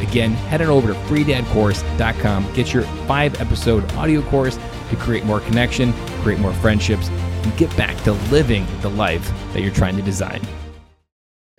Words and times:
Again, 0.00 0.32
head 0.32 0.62
on 0.62 0.68
over 0.68 0.88
to 0.88 0.94
freedadcourse.com, 1.00 2.52
get 2.54 2.72
your 2.72 2.82
five 3.06 3.40
episode 3.40 3.90
audio 3.92 4.22
course 4.22 4.58
to 4.90 4.96
create 4.96 5.24
more 5.24 5.40
connection, 5.40 5.92
create 6.22 6.38
more 6.40 6.52
friendships, 6.54 7.08
and 7.08 7.56
get 7.56 7.74
back 7.76 7.96
to 8.04 8.12
living 8.30 8.66
the 8.80 8.90
life 8.90 9.30
that 9.52 9.62
you're 9.62 9.72
trying 9.72 9.96
to 9.96 10.02
design. 10.02 10.40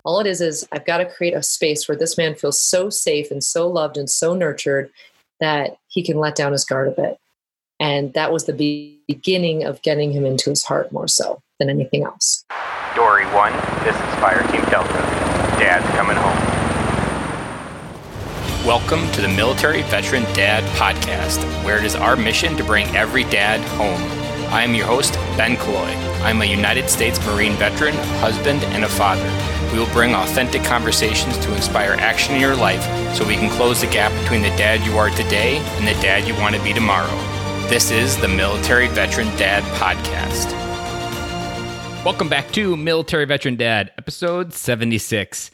All 0.04 0.18
it 0.18 0.26
is 0.26 0.40
is 0.40 0.66
I've 0.72 0.84
got 0.84 0.98
to 0.98 1.06
create 1.06 1.34
a 1.34 1.42
space 1.42 1.88
where 1.88 1.96
this 1.96 2.18
man 2.18 2.34
feels 2.34 2.60
so 2.60 2.90
safe 2.90 3.30
and 3.30 3.42
so 3.42 3.68
loved 3.68 3.96
and 3.96 4.10
so 4.10 4.34
nurtured 4.34 4.90
that 5.38 5.76
he 5.88 6.02
can 6.02 6.18
let 6.18 6.34
down 6.34 6.52
his 6.52 6.64
guard 6.64 6.88
a 6.88 6.90
bit. 6.90 7.18
And 7.78 8.12
that 8.14 8.32
was 8.32 8.44
the 8.44 9.00
beginning 9.08 9.64
of 9.64 9.82
getting 9.82 10.12
him 10.12 10.24
into 10.24 10.50
his 10.50 10.64
heart 10.64 10.92
more 10.92 11.08
so 11.08 11.40
than 11.58 11.68
anything 11.70 12.04
else. 12.04 12.44
Dory 12.94 13.24
1, 13.26 13.52
this 13.84 13.96
is 13.96 14.14
Fire 14.20 14.42
Team 14.52 14.64
Delta. 14.70 14.92
Dad's 15.58 15.86
coming 15.96 16.16
home. 16.16 16.51
Welcome 18.66 19.10
to 19.10 19.20
the 19.20 19.28
Military 19.28 19.82
Veteran 19.82 20.22
Dad 20.34 20.62
Podcast, 20.76 21.42
where 21.64 21.78
it 21.78 21.84
is 21.84 21.96
our 21.96 22.14
mission 22.14 22.56
to 22.56 22.62
bring 22.62 22.86
every 22.94 23.24
dad 23.24 23.60
home. 23.70 24.00
I 24.52 24.62
am 24.62 24.76
your 24.76 24.86
host, 24.86 25.14
Ben 25.36 25.56
Killoy. 25.56 25.92
I'm 26.22 26.40
a 26.42 26.44
United 26.44 26.88
States 26.88 27.18
Marine 27.26 27.54
veteran, 27.54 27.92
husband, 28.20 28.62
and 28.66 28.84
a 28.84 28.88
father. 28.88 29.28
We 29.72 29.80
will 29.80 29.92
bring 29.92 30.14
authentic 30.14 30.62
conversations 30.62 31.36
to 31.38 31.52
inspire 31.56 31.94
action 31.94 32.36
in 32.36 32.40
your 32.40 32.54
life 32.54 32.84
so 33.16 33.26
we 33.26 33.34
can 33.34 33.50
close 33.50 33.80
the 33.80 33.88
gap 33.88 34.12
between 34.22 34.42
the 34.42 34.50
dad 34.50 34.80
you 34.86 34.96
are 34.96 35.10
today 35.10 35.56
and 35.56 35.88
the 35.88 36.00
dad 36.00 36.28
you 36.28 36.34
want 36.34 36.54
to 36.54 36.62
be 36.62 36.72
tomorrow. 36.72 37.10
This 37.68 37.90
is 37.90 38.16
the 38.16 38.28
Military 38.28 38.86
Veteran 38.86 39.26
Dad 39.36 39.64
Podcast. 39.74 40.52
Welcome 42.04 42.28
back 42.28 42.52
to 42.52 42.76
Military 42.76 43.24
Veteran 43.24 43.56
Dad, 43.56 43.90
episode 43.98 44.52
76. 44.54 45.50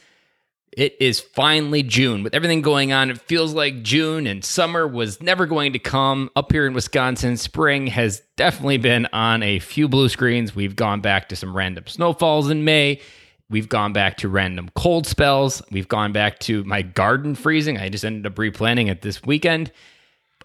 It 0.77 0.95
is 0.99 1.19
finally 1.19 1.83
June. 1.83 2.23
With 2.23 2.35
everything 2.35 2.61
going 2.61 2.93
on, 2.93 3.09
it 3.09 3.19
feels 3.21 3.53
like 3.53 3.81
June 3.81 4.27
and 4.27 4.45
summer 4.45 4.87
was 4.87 5.21
never 5.21 5.45
going 5.45 5.73
to 5.73 5.79
come. 5.79 6.29
Up 6.35 6.51
here 6.51 6.67
in 6.67 6.73
Wisconsin, 6.73 7.37
spring 7.37 7.87
has 7.87 8.21
definitely 8.37 8.77
been 8.77 9.07
on 9.11 9.41
a 9.41 9.59
few 9.59 9.87
blue 9.87 10.09
screens. 10.09 10.55
We've 10.55 10.75
gone 10.75 11.01
back 11.01 11.29
to 11.29 11.35
some 11.35 11.55
random 11.55 11.87
snowfalls 11.87 12.49
in 12.49 12.65
May. 12.65 13.01
We've 13.49 13.67
gone 13.67 13.93
back 13.93 14.17
to 14.17 14.29
random 14.29 14.69
cold 14.75 15.07
spells. 15.07 15.61
We've 15.71 15.87
gone 15.87 16.13
back 16.13 16.37
to 16.41 16.63
my 16.65 16.83
garden 16.83 17.33
freezing. 17.33 17.79
I 17.79 17.89
just 17.89 18.05
ended 18.05 18.31
up 18.31 18.37
replanting 18.37 18.87
it 18.87 19.01
this 19.01 19.23
weekend. 19.23 19.71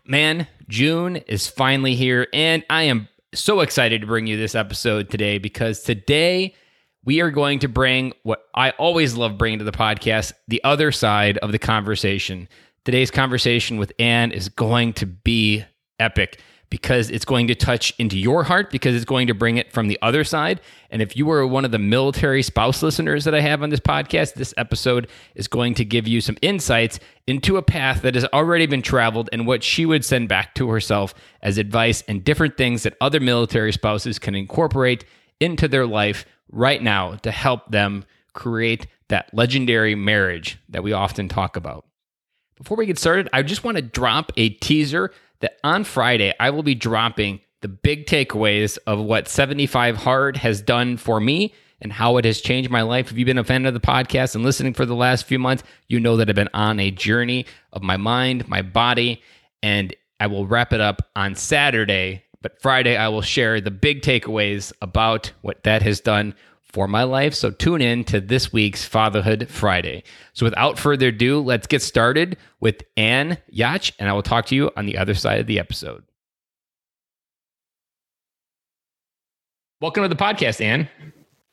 Man, 0.06 0.46
June 0.68 1.16
is 1.16 1.46
finally 1.46 1.96
here, 1.96 2.28
and 2.32 2.64
I 2.70 2.84
am 2.84 3.08
so 3.34 3.60
excited 3.60 4.00
to 4.00 4.06
bring 4.06 4.26
you 4.26 4.36
this 4.36 4.54
episode 4.54 5.10
today 5.10 5.38
because 5.38 5.82
today 5.82 6.54
we 7.04 7.20
are 7.20 7.30
going 7.30 7.58
to 7.60 7.68
bring 7.68 8.12
what 8.22 8.44
I 8.54 8.70
always 8.70 9.14
love 9.14 9.36
bringing 9.36 9.58
to 9.58 9.64
the 9.64 9.72
podcast 9.72 10.32
the 10.48 10.62
other 10.64 10.90
side 10.90 11.38
of 11.38 11.52
the 11.52 11.58
conversation. 11.58 12.48
Today's 12.84 13.10
conversation 13.10 13.78
with 13.78 13.92
Anne 13.98 14.32
is 14.32 14.48
going 14.48 14.94
to 14.94 15.06
be 15.06 15.64
epic 16.00 16.40
because 16.70 17.10
it's 17.10 17.24
going 17.24 17.46
to 17.46 17.54
touch 17.54 17.94
into 17.98 18.18
your 18.18 18.42
heart 18.42 18.70
because 18.70 18.96
it's 18.96 19.04
going 19.04 19.28
to 19.28 19.34
bring 19.34 19.58
it 19.58 19.70
from 19.70 19.86
the 19.86 19.98
other 20.02 20.24
side. 20.24 20.60
And 20.90 21.00
if 21.00 21.16
you 21.16 21.30
are 21.30 21.46
one 21.46 21.64
of 21.64 21.70
the 21.70 21.78
military 21.78 22.42
spouse 22.42 22.82
listeners 22.82 23.24
that 23.24 23.34
I 23.34 23.40
have 23.40 23.62
on 23.62 23.70
this 23.70 23.80
podcast, 23.80 24.34
this 24.34 24.54
episode 24.56 25.08
is 25.34 25.46
going 25.46 25.74
to 25.74 25.84
give 25.84 26.08
you 26.08 26.20
some 26.20 26.36
insights 26.42 26.98
into 27.26 27.58
a 27.58 27.62
path 27.62 28.02
that 28.02 28.14
has 28.14 28.24
already 28.32 28.66
been 28.66 28.82
traveled 28.82 29.28
and 29.32 29.46
what 29.46 29.62
she 29.62 29.86
would 29.86 30.04
send 30.04 30.28
back 30.28 30.54
to 30.54 30.70
herself 30.70 31.14
as 31.42 31.58
advice 31.58 32.02
and 32.08 32.24
different 32.24 32.56
things 32.56 32.82
that 32.82 32.96
other 33.00 33.20
military 33.20 33.72
spouses 33.72 34.18
can 34.18 34.34
incorporate 34.34 35.04
into 35.38 35.68
their 35.68 35.86
life 35.86 36.24
right 36.54 36.82
now 36.82 37.16
to 37.16 37.30
help 37.30 37.70
them 37.70 38.04
create 38.32 38.86
that 39.08 39.32
legendary 39.34 39.94
marriage 39.94 40.58
that 40.68 40.82
we 40.82 40.92
often 40.92 41.28
talk 41.28 41.56
about. 41.56 41.84
Before 42.56 42.76
we 42.76 42.86
get 42.86 42.98
started, 42.98 43.28
I 43.32 43.42
just 43.42 43.64
want 43.64 43.76
to 43.76 43.82
drop 43.82 44.32
a 44.36 44.50
teaser 44.50 45.10
that 45.40 45.56
on 45.62 45.84
Friday 45.84 46.32
I 46.38 46.50
will 46.50 46.62
be 46.62 46.74
dropping 46.74 47.40
the 47.60 47.68
big 47.68 48.06
takeaways 48.06 48.78
of 48.86 49.00
what 49.00 49.28
75 49.28 49.96
Hard 49.96 50.36
has 50.38 50.60
done 50.62 50.96
for 50.96 51.20
me 51.20 51.52
and 51.80 51.92
how 51.92 52.16
it 52.16 52.24
has 52.24 52.40
changed 52.40 52.70
my 52.70 52.82
life. 52.82 53.10
If 53.10 53.18
you've 53.18 53.26
been 53.26 53.38
a 53.38 53.44
fan 53.44 53.66
of 53.66 53.74
the 53.74 53.80
podcast 53.80 54.34
and 54.34 54.44
listening 54.44 54.74
for 54.74 54.86
the 54.86 54.94
last 54.94 55.26
few 55.26 55.38
months, 55.38 55.64
you 55.88 56.00
know 56.00 56.16
that 56.16 56.28
I've 56.28 56.34
been 56.34 56.48
on 56.54 56.80
a 56.80 56.90
journey 56.90 57.46
of 57.72 57.82
my 57.82 57.96
mind, 57.96 58.48
my 58.48 58.62
body, 58.62 59.22
and 59.62 59.94
I 60.20 60.26
will 60.28 60.46
wrap 60.46 60.72
it 60.72 60.80
up 60.80 61.10
on 61.16 61.34
Saturday. 61.34 62.23
But 62.44 62.60
Friday, 62.60 62.94
I 62.98 63.08
will 63.08 63.22
share 63.22 63.58
the 63.58 63.70
big 63.70 64.02
takeaways 64.02 64.70
about 64.82 65.32
what 65.40 65.62
that 65.62 65.80
has 65.80 65.98
done 65.98 66.34
for 66.60 66.86
my 66.86 67.04
life. 67.04 67.32
So 67.32 67.50
tune 67.50 67.80
in 67.80 68.04
to 68.04 68.20
this 68.20 68.52
week's 68.52 68.84
Fatherhood 68.84 69.48
Friday. 69.48 70.04
So 70.34 70.44
without 70.44 70.78
further 70.78 71.08
ado, 71.08 71.40
let's 71.40 71.66
get 71.66 71.80
started 71.80 72.36
with 72.60 72.82
Anne 72.98 73.38
Yatch, 73.50 73.92
and 73.98 74.10
I 74.10 74.12
will 74.12 74.22
talk 74.22 74.44
to 74.46 74.54
you 74.54 74.70
on 74.76 74.84
the 74.84 74.98
other 74.98 75.14
side 75.14 75.40
of 75.40 75.46
the 75.46 75.58
episode. 75.58 76.04
Welcome 79.80 80.02
to 80.02 80.08
the 80.10 80.14
podcast, 80.14 80.60
Anne. 80.60 80.90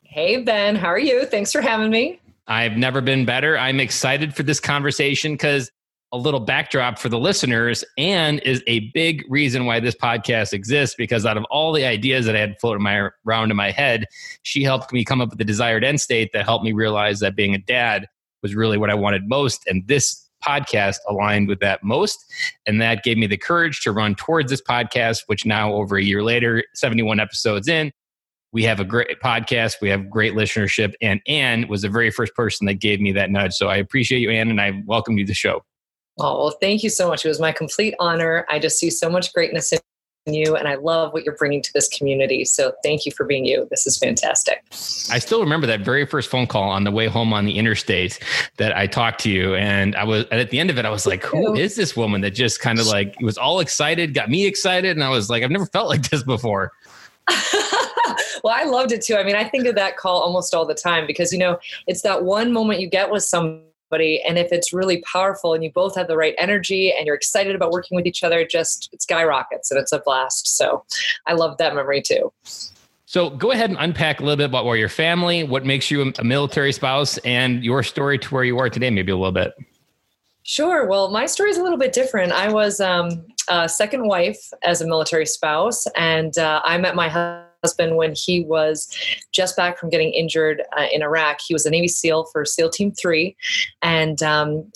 Hey, 0.02 0.42
Ben. 0.42 0.76
How 0.76 0.88
are 0.88 0.98
you? 0.98 1.24
Thanks 1.24 1.52
for 1.52 1.62
having 1.62 1.90
me. 1.90 2.20
I've 2.46 2.76
never 2.76 3.00
been 3.00 3.24
better. 3.24 3.56
I'm 3.56 3.80
excited 3.80 4.36
for 4.36 4.42
this 4.42 4.60
conversation 4.60 5.32
because 5.32 5.70
a 6.12 6.18
little 6.18 6.40
backdrop 6.40 6.98
for 6.98 7.08
the 7.08 7.18
listeners 7.18 7.84
and 7.96 8.40
is 8.40 8.62
a 8.66 8.90
big 8.90 9.24
reason 9.30 9.64
why 9.64 9.80
this 9.80 9.94
podcast 9.94 10.52
exists 10.52 10.94
because 10.94 11.24
out 11.24 11.38
of 11.38 11.44
all 11.44 11.72
the 11.72 11.86
ideas 11.86 12.26
that 12.26 12.36
I 12.36 12.40
had 12.40 12.56
floating 12.60 12.82
my, 12.82 13.08
around 13.26 13.50
in 13.50 13.56
my 13.56 13.70
head, 13.70 14.06
she 14.42 14.62
helped 14.62 14.92
me 14.92 15.04
come 15.04 15.22
up 15.22 15.30
with 15.30 15.38
the 15.38 15.44
desired 15.44 15.84
end 15.84 16.00
state 16.00 16.30
that 16.34 16.44
helped 16.44 16.64
me 16.64 16.72
realize 16.72 17.20
that 17.20 17.34
being 17.34 17.54
a 17.54 17.58
dad 17.58 18.06
was 18.42 18.54
really 18.54 18.76
what 18.76 18.90
I 18.90 18.94
wanted 18.94 19.26
most. 19.26 19.66
And 19.66 19.88
this 19.88 20.28
podcast 20.44 20.96
aligned 21.08 21.48
with 21.48 21.60
that 21.60 21.82
most. 21.82 22.24
And 22.66 22.80
that 22.82 23.04
gave 23.04 23.16
me 23.16 23.26
the 23.26 23.36
courage 23.36 23.80
to 23.82 23.92
run 23.92 24.14
towards 24.14 24.50
this 24.50 24.60
podcast, 24.60 25.22
which 25.26 25.46
now, 25.46 25.72
over 25.72 25.96
a 25.96 26.02
year 26.02 26.22
later, 26.22 26.64
71 26.74 27.20
episodes 27.20 27.68
in, 27.68 27.92
we 28.52 28.64
have 28.64 28.80
a 28.80 28.84
great 28.84 29.20
podcast. 29.24 29.76
We 29.80 29.88
have 29.88 30.10
great 30.10 30.34
listenership. 30.34 30.92
And 31.00 31.20
anne 31.26 31.68
was 31.68 31.82
the 31.82 31.88
very 31.88 32.10
first 32.10 32.34
person 32.34 32.66
that 32.66 32.74
gave 32.74 33.00
me 33.00 33.12
that 33.12 33.30
nudge. 33.30 33.54
So 33.54 33.68
I 33.68 33.76
appreciate 33.76 34.18
you, 34.18 34.30
anne 34.30 34.50
and 34.50 34.60
I 34.60 34.82
welcome 34.84 35.16
you 35.16 35.24
to 35.24 35.30
the 35.30 35.34
show. 35.34 35.62
Oh, 36.22 36.38
well, 36.38 36.56
thank 36.60 36.84
you 36.84 36.88
so 36.88 37.08
much. 37.08 37.24
It 37.24 37.28
was 37.28 37.40
my 37.40 37.50
complete 37.50 37.94
honor. 37.98 38.46
I 38.48 38.60
just 38.60 38.78
see 38.78 38.90
so 38.90 39.10
much 39.10 39.32
greatness 39.32 39.72
in 39.72 39.80
you, 40.26 40.54
and 40.54 40.68
I 40.68 40.76
love 40.76 41.12
what 41.12 41.24
you're 41.24 41.34
bringing 41.34 41.60
to 41.62 41.72
this 41.74 41.88
community. 41.88 42.44
So 42.44 42.72
thank 42.84 43.04
you 43.04 43.10
for 43.10 43.26
being 43.26 43.44
you. 43.44 43.66
This 43.70 43.88
is 43.88 43.98
fantastic. 43.98 44.62
I 45.10 45.18
still 45.18 45.40
remember 45.40 45.66
that 45.66 45.80
very 45.80 46.06
first 46.06 46.30
phone 46.30 46.46
call 46.46 46.70
on 46.70 46.84
the 46.84 46.92
way 46.92 47.08
home 47.08 47.32
on 47.32 47.44
the 47.44 47.58
interstate 47.58 48.20
that 48.58 48.76
I 48.76 48.86
talked 48.86 49.20
to 49.22 49.30
you. 49.30 49.56
And 49.56 49.96
I 49.96 50.04
was 50.04 50.24
and 50.30 50.40
at 50.40 50.50
the 50.50 50.60
end 50.60 50.70
of 50.70 50.78
it, 50.78 50.84
I 50.84 50.90
was 50.90 51.06
like, 51.06 51.24
who 51.24 51.56
is 51.56 51.74
this 51.74 51.96
woman 51.96 52.20
that 52.20 52.30
just 52.30 52.60
kind 52.60 52.78
of 52.78 52.86
like 52.86 53.16
was 53.20 53.36
all 53.36 53.58
excited, 53.58 54.14
got 54.14 54.30
me 54.30 54.46
excited? 54.46 54.92
And 54.92 55.02
I 55.02 55.08
was 55.08 55.28
like, 55.28 55.42
I've 55.42 55.50
never 55.50 55.66
felt 55.66 55.88
like 55.88 56.08
this 56.08 56.22
before. 56.22 56.70
well, 58.44 58.54
I 58.54 58.64
loved 58.64 58.92
it 58.92 59.02
too. 59.02 59.16
I 59.16 59.24
mean, 59.24 59.36
I 59.36 59.44
think 59.44 59.66
of 59.66 59.74
that 59.74 59.96
call 59.96 60.20
almost 60.20 60.54
all 60.54 60.66
the 60.66 60.74
time 60.74 61.04
because, 61.04 61.32
you 61.32 61.38
know, 61.38 61.58
it's 61.88 62.02
that 62.02 62.22
one 62.22 62.52
moment 62.52 62.80
you 62.80 62.88
get 62.88 63.10
with 63.10 63.24
and 64.00 64.38
if 64.38 64.52
it's 64.52 64.72
really 64.72 65.02
powerful 65.02 65.54
and 65.54 65.62
you 65.62 65.70
both 65.70 65.94
have 65.94 66.08
the 66.08 66.16
right 66.16 66.34
energy 66.38 66.92
and 66.96 67.06
you're 67.06 67.14
excited 67.14 67.54
about 67.54 67.70
working 67.72 67.96
with 67.96 68.06
each 68.06 68.22
other, 68.22 68.40
it 68.40 68.50
just 68.50 68.88
it 68.92 69.02
skyrockets 69.02 69.70
and 69.70 69.78
it's 69.78 69.92
a 69.92 69.98
blast. 69.98 70.56
So 70.56 70.84
I 71.26 71.34
love 71.34 71.58
that 71.58 71.74
memory 71.74 72.02
too. 72.02 72.32
So 73.06 73.28
go 73.28 73.50
ahead 73.50 73.68
and 73.68 73.78
unpack 73.78 74.20
a 74.20 74.22
little 74.22 74.38
bit 74.38 74.46
about 74.46 74.64
where 74.64 74.76
your 74.76 74.88
family, 74.88 75.44
what 75.44 75.66
makes 75.66 75.90
you 75.90 76.12
a 76.18 76.24
military 76.24 76.72
spouse, 76.72 77.18
and 77.18 77.62
your 77.62 77.82
story 77.82 78.18
to 78.18 78.34
where 78.34 78.44
you 78.44 78.58
are 78.58 78.70
today, 78.70 78.88
maybe 78.88 79.12
a 79.12 79.16
little 79.16 79.32
bit. 79.32 79.52
Sure. 80.44 80.86
Well, 80.86 81.10
my 81.10 81.26
story 81.26 81.50
is 81.50 81.58
a 81.58 81.62
little 81.62 81.78
bit 81.78 81.92
different. 81.92 82.32
I 82.32 82.50
was 82.50 82.80
um, 82.80 83.26
a 83.48 83.68
second 83.68 84.08
wife 84.08 84.40
as 84.64 84.80
a 84.80 84.86
military 84.86 85.26
spouse, 85.26 85.86
and 85.94 86.36
uh, 86.38 86.62
I 86.64 86.78
met 86.78 86.94
my 86.94 87.08
husband 87.08 87.51
husband 87.62 87.96
when 87.96 88.14
he 88.16 88.44
was 88.44 88.88
just 89.32 89.56
back 89.56 89.78
from 89.78 89.90
getting 89.90 90.12
injured 90.12 90.62
uh, 90.76 90.86
in 90.92 91.02
Iraq. 91.02 91.40
He 91.46 91.54
was 91.54 91.66
a 91.66 91.70
Navy 91.70 91.88
SEAL 91.88 92.26
for 92.32 92.44
SEAL 92.44 92.70
Team 92.70 92.92
3. 92.92 93.36
And 93.82 94.22
um, 94.22 94.70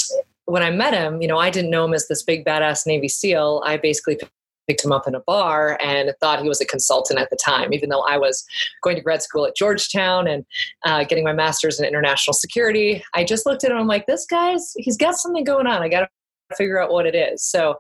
when 0.47 0.63
I 0.63 0.71
met 0.71 0.95
him, 0.95 1.21
you 1.21 1.29
know, 1.29 1.39
I 1.39 1.51
didn't 1.51 1.71
know 1.71 1.85
him 1.85 1.95
as 1.95 2.09
this 2.09 2.23
big 2.23 2.45
badass 2.45 2.87
Navy 2.87 3.09
SEAL. 3.09 3.63
I 3.65 3.77
basically 3.77 4.19
picked 4.67 4.85
him 4.85 4.93
up 4.93 5.07
in 5.07 5.15
a 5.15 5.21
bar 5.21 5.79
and 5.81 6.13
thought 6.21 6.43
he 6.43 6.49
was 6.49 6.61
a 6.61 6.67
consultant 6.67 7.21
at 7.21 7.31
the 7.31 7.37
time, 7.37 7.73
even 7.73 7.89
though 7.89 8.03
I 8.03 8.19
was 8.19 8.45
going 8.83 8.97
to 8.97 9.03
grad 9.03 9.23
school 9.23 9.47
at 9.47 9.57
Georgetown 9.57 10.27
and 10.27 10.45
uh, 10.85 11.05
getting 11.05 11.25
my 11.25 11.33
master's 11.33 11.79
in 11.79 11.87
international 11.87 12.35
security. 12.35 13.05
I 13.15 13.25
just 13.25 13.47
looked 13.47 13.65
at 13.65 13.71
him, 13.71 13.77
I'm 13.77 13.87
like, 13.87 14.07
this 14.07 14.27
guy's, 14.27 14.73
he's 14.77 14.97
got 14.97 15.17
something 15.17 15.45
going 15.45 15.67
on. 15.67 15.83
I 15.83 15.89
got 15.89 16.01
to 16.01 16.09
figure 16.57 16.81
out 16.81 16.91
what 16.91 17.07
it 17.07 17.15
is. 17.15 17.43
So 17.43 17.77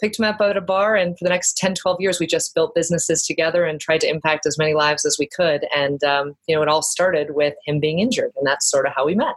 picked 0.00 0.18
him 0.18 0.24
up 0.24 0.40
at 0.40 0.56
a 0.56 0.60
bar 0.60 0.96
and 0.96 1.18
for 1.18 1.24
the 1.24 1.30
next 1.30 1.56
10 1.56 1.74
12 1.74 2.00
years 2.00 2.20
we 2.20 2.26
just 2.26 2.54
built 2.54 2.74
businesses 2.74 3.26
together 3.26 3.64
and 3.64 3.80
tried 3.80 4.00
to 4.02 4.08
impact 4.08 4.46
as 4.46 4.58
many 4.58 4.74
lives 4.74 5.04
as 5.04 5.16
we 5.18 5.26
could. 5.26 5.66
And 5.74 6.02
um, 6.04 6.36
you 6.46 6.54
know 6.54 6.62
it 6.62 6.68
all 6.68 6.82
started 6.82 7.34
with 7.34 7.54
him 7.66 7.80
being 7.80 7.98
injured 7.98 8.32
and 8.36 8.46
that's 8.46 8.70
sort 8.70 8.86
of 8.86 8.92
how 8.94 9.06
we 9.06 9.14
met. 9.14 9.34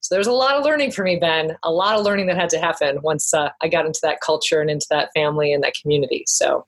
So 0.00 0.14
there's 0.14 0.28
a 0.28 0.32
lot 0.32 0.56
of 0.56 0.64
learning 0.64 0.92
for 0.92 1.02
me 1.02 1.16
ben 1.16 1.56
a 1.64 1.72
lot 1.72 1.98
of 1.98 2.04
learning 2.04 2.26
that 2.26 2.36
had 2.36 2.48
to 2.50 2.60
happen 2.60 3.02
once 3.02 3.34
uh, 3.34 3.50
i 3.60 3.68
got 3.68 3.86
into 3.86 3.98
that 4.02 4.20
culture 4.20 4.60
and 4.60 4.70
into 4.70 4.86
that 4.90 5.10
family 5.14 5.52
and 5.52 5.62
that 5.62 5.74
community. 5.80 6.24
So 6.26 6.64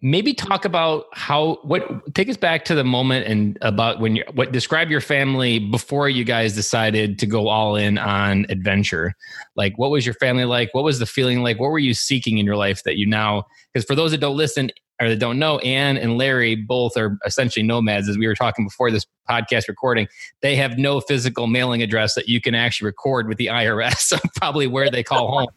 maybe 0.00 0.32
talk 0.32 0.64
about 0.64 1.06
how 1.12 1.58
what 1.62 2.14
take 2.14 2.28
us 2.28 2.36
back 2.36 2.64
to 2.64 2.74
the 2.74 2.84
moment 2.84 3.26
and 3.26 3.58
about 3.62 4.00
when 4.00 4.16
you 4.16 4.24
what 4.34 4.52
describe 4.52 4.90
your 4.90 5.00
family 5.00 5.58
before 5.58 6.08
you 6.08 6.24
guys 6.24 6.54
decided 6.54 7.18
to 7.18 7.26
go 7.26 7.48
all 7.48 7.76
in 7.76 7.98
on 7.98 8.46
adventure. 8.48 9.14
Like 9.56 9.76
what 9.76 9.90
was 9.90 10.06
your 10.06 10.14
family 10.14 10.44
like? 10.44 10.72
What 10.72 10.84
was 10.84 10.98
the 10.98 11.06
feeling 11.06 11.42
like? 11.42 11.58
What 11.58 11.70
were 11.70 11.78
you 11.78 11.94
seeking 11.94 12.38
in 12.38 12.46
your 12.46 12.56
life 12.56 12.84
that 12.84 12.96
you 12.96 13.06
now 13.06 13.44
because 13.72 13.84
for 13.84 13.94
those 13.94 14.12
that 14.12 14.18
don't 14.18 14.36
listen 14.36 14.70
or 15.00 15.08
that 15.08 15.20
don't 15.20 15.38
know 15.38 15.58
anne 15.58 15.96
and 15.96 16.18
larry 16.18 16.56
both 16.56 16.96
are 16.96 17.18
essentially 17.24 17.64
nomads. 17.64 18.08
As 18.08 18.18
we 18.18 18.26
were 18.26 18.34
talking 18.34 18.66
before 18.66 18.90
this 18.90 19.06
podcast 19.28 19.68
recording 19.68 20.08
they 20.42 20.56
have 20.56 20.78
no 20.78 21.00
physical 21.00 21.46
mailing 21.46 21.82
address 21.82 22.14
that 22.14 22.28
you 22.28 22.40
can 22.40 22.54
actually 22.54 22.86
record 22.86 23.28
with 23.28 23.38
the 23.38 23.46
irs 23.46 23.96
So 23.98 24.16
probably 24.36 24.66
where 24.66 24.90
they 24.90 25.02
call 25.02 25.28
home 25.28 25.48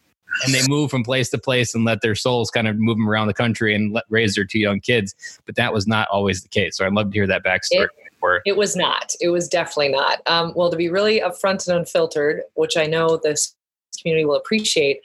and 0.43 0.53
they 0.53 0.61
move 0.67 0.89
from 0.89 1.03
place 1.03 1.29
to 1.29 1.37
place 1.37 1.75
and 1.75 1.85
let 1.85 2.01
their 2.01 2.15
souls 2.15 2.49
kind 2.49 2.67
of 2.67 2.77
move 2.77 2.97
them 2.97 3.09
around 3.09 3.27
the 3.27 3.33
country 3.33 3.75
and 3.75 3.93
let, 3.93 4.03
raise 4.09 4.35
their 4.35 4.45
two 4.45 4.59
young 4.59 4.79
kids. 4.79 5.15
But 5.45 5.55
that 5.55 5.73
was 5.73 5.87
not 5.87 6.07
always 6.09 6.41
the 6.41 6.49
case. 6.49 6.77
So 6.77 6.85
I'd 6.85 6.93
love 6.93 7.11
to 7.11 7.13
hear 7.13 7.27
that 7.27 7.43
backstory. 7.43 7.87
It, 8.45 8.51
it 8.51 8.57
was 8.57 8.75
not. 8.75 9.13
It 9.19 9.29
was 9.29 9.47
definitely 9.47 9.89
not. 9.89 10.21
Um, 10.27 10.53
well, 10.55 10.69
to 10.69 10.77
be 10.77 10.89
really 10.89 11.21
upfront 11.21 11.67
and 11.67 11.77
unfiltered, 11.77 12.43
which 12.53 12.77
I 12.77 12.85
know 12.85 13.19
this 13.21 13.55
community 14.01 14.25
will 14.25 14.35
appreciate, 14.35 15.01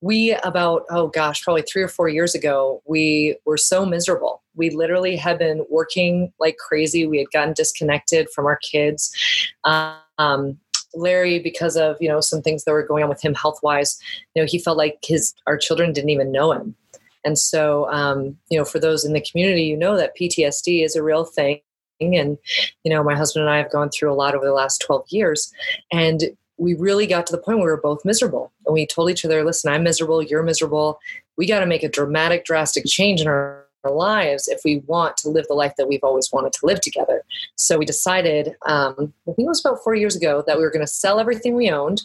we 0.00 0.34
about, 0.44 0.84
oh 0.90 1.08
gosh, 1.08 1.42
probably 1.42 1.62
three 1.62 1.82
or 1.82 1.88
four 1.88 2.08
years 2.08 2.34
ago, 2.34 2.82
we 2.86 3.36
were 3.44 3.56
so 3.56 3.86
miserable. 3.86 4.42
We 4.54 4.70
literally 4.70 5.16
had 5.16 5.38
been 5.38 5.64
working 5.70 6.32
like 6.38 6.56
crazy. 6.58 7.06
We 7.06 7.18
had 7.18 7.30
gotten 7.32 7.54
disconnected 7.54 8.28
from 8.30 8.46
our 8.46 8.58
kids. 8.58 9.10
Um, 9.64 10.58
Larry, 10.96 11.38
because 11.38 11.76
of 11.76 11.96
you 12.00 12.08
know 12.08 12.20
some 12.20 12.42
things 12.42 12.64
that 12.64 12.72
were 12.72 12.86
going 12.86 13.02
on 13.02 13.08
with 13.08 13.22
him 13.22 13.34
health 13.34 13.60
wise, 13.62 13.98
you 14.34 14.42
know 14.42 14.46
he 14.46 14.58
felt 14.58 14.76
like 14.76 14.98
his 15.04 15.34
our 15.46 15.56
children 15.56 15.92
didn't 15.92 16.10
even 16.10 16.32
know 16.32 16.52
him, 16.52 16.74
and 17.24 17.38
so 17.38 17.90
um, 17.90 18.36
you 18.50 18.58
know 18.58 18.64
for 18.64 18.78
those 18.78 19.04
in 19.04 19.12
the 19.12 19.20
community, 19.20 19.64
you 19.64 19.76
know 19.76 19.96
that 19.96 20.16
PTSD 20.16 20.84
is 20.84 20.96
a 20.96 21.02
real 21.02 21.24
thing, 21.24 21.60
and 22.00 22.38
you 22.84 22.92
know 22.92 23.02
my 23.02 23.16
husband 23.16 23.44
and 23.44 23.54
I 23.54 23.58
have 23.58 23.70
gone 23.70 23.90
through 23.90 24.12
a 24.12 24.14
lot 24.14 24.34
over 24.34 24.44
the 24.44 24.52
last 24.52 24.82
twelve 24.84 25.06
years, 25.08 25.52
and 25.92 26.24
we 26.58 26.74
really 26.74 27.06
got 27.06 27.26
to 27.26 27.32
the 27.32 27.42
point 27.42 27.58
where 27.58 27.66
we 27.66 27.72
were 27.72 27.80
both 27.80 28.04
miserable, 28.04 28.52
and 28.64 28.72
we 28.72 28.86
told 28.86 29.10
each 29.10 29.24
other, 29.24 29.44
"Listen, 29.44 29.72
I'm 29.72 29.82
miserable, 29.82 30.22
you're 30.22 30.42
miserable. 30.42 30.98
We 31.36 31.46
got 31.46 31.60
to 31.60 31.66
make 31.66 31.82
a 31.82 31.88
dramatic, 31.88 32.46
drastic 32.46 32.86
change 32.86 33.20
in 33.20 33.26
our 33.28 33.65
our 33.65 33.65
lives 33.90 34.48
if 34.48 34.60
we 34.64 34.78
want 34.86 35.16
to 35.18 35.28
live 35.28 35.46
the 35.48 35.54
life 35.54 35.74
that 35.76 35.88
we've 35.88 36.02
always 36.02 36.30
wanted 36.32 36.52
to 36.54 36.66
live 36.66 36.80
together. 36.80 37.22
So 37.56 37.78
we 37.78 37.84
decided, 37.84 38.54
um, 38.66 39.12
I 39.28 39.32
think 39.32 39.46
it 39.46 39.48
was 39.48 39.64
about 39.64 39.82
four 39.82 39.94
years 39.94 40.16
ago, 40.16 40.42
that 40.46 40.56
we 40.56 40.62
were 40.62 40.70
going 40.70 40.84
to 40.84 40.92
sell 40.92 41.18
everything 41.20 41.54
we 41.54 41.70
owned. 41.70 42.02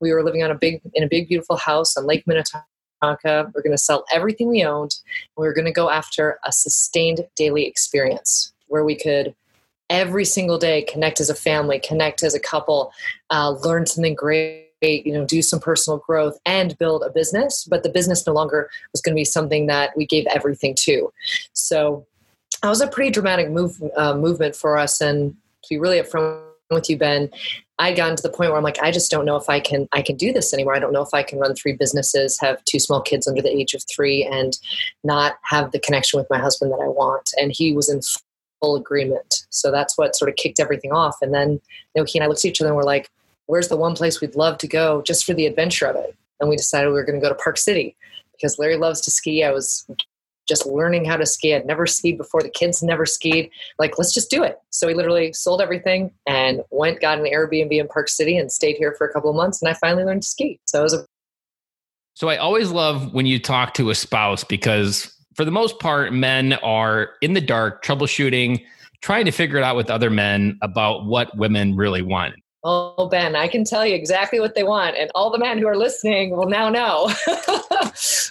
We 0.00 0.12
were 0.12 0.22
living 0.22 0.42
on 0.42 0.50
a 0.50 0.54
big 0.54 0.80
in 0.94 1.02
a 1.02 1.08
big 1.08 1.28
beautiful 1.28 1.56
house 1.56 1.96
on 1.96 2.06
Lake 2.06 2.26
Minnetonka. 2.26 2.64
We're 3.02 3.62
going 3.62 3.72
to 3.72 3.78
sell 3.78 4.04
everything 4.12 4.48
we 4.48 4.64
owned. 4.64 4.94
We 5.36 5.46
were 5.46 5.54
going 5.54 5.66
to 5.66 5.72
go 5.72 5.90
after 5.90 6.38
a 6.44 6.52
sustained 6.52 7.26
daily 7.34 7.66
experience 7.66 8.52
where 8.68 8.84
we 8.84 8.96
could 8.96 9.34
every 9.88 10.24
single 10.24 10.58
day 10.58 10.82
connect 10.82 11.20
as 11.20 11.30
a 11.30 11.34
family, 11.34 11.78
connect 11.78 12.22
as 12.22 12.34
a 12.34 12.40
couple, 12.40 12.92
uh, 13.30 13.50
learn 13.62 13.86
something 13.86 14.14
great 14.14 14.65
you 14.82 15.12
know 15.12 15.24
do 15.24 15.42
some 15.42 15.60
personal 15.60 15.98
growth 15.98 16.38
and 16.44 16.76
build 16.78 17.02
a 17.02 17.10
business 17.10 17.64
but 17.64 17.82
the 17.82 17.88
business 17.88 18.26
no 18.26 18.32
longer 18.32 18.68
was 18.92 19.00
going 19.00 19.14
to 19.14 19.18
be 19.18 19.24
something 19.24 19.66
that 19.66 19.96
we 19.96 20.06
gave 20.06 20.26
everything 20.26 20.74
to. 20.78 21.12
So 21.52 22.06
that 22.62 22.68
was 22.68 22.80
a 22.80 22.88
pretty 22.88 23.10
dramatic 23.10 23.50
move 23.50 23.82
uh, 23.96 24.14
movement 24.14 24.56
for 24.56 24.78
us 24.78 25.00
and 25.00 25.34
to 25.62 25.68
be 25.70 25.78
really 25.78 26.00
upfront 26.00 26.42
with 26.70 26.90
you 26.90 26.98
ben 26.98 27.30
i 27.78 27.88
had 27.88 27.96
gotten 27.96 28.16
to 28.16 28.22
the 28.22 28.28
point 28.28 28.50
where 28.50 28.58
i'm 28.58 28.64
like 28.64 28.82
i 28.82 28.90
just 28.90 29.08
don't 29.08 29.24
know 29.24 29.36
if 29.36 29.48
i 29.48 29.60
can 29.60 29.88
i 29.92 30.02
can 30.02 30.16
do 30.16 30.32
this 30.32 30.52
anymore. 30.52 30.74
I 30.74 30.80
don't 30.80 30.92
know 30.92 31.02
if 31.02 31.14
i 31.14 31.22
can 31.22 31.38
run 31.38 31.54
three 31.54 31.74
businesses 31.74 32.40
have 32.40 32.64
two 32.64 32.80
small 32.80 33.00
kids 33.00 33.28
under 33.28 33.40
the 33.40 33.54
age 33.54 33.72
of 33.72 33.84
three 33.88 34.24
and 34.24 34.58
not 35.04 35.34
have 35.44 35.70
the 35.70 35.78
connection 35.78 36.18
with 36.18 36.28
my 36.28 36.38
husband 36.38 36.72
that 36.72 36.82
i 36.82 36.88
want. 36.88 37.30
And 37.40 37.52
he 37.54 37.72
was 37.72 37.88
in 37.88 38.00
full 38.60 38.76
agreement. 38.76 39.46
So 39.50 39.70
that's 39.70 39.96
what 39.96 40.16
sort 40.16 40.28
of 40.28 40.36
kicked 40.36 40.60
everything 40.60 40.92
off. 40.92 41.16
And 41.20 41.32
then 41.32 41.52
you 41.52 41.60
know 41.96 42.04
he 42.04 42.18
and 42.18 42.24
i 42.24 42.26
looked 42.26 42.40
at 42.40 42.46
each 42.46 42.60
other 42.60 42.68
and 42.68 42.76
we're 42.76 42.82
like 42.82 43.10
where's 43.46 43.68
the 43.68 43.76
one 43.76 43.94
place 43.94 44.20
we'd 44.20 44.36
love 44.36 44.58
to 44.58 44.68
go 44.68 45.02
just 45.02 45.24
for 45.24 45.34
the 45.34 45.46
adventure 45.46 45.86
of 45.86 45.96
it? 45.96 46.16
And 46.40 46.48
we 46.48 46.56
decided 46.56 46.88
we 46.88 46.94
were 46.94 47.04
going 47.04 47.20
to 47.20 47.24
go 47.24 47.32
to 47.32 47.42
Park 47.42 47.56
City 47.58 47.96
because 48.32 48.58
Larry 48.58 48.76
loves 48.76 49.00
to 49.02 49.10
ski. 49.10 49.42
I 49.42 49.50
was 49.50 49.86
just 50.46 50.66
learning 50.66 51.04
how 51.04 51.16
to 51.16 51.26
ski. 51.26 51.54
I'd 51.54 51.66
never 51.66 51.86
skied 51.86 52.18
before. 52.18 52.42
The 52.42 52.48
kids 52.48 52.82
never 52.82 53.04
skied. 53.04 53.50
Like, 53.78 53.98
let's 53.98 54.14
just 54.14 54.30
do 54.30 54.44
it. 54.44 54.58
So 54.70 54.86
we 54.86 54.94
literally 54.94 55.32
sold 55.32 55.60
everything 55.60 56.12
and 56.26 56.62
went, 56.70 57.00
got 57.00 57.18
an 57.18 57.24
Airbnb 57.24 57.72
in 57.72 57.88
Park 57.88 58.08
City 58.08 58.36
and 58.36 58.50
stayed 58.50 58.76
here 58.76 58.94
for 58.96 59.06
a 59.06 59.12
couple 59.12 59.30
of 59.30 59.36
months. 59.36 59.60
And 59.60 59.68
I 59.68 59.74
finally 59.74 60.04
learned 60.04 60.22
to 60.22 60.28
ski. 60.28 60.60
So 60.66 60.80
it 60.80 60.82
was 60.82 60.94
a. 60.94 61.06
So 62.14 62.28
I 62.28 62.36
always 62.36 62.70
love 62.70 63.12
when 63.12 63.26
you 63.26 63.38
talk 63.38 63.74
to 63.74 63.90
a 63.90 63.94
spouse 63.94 64.44
because 64.44 65.12
for 65.34 65.44
the 65.44 65.50
most 65.50 65.78
part, 65.80 66.12
men 66.12 66.54
are 66.54 67.10
in 67.20 67.34
the 67.34 67.42
dark, 67.42 67.84
troubleshooting, 67.84 68.64
trying 69.02 69.26
to 69.26 69.30
figure 69.30 69.58
it 69.58 69.62
out 69.62 69.76
with 69.76 69.90
other 69.90 70.08
men 70.08 70.58
about 70.62 71.04
what 71.04 71.36
women 71.36 71.76
really 71.76 72.00
want. 72.00 72.34
Oh, 72.68 73.06
Ben, 73.06 73.36
I 73.36 73.46
can 73.46 73.62
tell 73.62 73.86
you 73.86 73.94
exactly 73.94 74.40
what 74.40 74.56
they 74.56 74.64
want. 74.64 74.96
And 74.96 75.08
all 75.14 75.30
the 75.30 75.38
men 75.38 75.58
who 75.58 75.68
are 75.68 75.76
listening 75.76 76.36
will 76.36 76.48
now 76.48 76.68
know. 76.68 77.08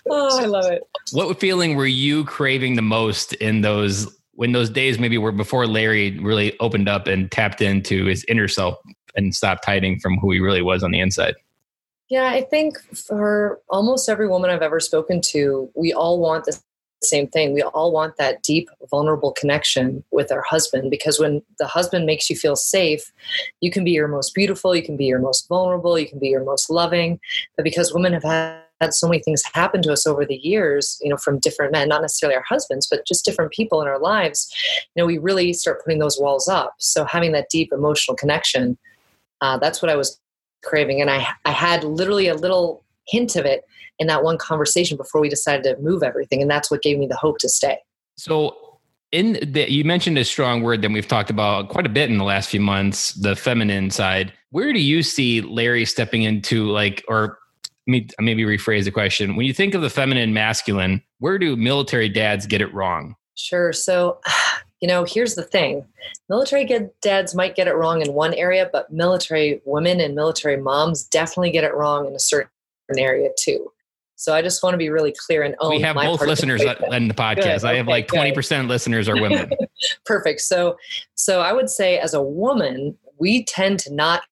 oh, 0.09 0.39
I 0.41 0.45
love 0.45 0.65
it. 0.65 0.83
What 1.13 1.39
feeling 1.39 1.77
were 1.77 1.85
you 1.85 2.25
craving 2.25 2.75
the 2.75 2.81
most 2.81 3.31
in 3.35 3.61
those 3.61 4.13
when 4.33 4.51
those 4.51 4.69
days 4.69 4.99
maybe 4.99 5.17
were 5.17 5.31
before 5.31 5.65
Larry 5.65 6.19
really 6.19 6.59
opened 6.59 6.89
up 6.89 7.07
and 7.07 7.31
tapped 7.31 7.61
into 7.61 8.03
his 8.07 8.25
inner 8.27 8.49
self 8.49 8.75
and 9.15 9.33
stopped 9.33 9.63
hiding 9.63 9.99
from 9.99 10.17
who 10.17 10.31
he 10.31 10.41
really 10.41 10.61
was 10.61 10.83
on 10.83 10.91
the 10.91 10.99
inside? 10.99 11.35
Yeah, 12.09 12.25
I 12.25 12.41
think 12.41 12.77
for 12.93 13.61
almost 13.69 14.09
every 14.09 14.27
woman 14.27 14.49
I've 14.49 14.61
ever 14.61 14.81
spoken 14.81 15.21
to, 15.21 15.71
we 15.75 15.93
all 15.93 16.19
want 16.19 16.43
this 16.43 16.61
same 17.05 17.27
thing. 17.27 17.53
We 17.53 17.61
all 17.61 17.91
want 17.91 18.17
that 18.17 18.43
deep, 18.43 18.69
vulnerable 18.89 19.31
connection 19.31 20.03
with 20.11 20.31
our 20.31 20.41
husband 20.41 20.91
because 20.91 21.19
when 21.19 21.41
the 21.59 21.67
husband 21.67 22.05
makes 22.05 22.29
you 22.29 22.35
feel 22.35 22.55
safe, 22.55 23.11
you 23.61 23.71
can 23.71 23.83
be 23.83 23.91
your 23.91 24.07
most 24.07 24.33
beautiful, 24.35 24.75
you 24.75 24.83
can 24.83 24.97
be 24.97 25.05
your 25.05 25.19
most 25.19 25.47
vulnerable, 25.47 25.97
you 25.97 26.07
can 26.07 26.19
be 26.19 26.29
your 26.29 26.43
most 26.43 26.69
loving. 26.69 27.19
But 27.55 27.63
because 27.63 27.93
women 27.93 28.13
have 28.13 28.23
had 28.23 28.65
had 28.81 28.93
so 28.93 29.07
many 29.07 29.21
things 29.21 29.41
happen 29.53 29.81
to 29.81 29.91
us 29.91 30.05
over 30.05 30.25
the 30.25 30.35
years, 30.35 30.99
you 31.01 31.09
know, 31.09 31.17
from 31.17 31.39
different 31.39 31.71
men, 31.71 31.87
not 31.87 32.01
necessarily 32.01 32.35
our 32.35 32.43
husbands, 32.47 32.87
but 32.89 33.05
just 33.05 33.25
different 33.25 33.51
people 33.51 33.81
in 33.81 33.87
our 33.87 33.99
lives, 33.99 34.53
you 34.93 35.01
know, 35.01 35.05
we 35.05 35.17
really 35.17 35.53
start 35.53 35.83
putting 35.83 35.99
those 35.99 36.19
walls 36.19 36.47
up. 36.47 36.75
So 36.77 37.05
having 37.05 37.31
that 37.31 37.49
deep 37.49 37.71
emotional 37.71 38.15
connection, 38.15 38.77
uh, 39.41 39.57
that's 39.57 39.81
what 39.81 39.89
I 39.89 39.95
was 39.95 40.19
craving. 40.63 41.01
And 41.01 41.09
I, 41.09 41.27
I 41.45 41.51
had 41.51 41.83
literally 41.83 42.27
a 42.27 42.35
little 42.35 42.83
hint 43.07 43.35
of 43.35 43.45
it 43.45 43.63
in 43.99 44.07
that 44.07 44.23
one 44.23 44.37
conversation 44.37 44.97
before 44.97 45.21
we 45.21 45.29
decided 45.29 45.63
to 45.63 45.81
move 45.81 46.03
everything. 46.03 46.41
And 46.41 46.49
that's 46.49 46.69
what 46.69 46.81
gave 46.81 46.97
me 46.97 47.07
the 47.07 47.15
hope 47.15 47.37
to 47.39 47.49
stay. 47.49 47.77
So, 48.17 48.55
in 49.11 49.33
the, 49.41 49.71
you 49.71 49.85
mentioned 49.85 50.17
a 50.17 50.25
strong 50.25 50.61
word 50.61 50.81
that 50.81 50.91
we've 50.91 51.07
talked 51.07 51.29
about 51.29 51.69
quite 51.69 51.85
a 51.85 51.89
bit 51.89 52.09
in 52.09 52.17
the 52.17 52.23
last 52.23 52.49
few 52.49 52.59
months, 52.59 53.13
the 53.13 53.35
feminine 53.35 53.89
side. 53.89 54.33
Where 54.49 54.73
do 54.73 54.79
you 54.79 55.03
see 55.03 55.41
Larry 55.41 55.85
stepping 55.85 56.23
into 56.23 56.69
like, 56.69 57.03
or 57.07 57.37
me, 57.87 58.07
maybe 58.19 58.43
rephrase 58.43 58.85
the 58.85 58.91
question. 58.91 59.35
When 59.35 59.45
you 59.45 59.53
think 59.53 59.73
of 59.73 59.81
the 59.81 59.89
feminine 59.89 60.33
masculine, 60.33 61.01
where 61.19 61.37
do 61.37 61.55
military 61.55 62.09
dads 62.09 62.45
get 62.45 62.61
it 62.61 62.73
wrong? 62.73 63.15
Sure. 63.35 63.73
So, 63.73 64.19
you 64.81 64.87
know, 64.87 65.03
here's 65.03 65.35
the 65.35 65.43
thing 65.43 65.85
military 66.29 66.67
dads 67.01 67.35
might 67.35 67.55
get 67.55 67.67
it 67.67 67.75
wrong 67.75 68.01
in 68.01 68.13
one 68.13 68.33
area, 68.33 68.69
but 68.71 68.91
military 68.91 69.61
women 69.65 69.99
and 69.99 70.15
military 70.15 70.57
moms 70.57 71.03
definitely 71.03 71.51
get 71.51 71.63
it 71.63 71.73
wrong 71.73 72.07
in 72.07 72.13
a 72.13 72.19
certain 72.19 72.49
area 72.97 73.29
too. 73.37 73.71
So 74.17 74.33
I 74.33 74.41
just 74.41 74.63
want 74.63 74.73
to 74.73 74.77
be 74.77 74.89
really 74.89 75.13
clear 75.25 75.43
and 75.43 75.55
own. 75.59 75.71
We 75.71 75.81
have 75.81 75.95
both 75.95 76.21
listeners 76.21 76.61
in 76.61 77.07
the 77.07 77.13
podcast. 77.13 77.61
Good. 77.61 77.65
I 77.65 77.75
have 77.75 77.85
okay, 77.85 77.91
like 77.91 78.07
twenty 78.07 78.31
percent 78.31 78.67
listeners 78.67 79.09
are 79.09 79.19
women. 79.19 79.49
Perfect. 80.05 80.41
So, 80.41 80.77
so 81.15 81.41
I 81.41 81.51
would 81.51 81.69
say 81.69 81.99
as 81.99 82.13
a 82.13 82.21
woman, 82.21 82.97
we 83.19 83.43
tend 83.43 83.79
to 83.79 83.93
not 83.93 84.23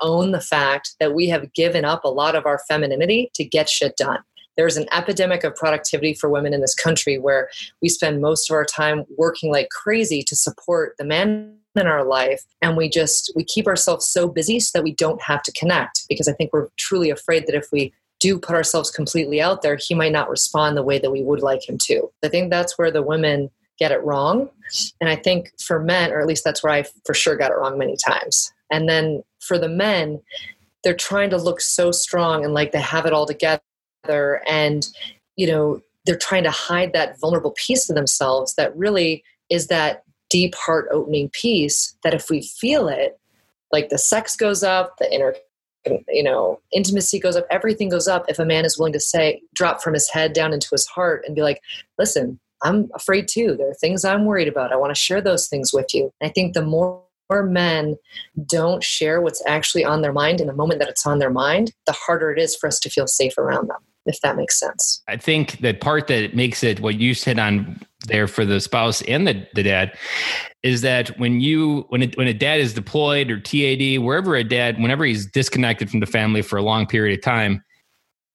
own 0.00 0.32
the 0.32 0.40
fact 0.40 0.94
that 1.00 1.14
we 1.14 1.28
have 1.28 1.52
given 1.54 1.84
up 1.84 2.04
a 2.04 2.08
lot 2.08 2.34
of 2.34 2.46
our 2.46 2.60
femininity 2.68 3.30
to 3.34 3.44
get 3.44 3.68
shit 3.68 3.96
done. 3.96 4.18
There's 4.56 4.76
an 4.76 4.86
epidemic 4.92 5.44
of 5.44 5.54
productivity 5.54 6.14
for 6.14 6.28
women 6.28 6.52
in 6.52 6.60
this 6.60 6.74
country 6.74 7.18
where 7.18 7.48
we 7.80 7.88
spend 7.88 8.20
most 8.20 8.50
of 8.50 8.54
our 8.54 8.64
time 8.64 9.04
working 9.16 9.52
like 9.52 9.68
crazy 9.70 10.22
to 10.24 10.34
support 10.34 10.94
the 10.98 11.04
man 11.04 11.57
in 11.78 11.86
our 11.86 12.04
life 12.04 12.44
and 12.62 12.76
we 12.76 12.88
just 12.88 13.32
we 13.36 13.44
keep 13.44 13.66
ourselves 13.66 14.06
so 14.06 14.28
busy 14.28 14.60
so 14.60 14.70
that 14.74 14.84
we 14.84 14.94
don't 14.94 15.22
have 15.22 15.42
to 15.42 15.52
connect 15.52 16.04
because 16.08 16.28
i 16.28 16.32
think 16.32 16.52
we're 16.52 16.68
truly 16.76 17.10
afraid 17.10 17.46
that 17.46 17.54
if 17.54 17.66
we 17.72 17.92
do 18.20 18.38
put 18.38 18.56
ourselves 18.56 18.90
completely 18.90 19.40
out 19.40 19.62
there, 19.62 19.78
he 19.80 19.94
might 19.94 20.12
not 20.12 20.28
respond 20.28 20.76
the 20.76 20.82
way 20.82 20.98
that 20.98 21.10
we 21.10 21.22
would 21.22 21.40
like 21.40 21.68
him 21.68 21.78
to. 21.78 22.10
I 22.24 22.28
think 22.28 22.50
that's 22.50 22.76
where 22.76 22.90
the 22.90 23.02
women 23.02 23.50
get 23.78 23.92
it 23.92 24.02
wrong. 24.02 24.48
And 25.00 25.08
I 25.08 25.16
think 25.16 25.52
for 25.60 25.80
men, 25.80 26.12
or 26.12 26.20
at 26.20 26.26
least 26.26 26.44
that's 26.44 26.62
where 26.62 26.72
I 26.72 26.84
for 27.06 27.14
sure 27.14 27.36
got 27.36 27.52
it 27.52 27.58
wrong 27.58 27.78
many 27.78 27.96
times. 27.96 28.52
And 28.72 28.88
then 28.88 29.22
for 29.40 29.58
the 29.58 29.68
men, 29.68 30.20
they're 30.82 30.94
trying 30.94 31.30
to 31.30 31.36
look 31.36 31.60
so 31.60 31.92
strong 31.92 32.44
and 32.44 32.54
like 32.54 32.72
they 32.72 32.80
have 32.80 33.06
it 33.06 33.12
all 33.12 33.26
together 33.26 33.60
and 34.46 34.86
you 35.36 35.46
know 35.46 35.80
they're 36.06 36.16
trying 36.16 36.44
to 36.44 36.50
hide 36.50 36.92
that 36.92 37.18
vulnerable 37.20 37.50
piece 37.52 37.90
of 37.90 37.96
themselves 37.96 38.54
that 38.54 38.74
really 38.76 39.22
is 39.50 39.66
that 39.66 40.04
deep 40.30 40.54
heart 40.54 40.88
opening 40.90 41.28
piece 41.30 41.96
that 42.04 42.14
if 42.14 42.30
we 42.30 42.42
feel 42.42 42.88
it 42.88 43.18
like 43.72 43.88
the 43.88 43.98
sex 43.98 44.36
goes 44.36 44.62
up 44.62 44.96
the 44.98 45.12
inner 45.12 45.34
you 46.08 46.22
know 46.22 46.60
intimacy 46.72 47.18
goes 47.18 47.36
up 47.36 47.46
everything 47.50 47.88
goes 47.88 48.08
up 48.08 48.24
if 48.28 48.38
a 48.38 48.44
man 48.44 48.64
is 48.64 48.78
willing 48.78 48.92
to 48.92 49.00
say 49.00 49.40
drop 49.54 49.82
from 49.82 49.94
his 49.94 50.10
head 50.10 50.32
down 50.32 50.52
into 50.52 50.68
his 50.70 50.86
heart 50.86 51.22
and 51.26 51.34
be 51.34 51.42
like 51.42 51.62
listen 51.98 52.38
i'm 52.62 52.90
afraid 52.94 53.28
too. 53.28 53.56
There 53.56 53.70
are 53.70 53.74
things 53.74 54.04
i'm 54.04 54.24
worried 54.24 54.48
about. 54.48 54.72
I 54.72 54.76
want 54.76 54.94
to 54.94 55.00
share 55.00 55.20
those 55.20 55.48
things 55.48 55.72
with 55.72 55.94
you. 55.94 56.12
I 56.22 56.28
think 56.28 56.54
the 56.54 56.62
more 56.62 57.02
men 57.30 57.96
don't 58.46 58.82
share 58.82 59.20
what's 59.20 59.42
actually 59.46 59.84
on 59.84 60.00
their 60.00 60.12
mind 60.12 60.40
in 60.40 60.46
the 60.46 60.52
moment 60.54 60.80
that 60.80 60.88
it's 60.88 61.06
on 61.06 61.18
their 61.18 61.30
mind 61.30 61.72
the 61.86 61.92
harder 61.92 62.32
it 62.32 62.38
is 62.38 62.56
for 62.56 62.66
us 62.66 62.80
to 62.80 62.88
feel 62.88 63.06
safe 63.06 63.36
around 63.36 63.68
them 63.68 63.76
if 64.08 64.20
that 64.22 64.36
makes 64.36 64.58
sense. 64.58 65.02
I 65.06 65.16
think 65.16 65.60
the 65.60 65.74
part 65.74 66.08
that 66.08 66.34
makes 66.34 66.64
it 66.64 66.80
what 66.80 66.96
you 66.98 67.14
said 67.14 67.38
on 67.38 67.80
there 68.06 68.26
for 68.26 68.44
the 68.44 68.60
spouse 68.60 69.02
and 69.02 69.26
the, 69.26 69.46
the 69.54 69.62
dad 69.62 69.96
is 70.62 70.82
that 70.82 71.18
when 71.18 71.40
you 71.40 71.84
when 71.88 72.02
it, 72.02 72.16
when 72.16 72.26
a 72.26 72.34
dad 72.34 72.60
is 72.60 72.72
deployed 72.72 73.30
or 73.30 73.38
TAD 73.38 73.98
wherever 73.98 74.34
a 74.34 74.44
dad 74.44 74.80
whenever 74.80 75.04
he's 75.04 75.26
disconnected 75.26 75.90
from 75.90 76.00
the 76.00 76.06
family 76.06 76.42
for 76.42 76.56
a 76.56 76.62
long 76.62 76.86
period 76.86 77.18
of 77.18 77.24
time 77.24 77.62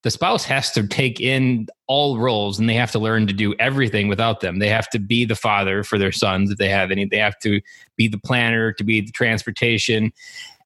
the 0.03 0.11
spouse 0.11 0.43
has 0.43 0.71
to 0.71 0.85
take 0.85 1.21
in 1.21 1.67
all 1.87 2.19
roles 2.19 2.59
and 2.59 2.69
they 2.69 2.73
have 2.73 2.91
to 2.91 2.99
learn 2.99 3.25
to 3.25 3.33
do 3.33 3.55
everything 3.57 4.09
without 4.09 4.41
them. 4.41 4.59
They 4.59 4.67
have 4.67 4.89
to 4.89 4.99
be 4.99 5.23
the 5.23 5.35
father 5.35 5.81
for 5.83 5.97
their 5.97 6.11
sons 6.11 6.51
if 6.51 6.57
they 6.57 6.69
have 6.69 6.91
any. 6.91 7.05
They 7.05 7.17
have 7.17 7.39
to 7.39 7.61
be 7.95 8.09
the 8.09 8.17
planner 8.17 8.73
to 8.73 8.83
be 8.83 8.99
the 8.99 9.11
transportation. 9.13 10.11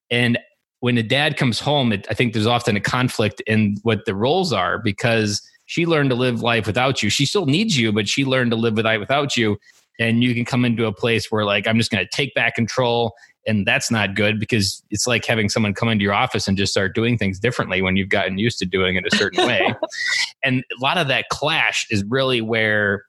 And 0.09 0.39
when 0.79 0.95
the 0.95 1.03
dad 1.03 1.37
comes 1.37 1.59
home, 1.59 1.91
it, 1.91 2.05
I 2.09 2.13
think 2.13 2.33
there's 2.33 2.47
often 2.47 2.75
a 2.75 2.81
conflict 2.81 3.41
in 3.47 3.77
what 3.83 4.05
the 4.05 4.15
roles 4.15 4.53
are 4.53 4.77
because 4.77 5.41
she 5.65 5.85
learned 5.85 6.09
to 6.11 6.15
live 6.15 6.41
life 6.41 6.67
without 6.67 7.01
you. 7.01 7.09
She 7.09 7.25
still 7.25 7.45
needs 7.45 7.77
you, 7.77 7.91
but 7.91 8.07
she 8.07 8.25
learned 8.25 8.51
to 8.51 8.57
live 8.57 8.75
without 8.75 9.35
you. 9.35 9.57
And 9.99 10.23
you 10.23 10.33
can 10.35 10.45
come 10.45 10.63
into 10.63 10.85
a 10.85 10.93
place 10.93 11.31
where, 11.31 11.43
like, 11.43 11.67
I'm 11.67 11.77
just 11.77 11.91
going 11.91 12.05
to 12.05 12.09
take 12.15 12.33
back 12.35 12.55
control. 12.55 13.13
And 13.47 13.65
that's 13.65 13.89
not 13.89 14.13
good 14.13 14.39
because 14.39 14.83
it's 14.91 15.07
like 15.07 15.25
having 15.25 15.49
someone 15.49 15.73
come 15.73 15.89
into 15.89 16.03
your 16.03 16.13
office 16.13 16.47
and 16.47 16.57
just 16.57 16.71
start 16.73 16.93
doing 16.93 17.17
things 17.17 17.39
differently 17.39 17.81
when 17.81 17.95
you've 17.95 18.09
gotten 18.09 18.37
used 18.37 18.59
to 18.59 18.65
doing 18.65 18.97
it 18.97 19.05
a 19.11 19.15
certain 19.15 19.47
way. 19.47 19.73
and 20.43 20.63
a 20.77 20.83
lot 20.83 20.97
of 20.97 21.07
that 21.07 21.29
clash 21.29 21.87
is 21.89 22.03
really 22.07 22.41
where 22.41 23.05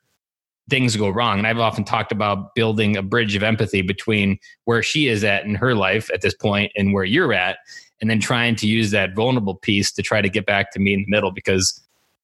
things 0.69 0.97
go 0.97 1.09
wrong. 1.09 1.39
And 1.39 1.47
I've 1.47 1.59
often 1.59 1.85
talked 1.85 2.13
about 2.13 2.55
building 2.55 2.97
a 2.97 3.03
bridge 3.03 3.35
of 3.35 3.43
empathy 3.43 3.83
between 3.83 4.39
where 4.65 4.83
she 4.83 5.09
is 5.09 5.25
at 5.25 5.45
in 5.45 5.55
her 5.55 5.75
life 5.75 6.11
at 6.13 6.21
this 6.21 6.35
point 6.35 6.73
and 6.77 6.93
where 6.93 7.05
you're 7.05 7.33
at, 7.33 7.59
and 8.01 8.09
then 8.09 8.21
trying 8.21 8.57
to 8.57 8.67
use 8.67 8.91
that 8.91 9.15
vulnerable 9.15 9.57
piece 9.57 9.93
to 9.93 10.03
try 10.03 10.21
to 10.21 10.29
get 10.29 10.47
back 10.47 10.73
to 10.73 10.79
me 10.79 10.95
in 10.95 11.01
the 11.01 11.11
middle 11.11 11.31
because 11.31 11.81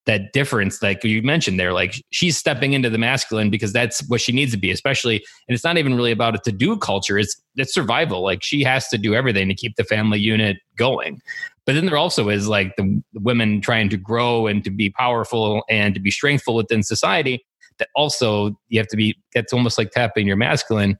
that 0.06 0.32
difference, 0.32 0.82
like 0.82 1.02
you 1.02 1.22
mentioned 1.22 1.58
there, 1.58 1.72
like 1.72 1.94
she's 2.10 2.36
stepping 2.36 2.74
into 2.74 2.90
the 2.90 2.98
masculine 2.98 3.48
because 3.48 3.72
that's 3.72 4.06
what 4.08 4.20
she 4.20 4.32
needs 4.32 4.52
to 4.52 4.58
be, 4.58 4.70
especially, 4.70 5.16
and 5.48 5.54
it's 5.54 5.64
not 5.64 5.78
even 5.78 5.94
really 5.94 6.12
about 6.12 6.34
a 6.34 6.38
to 6.38 6.52
do 6.52 6.76
culture, 6.76 7.18
it's 7.18 7.40
it's 7.56 7.72
survival. 7.72 8.22
Like 8.22 8.42
she 8.42 8.62
has 8.64 8.88
to 8.88 8.98
do 8.98 9.14
everything 9.14 9.48
to 9.48 9.54
keep 9.54 9.76
the 9.76 9.84
family 9.84 10.18
unit 10.18 10.58
going. 10.76 11.20
But 11.64 11.74
then 11.74 11.86
there 11.86 11.96
also 11.96 12.28
is 12.28 12.46
like 12.46 12.76
the, 12.76 13.02
women 13.14 13.62
trying 13.62 13.88
to 13.88 13.96
grow 13.96 14.46
and 14.46 14.62
to 14.64 14.70
be 14.70 14.90
powerful 14.90 15.64
and 15.70 15.94
to 15.94 16.00
be 16.00 16.10
strengthful 16.10 16.54
within 16.54 16.82
society 16.82 17.42
that 17.78 17.88
also 17.94 18.58
you 18.68 18.78
have 18.78 18.88
to 18.88 18.96
be 18.96 19.16
it's 19.32 19.52
almost 19.52 19.78
like 19.78 19.90
tapping 19.90 20.26
your 20.26 20.36
masculine 20.36 20.98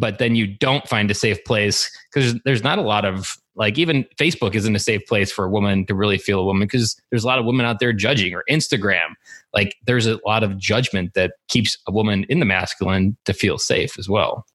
but 0.00 0.18
then 0.18 0.36
you 0.36 0.46
don't 0.46 0.88
find 0.88 1.10
a 1.10 1.14
safe 1.14 1.42
place 1.44 1.90
because 2.12 2.34
there's 2.44 2.62
not 2.62 2.78
a 2.78 2.82
lot 2.82 3.04
of 3.04 3.36
like 3.56 3.78
even 3.78 4.04
facebook 4.18 4.54
isn't 4.54 4.76
a 4.76 4.80
safe 4.80 5.04
place 5.06 5.30
for 5.30 5.44
a 5.44 5.50
woman 5.50 5.84
to 5.84 5.94
really 5.94 6.18
feel 6.18 6.40
a 6.40 6.44
woman 6.44 6.66
because 6.66 7.00
there's 7.10 7.24
a 7.24 7.26
lot 7.26 7.38
of 7.38 7.44
women 7.44 7.66
out 7.66 7.80
there 7.80 7.92
judging 7.92 8.34
or 8.34 8.44
instagram. 8.48 9.14
Like 9.52 9.74
there's 9.86 10.06
a 10.06 10.20
lot 10.24 10.42
of 10.42 10.56
judgment 10.58 11.14
that 11.14 11.32
keeps 11.48 11.76
a 11.86 11.92
woman 11.92 12.24
in 12.28 12.38
the 12.38 12.46
masculine 12.46 13.16
to 13.24 13.32
feel 13.32 13.58
safe 13.58 13.98
as 13.98 14.08
well. 14.08 14.46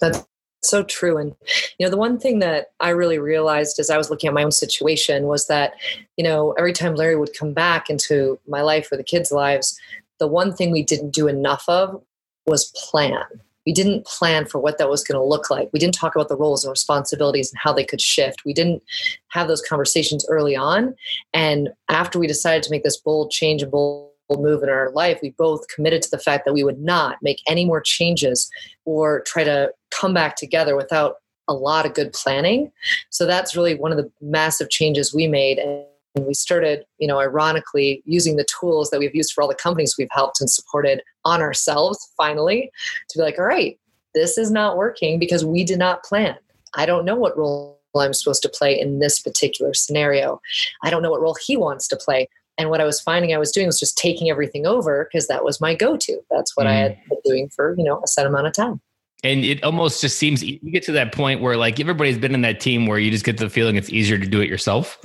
That's 0.00 0.24
so 0.64 0.84
true 0.84 1.16
and 1.16 1.34
you 1.78 1.84
know 1.84 1.90
the 1.90 1.96
one 1.96 2.20
thing 2.20 2.38
that 2.38 2.68
i 2.78 2.90
really 2.90 3.18
realized 3.18 3.80
as 3.80 3.90
i 3.90 3.98
was 3.98 4.10
looking 4.10 4.28
at 4.28 4.34
my 4.34 4.44
own 4.44 4.52
situation 4.52 5.24
was 5.24 5.48
that 5.48 5.72
you 6.16 6.22
know 6.22 6.52
every 6.52 6.72
time 6.72 6.94
larry 6.94 7.16
would 7.16 7.36
come 7.36 7.52
back 7.52 7.90
into 7.90 8.38
my 8.46 8.62
life 8.62 8.90
or 8.92 8.96
the 8.96 9.02
kids 9.02 9.32
lives 9.32 9.76
the 10.22 10.28
one 10.28 10.54
thing 10.54 10.70
we 10.70 10.84
didn't 10.84 11.10
do 11.10 11.26
enough 11.26 11.64
of 11.66 12.00
was 12.46 12.70
plan. 12.76 13.24
We 13.66 13.72
didn't 13.72 14.06
plan 14.06 14.46
for 14.46 14.60
what 14.60 14.78
that 14.78 14.88
was 14.88 15.02
going 15.02 15.18
to 15.18 15.24
look 15.24 15.50
like. 15.50 15.68
We 15.72 15.80
didn't 15.80 15.96
talk 15.96 16.14
about 16.14 16.28
the 16.28 16.36
roles 16.36 16.64
and 16.64 16.70
responsibilities 16.70 17.50
and 17.50 17.58
how 17.60 17.72
they 17.72 17.84
could 17.84 18.00
shift. 18.00 18.44
We 18.44 18.54
didn't 18.54 18.84
have 19.30 19.48
those 19.48 19.62
conversations 19.62 20.24
early 20.28 20.54
on. 20.54 20.94
And 21.34 21.70
after 21.88 22.20
we 22.20 22.28
decided 22.28 22.62
to 22.62 22.70
make 22.70 22.84
this 22.84 22.96
bold 22.96 23.32
change 23.32 23.62
and 23.62 23.72
bold 23.72 24.12
move 24.30 24.62
in 24.62 24.68
our 24.68 24.92
life, 24.92 25.18
we 25.20 25.30
both 25.30 25.66
committed 25.66 26.02
to 26.02 26.10
the 26.10 26.20
fact 26.20 26.44
that 26.44 26.54
we 26.54 26.62
would 26.62 26.78
not 26.78 27.16
make 27.20 27.42
any 27.48 27.64
more 27.64 27.80
changes 27.80 28.48
or 28.84 29.22
try 29.22 29.42
to 29.42 29.72
come 29.90 30.14
back 30.14 30.36
together 30.36 30.76
without 30.76 31.16
a 31.48 31.52
lot 31.52 31.84
of 31.84 31.94
good 31.94 32.12
planning. 32.12 32.70
So 33.10 33.26
that's 33.26 33.56
really 33.56 33.74
one 33.74 33.90
of 33.90 33.98
the 33.98 34.08
massive 34.20 34.70
changes 34.70 35.12
we 35.12 35.26
made. 35.26 35.58
And 35.58 35.84
and 36.14 36.26
we 36.26 36.34
started, 36.34 36.84
you 36.98 37.06
know, 37.06 37.18
ironically 37.18 38.02
using 38.04 38.36
the 38.36 38.44
tools 38.44 38.90
that 38.90 39.00
we've 39.00 39.14
used 39.14 39.32
for 39.32 39.42
all 39.42 39.48
the 39.48 39.54
companies 39.54 39.96
we've 39.96 40.08
helped 40.10 40.40
and 40.40 40.50
supported 40.50 41.02
on 41.24 41.40
ourselves 41.40 42.12
finally 42.16 42.70
to 43.08 43.18
be 43.18 43.22
like, 43.22 43.38
all 43.38 43.44
right, 43.44 43.78
this 44.14 44.36
is 44.36 44.50
not 44.50 44.76
working 44.76 45.18
because 45.18 45.44
we 45.44 45.64
did 45.64 45.78
not 45.78 46.04
plan. 46.04 46.36
I 46.74 46.86
don't 46.86 47.04
know 47.04 47.16
what 47.16 47.36
role 47.36 47.80
I'm 47.96 48.12
supposed 48.12 48.42
to 48.42 48.48
play 48.48 48.78
in 48.78 48.98
this 48.98 49.20
particular 49.20 49.74
scenario. 49.74 50.40
I 50.82 50.90
don't 50.90 51.02
know 51.02 51.10
what 51.10 51.20
role 51.20 51.36
he 51.46 51.56
wants 51.56 51.88
to 51.88 51.96
play. 51.96 52.28
And 52.58 52.68
what 52.68 52.80
I 52.80 52.84
was 52.84 53.00
finding 53.00 53.34
I 53.34 53.38
was 53.38 53.50
doing 53.50 53.66
was 53.66 53.80
just 53.80 53.96
taking 53.96 54.28
everything 54.30 54.66
over 54.66 55.08
because 55.10 55.26
that 55.28 55.44
was 55.44 55.60
my 55.60 55.74
go-to. 55.74 56.18
That's 56.30 56.56
what 56.56 56.66
mm. 56.66 56.70
I 56.70 56.74
had 56.74 56.98
been 57.08 57.18
doing 57.24 57.48
for, 57.48 57.74
you 57.78 57.84
know, 57.84 58.00
a 58.04 58.06
set 58.06 58.26
amount 58.26 58.46
of 58.46 58.52
time. 58.52 58.80
And 59.24 59.44
it 59.44 59.62
almost 59.62 60.00
just 60.00 60.18
seems 60.18 60.42
you 60.42 60.58
get 60.70 60.82
to 60.84 60.92
that 60.92 61.12
point 61.12 61.40
where 61.40 61.56
like 61.56 61.78
everybody's 61.80 62.18
been 62.18 62.34
in 62.34 62.42
that 62.42 62.60
team 62.60 62.86
where 62.86 62.98
you 62.98 63.10
just 63.10 63.24
get 63.24 63.38
the 63.38 63.48
feeling 63.48 63.76
it's 63.76 63.88
easier 63.90 64.18
to 64.18 64.26
do 64.26 64.40
it 64.40 64.48
yourself 64.48 64.98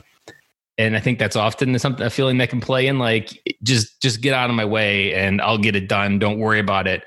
and 0.77 0.95
I 0.95 0.99
think 0.99 1.19
that's 1.19 1.35
often 1.35 1.77
something 1.79 2.05
a 2.05 2.09
feeling 2.09 2.37
that 2.37 2.49
can 2.49 2.61
play 2.61 2.87
in 2.87 2.99
like 2.99 3.41
just 3.63 4.01
just 4.01 4.21
get 4.21 4.33
out 4.33 4.49
of 4.49 4.55
my 4.55 4.65
way 4.65 5.13
and 5.13 5.41
I'll 5.41 5.57
get 5.57 5.75
it 5.75 5.87
done. 5.89 6.19
Don't 6.19 6.39
worry 6.39 6.59
about 6.59 6.87
it. 6.87 7.03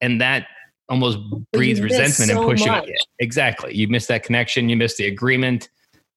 And 0.00 0.20
that 0.20 0.46
almost 0.88 1.18
breeds 1.52 1.80
resentment 1.80 2.30
so 2.30 2.38
and 2.38 2.50
pushing 2.50 2.72
much. 2.72 2.90
Exactly. 3.18 3.74
You 3.74 3.88
miss 3.88 4.06
that 4.06 4.22
connection, 4.22 4.68
you 4.68 4.76
miss 4.76 4.96
the 4.96 5.06
agreement. 5.06 5.68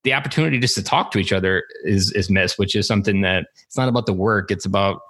The 0.03 0.13
opportunity 0.13 0.59
just 0.59 0.75
to 0.75 0.83
talk 0.83 1.11
to 1.11 1.19
each 1.19 1.31
other 1.31 1.63
is 1.83 2.11
is 2.13 2.29
missed, 2.29 2.59
which 2.59 2.75
is 2.75 2.87
something 2.87 3.21
that 3.21 3.47
it's 3.65 3.77
not 3.77 3.89
about 3.89 4.05
the 4.05 4.13
work, 4.13 4.51
it's 4.51 4.65
about 4.65 5.01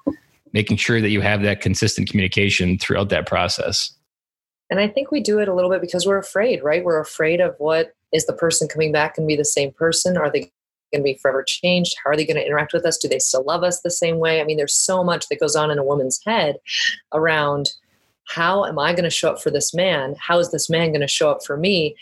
making 0.53 0.77
sure 0.77 1.01
that 1.01 1.09
you 1.09 1.21
have 1.21 1.41
that 1.41 1.61
consistent 1.61 2.09
communication 2.09 2.77
throughout 2.77 3.09
that 3.09 3.25
process. 3.27 3.91
And 4.69 4.79
I 4.79 4.87
think 4.87 5.11
we 5.11 5.21
do 5.21 5.39
it 5.39 5.47
a 5.47 5.53
little 5.53 5.69
bit 5.69 5.81
because 5.81 6.05
we're 6.05 6.17
afraid, 6.17 6.63
right? 6.63 6.83
We're 6.83 6.99
afraid 6.99 7.41
of 7.41 7.55
what 7.57 7.93
is 8.13 8.25
the 8.25 8.33
person 8.33 8.67
coming 8.67 8.91
back 8.91 9.17
and 9.17 9.27
be 9.27 9.35
the 9.35 9.45
same 9.45 9.71
person? 9.71 10.17
Are 10.17 10.31
they 10.31 10.51
going 10.91 11.01
to 11.01 11.03
be 11.03 11.19
forever 11.21 11.43
changed? 11.45 11.95
How 12.03 12.11
are 12.11 12.15
they 12.15 12.25
going 12.25 12.37
to 12.37 12.45
interact 12.45 12.73
with 12.73 12.85
us? 12.85 12.97
Do 12.97 13.07
they 13.07 13.19
still 13.19 13.43
love 13.43 13.63
us 13.63 13.81
the 13.81 13.91
same 13.91 14.17
way? 14.19 14.41
I 14.41 14.43
mean, 14.43 14.57
there's 14.57 14.75
so 14.75 15.03
much 15.03 15.27
that 15.29 15.39
goes 15.39 15.55
on 15.55 15.71
in 15.71 15.77
a 15.77 15.83
woman's 15.83 16.19
head 16.25 16.57
around 17.13 17.69
how 18.27 18.65
am 18.65 18.77
I 18.77 18.91
going 18.91 19.03
to 19.03 19.09
show 19.09 19.31
up 19.31 19.41
for 19.41 19.49
this 19.49 19.73
man? 19.73 20.15
How 20.19 20.39
is 20.39 20.51
this 20.51 20.69
man 20.69 20.91
going 20.91 21.01
to 21.01 21.07
show 21.07 21.31
up 21.31 21.45
for 21.45 21.57
me? 21.57 21.95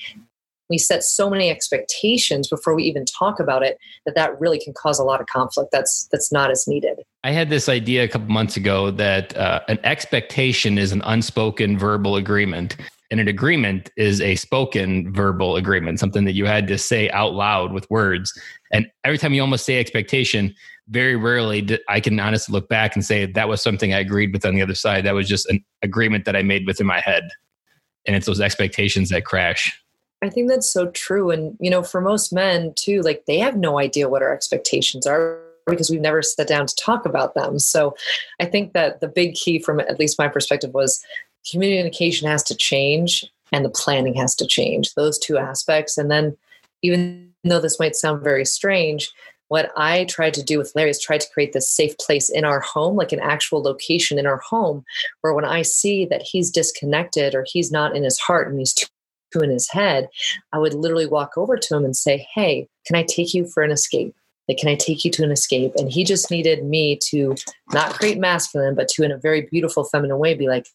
We 0.68 0.80
set 0.80 1.04
so 1.04 1.30
many 1.30 1.52
expectations 1.52 2.48
before 2.48 2.74
we 2.74 2.84
even 2.84 3.06
talk 3.06 3.40
about 3.40 3.62
it 3.62 3.78
that 4.06 4.16
that 4.16 4.40
really 4.40 4.60
can 4.60 4.74
cause 4.74 4.98
a 4.98 5.04
lot 5.04 5.22
of 5.22 5.28
conflict. 5.28 5.70
That's 5.72 6.08
that's 6.12 6.32
not 6.32 6.50
as 6.50 6.68
needed. 6.68 7.02
I 7.24 7.32
had 7.32 7.52
this 7.52 7.70
idea 7.70 8.04
a 8.04 8.08
couple 8.08 8.30
months 8.30 8.58
ago 8.58 8.90
that 8.90 9.38
uh, 9.38 9.60
an 9.68 9.78
expectation 9.84 10.80
is 10.80 10.92
an 10.92 11.04
unspoken 11.06 11.78
verbal 11.78 12.16
agreement 12.16 12.78
and 13.12 13.20
an 13.20 13.28
agreement 13.28 13.92
is 13.98 14.20
a 14.22 14.36
spoken 14.36 15.14
verbal 15.14 15.56
agreement, 15.56 16.00
something 16.00 16.26
that 16.26 16.34
you 16.34 16.46
had 16.46 16.68
to 16.68 16.78
say 16.78 17.10
out 17.12 17.34
loud 17.34 17.72
with 17.72 17.90
words. 17.90 18.38
And 18.76 18.92
every 19.06 19.18
time 19.18 19.34
you 19.34 19.40
almost 19.40 19.66
say 19.66 19.80
expectation, 19.80 20.54
very 20.90 21.16
rarely 21.16 21.80
I 21.88 22.02
can 22.02 22.20
honestly 22.20 22.52
look 22.52 22.68
back 22.68 22.94
and 22.94 23.06
say 23.06 23.26
that 23.26 23.48
was 23.48 23.62
something 23.62 23.94
I 23.94 24.00
agreed 24.00 24.34
with 24.34 24.46
on 24.46 24.54
the 24.54 24.62
other 24.62 24.76
side. 24.76 25.06
That 25.06 25.16
was 25.16 25.30
just 25.30 25.50
an 25.50 25.64
agreement 25.82 26.26
that 26.26 26.36
I 26.36 26.42
made 26.42 26.68
within 26.68 26.86
my 26.86 27.00
head. 27.00 27.30
And 28.06 28.18
it's 28.18 28.26
those 28.26 28.42
expectations 28.42 29.10
that 29.10 29.24
crash. 29.24 29.82
I 30.22 30.30
think 30.30 30.50
that's 30.50 30.70
so 30.70 30.88
true. 30.88 31.32
And, 31.32 31.56
you 31.62 31.70
know, 31.70 31.84
for 31.84 32.02
most 32.02 32.34
men 32.34 32.74
too, 32.74 33.02
like 33.02 33.26
they 33.28 33.40
have 33.40 33.56
no 33.56 33.80
idea 33.80 34.10
what 34.10 34.22
our 34.22 34.34
expectations 34.34 35.08
are 35.08 35.40
because 35.66 35.90
we've 35.90 36.02
never 36.02 36.22
sat 36.22 36.48
down 36.48 36.68
to 36.68 36.76
talk 36.76 37.06
about 37.06 37.34
them. 37.34 37.60
So 37.60 37.96
I 38.42 38.46
think 38.46 38.74
that 38.74 39.00
the 39.00 39.08
big 39.08 39.36
key 39.36 39.58
from 39.58 39.80
at 39.80 40.00
least 40.00 40.20
my 40.20 40.28
perspective 40.28 40.74
was 40.74 41.02
communication 41.50 42.28
has 42.28 42.44
to 42.44 42.56
change 42.56 43.24
and 43.54 43.64
the 43.64 43.70
planning 43.70 44.16
has 44.16 44.36
to 44.36 44.46
change 44.46 44.96
those 44.96 45.18
two 45.18 45.38
aspects 45.38 45.98
and 45.98 46.12
then 46.12 46.36
even 46.82 47.32
though 47.50 47.60
this 47.60 47.80
might 47.80 47.96
sound 47.96 48.24
very 48.24 48.46
strange 48.46 49.12
what 49.48 49.72
i 49.78 50.06
tried 50.06 50.34
to 50.34 50.44
do 50.44 50.58
with 50.58 50.72
larry 50.76 50.90
is 50.90 51.00
try 51.00 51.18
to 51.18 51.30
create 51.34 51.54
this 51.54 51.70
safe 51.70 51.98
place 51.98 52.30
in 52.30 52.44
our 52.44 52.60
home 52.60 52.96
like 52.96 53.12
an 53.12 53.20
actual 53.20 53.62
location 53.62 54.18
in 54.18 54.26
our 54.26 54.40
home 54.40 54.84
where 55.22 55.34
when 55.34 55.46
i 55.46 55.62
see 55.62 56.06
that 56.06 56.22
he's 56.22 56.50
disconnected 56.50 57.36
or 57.36 57.46
he's 57.48 57.72
not 57.72 57.96
in 57.96 58.04
his 58.04 58.20
heart 58.20 58.48
and 58.48 58.60
he's 58.60 58.74
too 59.36 59.44
in 59.44 59.50
his 59.50 59.70
head, 59.70 60.08
I 60.54 60.60
would 60.60 60.74
literally 60.74 61.08
walk 61.08 61.34
over 61.38 61.58
to 61.58 61.76
him 61.76 61.86
and 61.86 61.96
say, 61.96 62.26
Hey, 62.34 62.68
can 62.86 62.96
I 62.96 63.04
take 63.04 63.34
you 63.34 63.46
for 63.46 63.64
an 63.64 63.72
escape? 63.72 64.16
Like, 64.48 64.58
can 64.58 64.70
I 64.70 64.76
take 64.76 65.04
you 65.04 65.12
to 65.12 65.24
an 65.24 65.32
escape? 65.32 65.74
And 65.76 65.92
he 65.92 66.04
just 66.04 66.30
needed 66.30 66.64
me 66.64 67.00
to 67.10 67.36
not 67.74 67.94
create 67.94 68.20
masculine, 68.20 68.76
but 68.76 68.88
to, 68.90 69.04
in 69.04 69.12
a 69.12 69.18
very 69.18 69.42
beautiful 69.42 69.84
feminine 69.84 70.20
way, 70.20 70.36
be 70.36 70.48
like, 70.48 70.68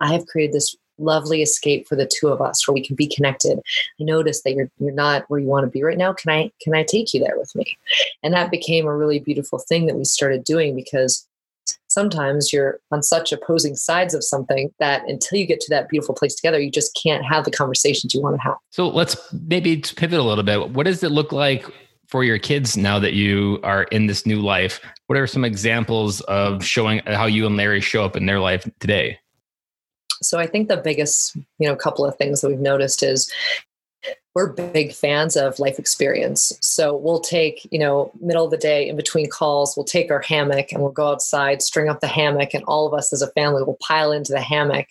I 0.00 0.12
have 0.12 0.26
created 0.26 0.54
this 0.54 0.76
lovely 0.98 1.42
escape 1.42 1.86
for 1.86 1.96
the 1.96 2.06
two 2.06 2.28
of 2.28 2.40
us 2.40 2.66
where 2.66 2.74
we 2.74 2.84
can 2.84 2.96
be 2.96 3.06
connected. 3.06 3.60
I 4.00 4.04
notice 4.04 4.42
that 4.42 4.54
you're 4.54 4.70
you're 4.78 4.92
not 4.92 5.24
where 5.28 5.40
you 5.40 5.46
want 5.46 5.64
to 5.64 5.70
be 5.70 5.82
right 5.82 5.98
now. 5.98 6.12
Can 6.12 6.30
I 6.30 6.50
can 6.60 6.74
I 6.74 6.82
take 6.82 7.14
you 7.14 7.20
there 7.20 7.38
with 7.38 7.54
me? 7.54 7.76
And 8.22 8.34
that 8.34 8.50
became 8.50 8.86
a 8.86 8.96
really 8.96 9.18
beautiful 9.18 9.58
thing 9.58 9.86
that 9.86 9.96
we 9.96 10.04
started 10.04 10.44
doing 10.44 10.74
because 10.74 11.26
sometimes 11.88 12.52
you're 12.52 12.80
on 12.92 13.02
such 13.02 13.32
opposing 13.32 13.74
sides 13.74 14.14
of 14.14 14.22
something 14.22 14.72
that 14.78 15.02
until 15.08 15.38
you 15.38 15.46
get 15.46 15.60
to 15.60 15.70
that 15.70 15.88
beautiful 15.88 16.14
place 16.14 16.34
together, 16.34 16.60
you 16.60 16.70
just 16.70 16.98
can't 17.00 17.24
have 17.24 17.44
the 17.44 17.50
conversations 17.50 18.14
you 18.14 18.22
want 18.22 18.36
to 18.36 18.42
have. 18.42 18.56
So 18.70 18.88
let's 18.88 19.16
maybe 19.32 19.78
pivot 19.96 20.18
a 20.18 20.22
little 20.22 20.44
bit. 20.44 20.70
What 20.70 20.84
does 20.86 21.02
it 21.02 21.10
look 21.10 21.32
like 21.32 21.66
for 22.06 22.24
your 22.24 22.38
kids 22.38 22.76
now 22.76 22.98
that 22.98 23.12
you 23.12 23.60
are 23.62 23.84
in 23.84 24.06
this 24.06 24.26
new 24.26 24.40
life? 24.40 24.80
What 25.06 25.18
are 25.18 25.26
some 25.26 25.44
examples 25.44 26.20
of 26.22 26.64
showing 26.64 27.00
how 27.06 27.26
you 27.26 27.46
and 27.46 27.56
Larry 27.56 27.80
show 27.80 28.04
up 28.04 28.16
in 28.16 28.26
their 28.26 28.40
life 28.40 28.68
today? 28.80 29.18
So 30.22 30.38
I 30.38 30.46
think 30.46 30.68
the 30.68 30.76
biggest, 30.76 31.36
you 31.58 31.68
know, 31.68 31.76
couple 31.76 32.04
of 32.04 32.16
things 32.16 32.40
that 32.40 32.48
we've 32.48 32.58
noticed 32.58 33.02
is 33.02 33.30
we're 34.34 34.52
big 34.52 34.92
fans 34.92 35.36
of 35.36 35.58
life 35.58 35.78
experience. 35.78 36.52
So 36.60 36.96
we'll 36.96 37.20
take, 37.20 37.66
you 37.72 37.78
know, 37.78 38.12
middle 38.20 38.44
of 38.44 38.50
the 38.50 38.56
day 38.56 38.88
in 38.88 38.96
between 38.96 39.28
calls, 39.28 39.76
we'll 39.76 39.84
take 39.84 40.10
our 40.10 40.20
hammock 40.20 40.70
and 40.70 40.80
we'll 40.80 40.92
go 40.92 41.08
outside, 41.08 41.60
string 41.60 41.88
up 41.88 42.00
the 42.00 42.06
hammock, 42.06 42.54
and 42.54 42.62
all 42.64 42.86
of 42.86 42.94
us 42.94 43.12
as 43.12 43.22
a 43.22 43.32
family 43.32 43.62
will 43.62 43.78
pile 43.80 44.12
into 44.12 44.32
the 44.32 44.40
hammock 44.40 44.86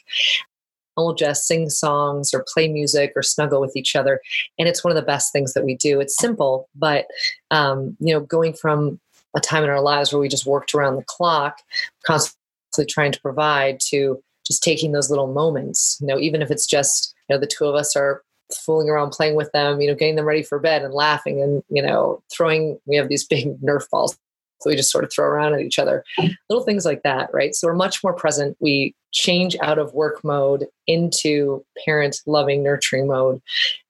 and 0.97 1.05
we'll 1.05 1.15
just 1.15 1.47
sing 1.47 1.69
songs 1.69 2.33
or 2.33 2.45
play 2.53 2.67
music 2.67 3.13
or 3.15 3.23
snuggle 3.23 3.61
with 3.61 3.75
each 3.75 3.95
other. 3.95 4.19
And 4.57 4.67
it's 4.67 4.83
one 4.83 4.91
of 4.91 4.95
the 4.95 5.05
best 5.05 5.31
things 5.31 5.53
that 5.53 5.63
we 5.63 5.75
do. 5.75 5.99
It's 5.99 6.17
simple, 6.17 6.67
but 6.75 7.05
um, 7.51 7.95
you 7.99 8.13
know, 8.13 8.19
going 8.19 8.53
from 8.53 8.99
a 9.35 9.39
time 9.39 9.63
in 9.63 9.69
our 9.69 9.81
lives 9.81 10.11
where 10.11 10.19
we 10.19 10.27
just 10.27 10.45
worked 10.45 10.73
around 10.73 10.95
the 10.95 11.03
clock, 11.03 11.61
constantly 12.05 12.85
trying 12.89 13.11
to 13.11 13.21
provide 13.21 13.79
to 13.79 14.21
just 14.47 14.63
taking 14.63 14.91
those 14.91 15.09
little 15.09 15.27
moments, 15.27 15.97
you 15.99 16.07
know, 16.07 16.19
even 16.19 16.41
if 16.41 16.49
it's 16.49 16.65
just, 16.65 17.13
you 17.29 17.35
know, 17.35 17.39
the 17.39 17.47
two 17.47 17.65
of 17.65 17.75
us 17.75 17.95
are 17.95 18.23
fooling 18.65 18.89
around 18.89 19.11
playing 19.11 19.35
with 19.35 19.51
them, 19.51 19.81
you 19.81 19.87
know, 19.87 19.95
getting 19.95 20.15
them 20.15 20.25
ready 20.25 20.43
for 20.43 20.57
bed 20.57 20.83
and 20.83 20.93
laughing 20.93 21.41
and, 21.41 21.63
you 21.69 21.81
know, 21.81 22.21
throwing, 22.31 22.79
we 22.85 22.95
have 22.95 23.09
these 23.09 23.25
big 23.27 23.59
Nerf 23.61 23.89
balls. 23.89 24.17
So 24.61 24.71
we 24.71 24.75
just 24.75 24.91
sort 24.91 25.03
of 25.03 25.11
throw 25.11 25.25
around 25.25 25.53
at 25.53 25.61
each 25.61 25.77
other. 25.77 26.03
Little 26.49 26.65
things 26.65 26.83
like 26.83 27.03
that, 27.03 27.29
right? 27.31 27.53
So 27.53 27.67
we're 27.67 27.75
much 27.75 28.03
more 28.03 28.13
present. 28.13 28.57
We 28.59 28.95
change 29.11 29.55
out 29.61 29.77
of 29.77 29.93
work 29.93 30.23
mode 30.23 30.65
into 30.87 31.63
parent 31.85 32.21
loving, 32.25 32.63
nurturing 32.63 33.07
mode. 33.07 33.39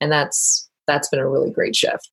And 0.01 0.11
that's 0.11 0.69
that's 0.85 1.07
been 1.07 1.19
a 1.19 1.29
really 1.29 1.51
great 1.51 1.75
shift. 1.75 2.09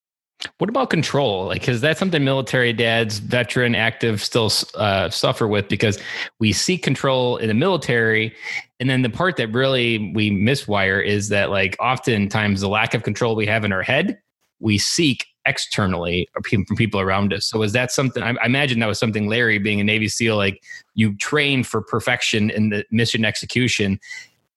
What 0.59 0.71
about 0.71 0.91
control? 0.91 1.47
Like, 1.47 1.61
because 1.61 1.81
that's 1.81 1.99
something 1.99 2.25
military 2.25 2.73
dads, 2.73 3.19
veteran, 3.19 3.75
active, 3.75 4.23
still 4.23 4.51
uh, 4.75 5.09
suffer 5.11 5.49
with 5.49 5.69
because 5.69 5.99
we 6.39 6.53
seek 6.53 6.83
control 6.83 7.37
in 7.37 7.49
the 7.49 7.55
military. 7.55 8.35
And 8.81 8.91
then 8.91 9.03
the 9.03 9.11
part 9.11 9.37
that 9.37 9.53
really 9.53 10.13
we 10.15 10.31
miswire 10.31 11.05
is 11.05 11.29
that, 11.31 11.51
like, 11.51 11.77
oftentimes 11.81 12.61
the 12.61 12.69
lack 12.69 12.95
of 12.95 13.03
control 13.03 13.37
we 13.37 13.47
have 13.47 13.65
in 13.65 13.73
our 13.73 13.83
head, 13.83 14.19
we 14.61 14.79
seek 14.79 15.27
externally 15.47 16.29
from 16.49 16.77
people 16.77 17.01
around 17.01 17.33
us. 17.33 17.47
So, 17.47 17.63
is 17.63 17.73
that 17.73 17.93
something? 17.93 18.23
I, 18.23 18.31
I 18.43 18.47
imagine 18.47 18.79
that 18.81 18.87
was 18.87 18.99
something 18.99 19.29
Larry, 19.29 19.59
being 19.59 19.81
a 19.81 19.85
Navy 19.85 20.09
SEAL, 20.09 20.37
like 20.37 20.63
you 20.95 21.17
train 21.17 21.65
for 21.65 21.83
perfection 21.83 22.51
in 22.51 22.71
the 22.71 22.85
mission 22.91 23.25
execution 23.25 23.99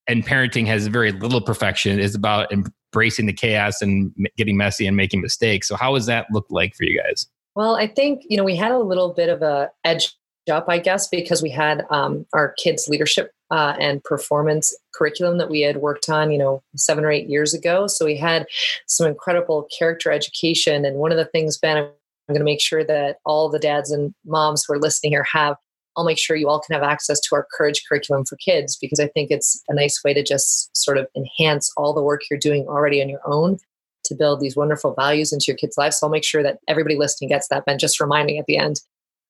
and 0.08 0.25
parenting 0.25 0.65
has 0.67 0.88
very 0.88 1.12
little 1.12 1.41
perfection 1.41 2.00
is 2.00 2.15
about 2.15 2.51
embracing 2.98 3.27
the 3.27 3.34
chaos 3.34 3.82
and 3.82 4.12
getting 4.38 4.58
messy 4.58 4.88
and 4.88 4.98
making 4.98 5.22
mistakes. 5.22 5.68
So 5.68 5.75
how 5.75 5.94
has 5.94 6.08
that 6.08 6.25
look 6.32 6.48
like 6.50 6.74
for 6.75 6.84
you 6.84 7.00
guys? 7.00 7.27
Well 7.56 7.75
i 7.75 7.88
think 7.88 8.22
you 8.30 8.38
know 8.38 8.44
we 8.44 8.56
had 8.56 8.72
a 8.72 8.77
little 8.77 9.13
bit 9.13 9.30
of 9.30 9.42
a 9.42 9.72
edge 9.84 10.13
up 10.51 10.66
i 10.70 10.77
guess 10.77 11.08
because 11.08 11.42
we 11.42 11.50
had 11.50 11.86
um, 11.89 12.25
our 12.32 12.54
kids 12.54 12.88
leadership 12.88 13.32
uh, 13.50 13.74
and 13.80 14.04
performance 14.04 14.75
curriculum 14.94 15.38
that 15.38 15.50
we 15.50 15.62
had 15.62 15.77
worked 15.77 16.10
on 16.10 16.31
you 16.31 16.38
know 16.38 16.62
seven 16.75 17.03
or 17.03 17.12
eight 17.12 17.29
years 17.29 17.53
ago. 17.53 17.88
So 17.88 18.05
we 18.05 18.18
had 18.18 18.46
some 18.88 19.07
incredible 19.07 19.68
character 19.77 20.12
education. 20.12 20.86
And 20.86 20.98
one 20.98 21.12
of 21.12 21.18
the 21.18 21.25
things 21.25 21.57
ben 21.57 21.77
i'm 21.77 22.33
going 22.33 22.40
to 22.40 22.46
make 22.46 22.62
sure 22.62 22.83
that 22.83 23.18
all 23.25 23.50
the 23.50 23.60
dads 23.60 23.90
and 23.90 24.14
moms 24.25 24.66
who 24.66 24.74
are 24.74 24.79
listening 24.79 25.14
here 25.14 25.25
have 25.31 25.55
I'll 25.98 26.05
make 26.05 26.20
sure 26.20 26.36
you 26.36 26.48
all 26.48 26.62
can 26.62 26.75
have 26.75 26.83
access 26.83 27.20
to 27.22 27.36
our 27.36 27.48
Courage 27.57 27.83
curriculum 27.88 28.24
for 28.24 28.36
kids 28.38 28.77
because 28.77 29.00
I 29.00 29.07
think 29.07 29.31
it's 29.31 29.62
a 29.68 29.74
nice 29.74 30.03
way 30.03 30.14
to 30.14 30.24
just 30.24 30.75
sort 30.77 30.98
of 30.98 31.07
enhance 31.16 31.72
all 31.75 31.94
the 31.94 32.03
work 32.03 32.22
you're 32.29 32.40
doing 32.40 32.68
already 32.68 33.01
on 33.01 33.10
your 33.10 33.22
own 33.25 33.57
to 34.05 34.16
build 34.16 34.40
these 34.40 34.55
wonderful 34.55 34.94
values 34.94 35.33
into 35.33 35.46
your 35.48 35.57
kids' 35.57 35.77
lives. 35.77 36.00
So 36.00 36.07
I'll 36.07 36.12
make 36.12 36.24
sure 36.24 36.44
that 36.44 36.60
everybody 36.68 36.96
listening 36.96 37.29
gets 37.29 37.48
that. 37.50 37.66
Ben, 37.66 37.79
just 37.79 38.00
reminding 38.00 38.38
at 38.38 38.46
the 38.46 38.57
end. 38.57 38.79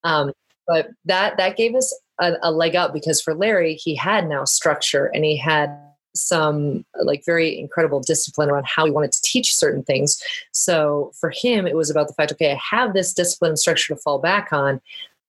Um, 0.04 0.34
but 0.68 0.90
that 1.06 1.38
that 1.38 1.56
gave 1.56 1.74
us 1.74 1.98
a, 2.20 2.34
a 2.44 2.52
leg 2.52 2.76
up 2.76 2.94
because 2.94 3.22
for 3.22 3.34
Larry, 3.34 3.76
he 3.76 3.96
had 3.96 4.28
now 4.28 4.44
structure 4.44 5.06
and 5.06 5.24
he 5.24 5.38
had 5.38 5.76
some 6.16 6.84
like 7.02 7.24
very 7.26 7.58
incredible 7.58 8.00
discipline 8.00 8.50
around 8.50 8.66
how 8.66 8.86
he 8.86 8.92
wanted 8.92 9.12
to 9.12 9.22
teach 9.24 9.56
certain 9.56 9.84
things. 9.84 10.22
So 10.52 11.12
for 11.20 11.32
him, 11.34 11.68
it 11.68 11.76
was 11.76 11.90
about 11.90 12.08
the 12.08 12.14
fact, 12.14 12.32
okay, 12.34 12.52
I 12.52 12.60
have 12.76 12.94
this 12.94 13.14
discipline 13.14 13.50
and 13.50 13.60
structure 13.60 13.94
to 13.96 14.02
fall 14.02 14.20
back 14.20 14.52
on, 14.52 14.82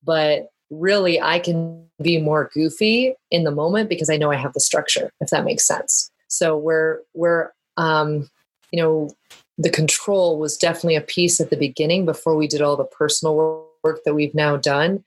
but 0.03 0.49
really 0.71 1.21
I 1.21 1.39
can 1.39 1.85
be 2.01 2.21
more 2.21 2.51
goofy 2.55 3.15
in 3.31 3.45
the 3.45 3.51
moment 3.51 3.89
because 3.89 4.11
I 4.11 4.17
know 4.17 4.31
I 4.31 4.37
have 4.37 4.53
the 4.53 4.61
structure, 4.61 5.11
if 5.21 5.31
that 5.31 5.45
makes 5.45 5.67
sense. 5.67 6.11
So 6.29 6.57
where 6.57 7.01
where 7.13 7.53
um, 7.77 8.29
you 8.71 8.83
know 8.83 9.11
the 9.57 9.71
control 9.71 10.39
was 10.39 10.57
definitely 10.57 10.97
a 10.97 11.01
piece 11.01 11.41
at 11.41 11.51
the 11.51 11.57
beginning 11.57 12.05
before 12.05 12.37
we 12.37 12.47
did 12.47 12.63
all 12.63 12.77
the 12.77 12.85
personal 12.85 13.67
work 13.83 14.01
that 14.05 14.15
we've 14.15 14.35
now 14.35 14.57
done. 14.57 15.05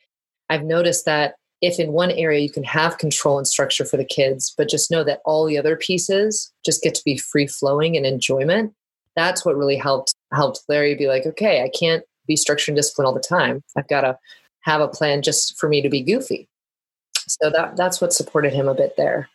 I've 0.50 0.63
noticed 0.63 1.06
that 1.06 1.36
if 1.62 1.80
in 1.80 1.93
one 1.93 2.12
area 2.12 2.39
you 2.39 2.50
can 2.50 2.63
have 2.63 2.97
control 2.97 3.38
and 3.38 3.47
structure 3.47 3.86
for 3.86 3.95
the 3.95 4.06
kids, 4.06 4.54
but 4.58 4.67
just 4.67 4.91
know 4.91 5.04
that 5.04 5.21
all 5.26 5.45
the 5.45 5.58
other 5.58 5.78
pieces 5.78 6.52
just 6.65 6.82
get 6.82 6.95
to 6.95 7.04
be 7.06 7.17
free 7.17 7.47
flowing 7.47 7.95
and 7.95 8.06
enjoyment, 8.06 8.74
that's 9.15 9.45
what 9.45 9.56
really 9.56 9.78
helped 9.78 10.13
helped 10.34 10.63
Larry 10.67 10.95
be 10.95 11.08
like, 11.08 11.26
okay, 11.26 11.63
I 11.63 11.69
can't 11.69 12.04
be 12.28 12.36
structured 12.36 12.69
and 12.69 12.78
disciplined 12.78 13.08
all 13.08 13.13
the 13.13 13.19
time. 13.19 13.63
I've 13.78 13.88
got 13.88 14.02
to 14.02 14.17
have 14.62 14.82
a 14.82 14.88
plan 14.88 15.21
just 15.21 15.58
for 15.58 15.67
me 15.67 15.82
to 15.82 15.89
be 15.89 16.02
goofy. 16.02 16.47
So 17.28 17.50
that 17.50 17.78
that's 17.78 18.02
what 18.02 18.13
supported 18.13 18.54
him 18.54 18.67
a 18.67 18.76
bit 18.76 18.95
there. 18.97 19.30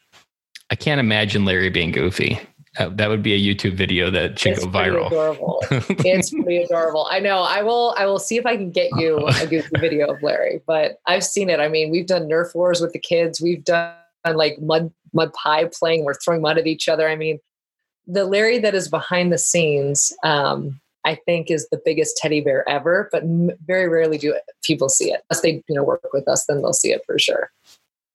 I 0.71 0.75
can't 0.75 1.01
imagine 1.01 1.45
Larry 1.45 1.71
being 1.71 1.93
goofy. 1.93 2.41
Uh, 2.79 2.91
that 2.91 3.09
would 3.09 3.23
be 3.23 3.33
a 3.33 3.55
YouTube 3.55 3.75
video 3.75 4.11
that 4.11 4.39
should 4.39 4.53
it's 4.53 4.65
go 4.65 4.71
viral. 4.71 5.07
Adorable. 5.07 5.63
it's 5.71 6.31
pretty 6.31 6.59
adorable. 6.59 7.07
I 7.11 7.21
know. 7.21 7.43
I 7.43 7.63
will. 7.63 7.95
I 7.97 8.05
will 8.07 8.19
see 8.19 8.37
if 8.37 8.45
I 8.45 8.57
can 8.57 8.71
get 8.71 8.91
you 8.97 9.27
a 9.27 9.47
goofy 9.51 9.71
video 9.79 10.13
of 10.13 10.23
Larry. 10.23 10.61
But 10.67 10.99
I've 11.07 11.25
seen 11.25 11.49
it. 11.49 11.59
I 11.59 11.69
mean, 11.69 11.91
we've 11.91 12.07
done 12.07 12.29
Nerf 12.29 12.55
wars 12.55 12.81
with 12.81 12.93
the 12.93 12.99
kids. 12.99 13.41
We've 13.41 13.65
done 13.65 13.95
like 14.35 14.61
mud 14.61 14.93
mud 15.15 15.33
pie 15.33 15.71
playing. 15.73 16.05
We're 16.05 16.15
throwing 16.15 16.43
mud 16.43 16.59
at 16.59 16.67
each 16.67 16.89
other. 16.89 17.09
I 17.09 17.17
mean, 17.17 17.39
the 18.07 18.25
Larry 18.25 18.59
that 18.59 18.75
is 18.75 18.89
behind 18.89 19.33
the 19.33 19.39
scenes. 19.39 20.13
Um, 20.23 20.81
I 21.07 21.15
think 21.15 21.51
is 21.51 21.69
the 21.71 21.81
biggest 21.85 22.17
teddy 22.17 22.41
bear 22.41 22.69
ever, 22.69 23.09
but 23.13 23.23
very 23.65 23.89
rarely 23.89 24.19
do 24.19 24.37
people 24.63 24.89
see 24.89 25.13
it. 25.13 25.23
Unless 25.31 25.43
they, 25.43 25.63
you 25.69 25.75
know, 25.75 25.85
work 25.85 26.03
with 26.13 26.29
us, 26.29 26.45
then 26.47 26.59
they'll 26.59 26.73
see 26.73 26.93
it 26.93 27.03
for 27.07 27.19
sure. 27.19 27.51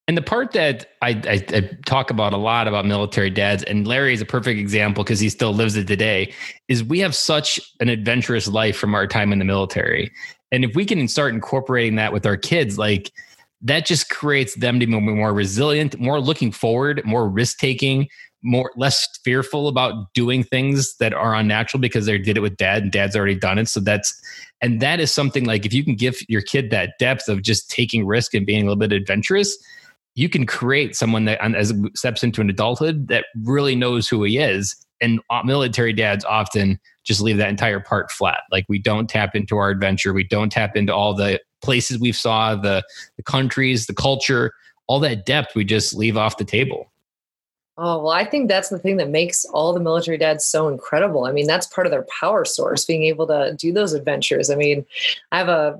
And 0.07 0.17
the 0.17 0.21
part 0.21 0.51
that 0.51 0.89
I, 1.01 1.11
I, 1.25 1.55
I, 1.55 1.69
talk 1.85 2.09
about 2.11 2.33
a 2.33 2.37
lot 2.37 2.67
about 2.67 2.85
military 2.85 3.29
dads, 3.29 3.63
and 3.63 3.87
Larry 3.87 4.13
is 4.13 4.19
a 4.19 4.25
perfect 4.25 4.59
example 4.59 5.05
because 5.05 5.21
he 5.21 5.29
still 5.29 5.53
lives 5.53 5.77
it 5.77 5.87
today, 5.87 6.33
is 6.67 6.83
we 6.83 6.99
have 6.99 7.15
such 7.15 7.61
an 7.79 7.87
adventurous 7.87 8.47
life 8.47 8.75
from 8.75 8.93
our 8.93 9.07
time 9.07 9.31
in 9.31 9.39
the 9.39 9.45
military. 9.45 10.11
And 10.51 10.65
if 10.65 10.75
we 10.75 10.85
can 10.85 11.07
start 11.07 11.33
incorporating 11.33 11.95
that 11.95 12.11
with 12.11 12.25
our 12.25 12.35
kids, 12.35 12.77
like 12.77 13.11
that 13.61 13.85
just 13.85 14.09
creates 14.09 14.55
them 14.55 14.81
to 14.81 14.85
be 14.85 14.91
more 14.91 15.33
resilient, 15.33 15.97
more 15.97 16.19
looking 16.19 16.51
forward, 16.51 17.01
more 17.05 17.29
risk 17.29 17.59
taking, 17.59 18.09
more 18.43 18.71
less 18.75 19.07
fearful 19.23 19.67
about 19.67 20.13
doing 20.13 20.43
things 20.43 20.95
that 20.97 21.13
are 21.13 21.35
unnatural 21.35 21.79
because 21.79 22.05
they 22.05 22.17
did 22.17 22.37
it 22.37 22.41
with 22.41 22.57
dad 22.57 22.83
and 22.83 22.91
dad's 22.91 23.15
already 23.15 23.35
done 23.35 23.57
it. 23.57 23.67
So 23.67 23.79
that's 23.79 24.19
and 24.61 24.81
that 24.81 24.99
is 24.99 25.11
something 25.11 25.45
like 25.45 25.65
if 25.65 25.73
you 25.73 25.83
can 25.83 25.95
give 25.95 26.17
your 26.27 26.41
kid 26.41 26.69
that 26.71 26.93
depth 26.99 27.27
of 27.27 27.41
just 27.41 27.69
taking 27.69 28.05
risk 28.05 28.33
and 28.33 28.45
being 28.45 28.61
a 28.61 28.65
little 28.65 28.75
bit 28.75 28.91
adventurous 28.91 29.57
you 30.15 30.29
can 30.29 30.45
create 30.45 30.95
someone 30.95 31.25
that 31.25 31.41
as 31.55 31.73
steps 31.95 32.23
into 32.23 32.41
an 32.41 32.49
adulthood 32.49 33.07
that 33.07 33.25
really 33.43 33.75
knows 33.75 34.07
who 34.07 34.23
he 34.23 34.37
is. 34.37 34.75
And 34.99 35.19
military 35.45 35.93
dads 35.93 36.25
often 36.25 36.79
just 37.03 37.21
leave 37.21 37.37
that 37.37 37.49
entire 37.49 37.79
part 37.79 38.11
flat. 38.11 38.41
Like 38.51 38.65
we 38.69 38.77
don't 38.77 39.09
tap 39.09 39.35
into 39.35 39.57
our 39.57 39.69
adventure. 39.69 40.13
We 40.13 40.25
don't 40.25 40.51
tap 40.51 40.75
into 40.75 40.93
all 40.93 41.15
the 41.15 41.39
places 41.61 41.99
we've 41.99 42.15
saw 42.15 42.55
the 42.55 42.83
the 43.17 43.23
countries 43.23 43.85
the 43.85 43.93
culture 43.93 44.51
all 44.87 44.99
that 44.99 45.27
depth 45.27 45.55
we 45.55 45.63
just 45.63 45.93
leave 45.93 46.17
off 46.17 46.37
the 46.37 46.43
table 46.43 46.90
Oh, 47.83 47.97
well, 48.03 48.11
I 48.11 48.25
think 48.25 48.47
that's 48.47 48.69
the 48.69 48.77
thing 48.77 48.97
that 48.97 49.09
makes 49.09 49.43
all 49.45 49.73
the 49.73 49.79
military 49.79 50.15
dads 50.15 50.45
so 50.45 50.67
incredible. 50.67 51.25
I 51.25 51.31
mean, 51.31 51.47
that's 51.47 51.65
part 51.65 51.87
of 51.87 51.91
their 51.91 52.05
power 52.19 52.45
source, 52.45 52.85
being 52.85 53.05
able 53.05 53.25
to 53.25 53.55
do 53.57 53.73
those 53.73 53.93
adventures. 53.93 54.51
I 54.51 54.55
mean, 54.55 54.85
I 55.31 55.39
have 55.39 55.49
a 55.49 55.79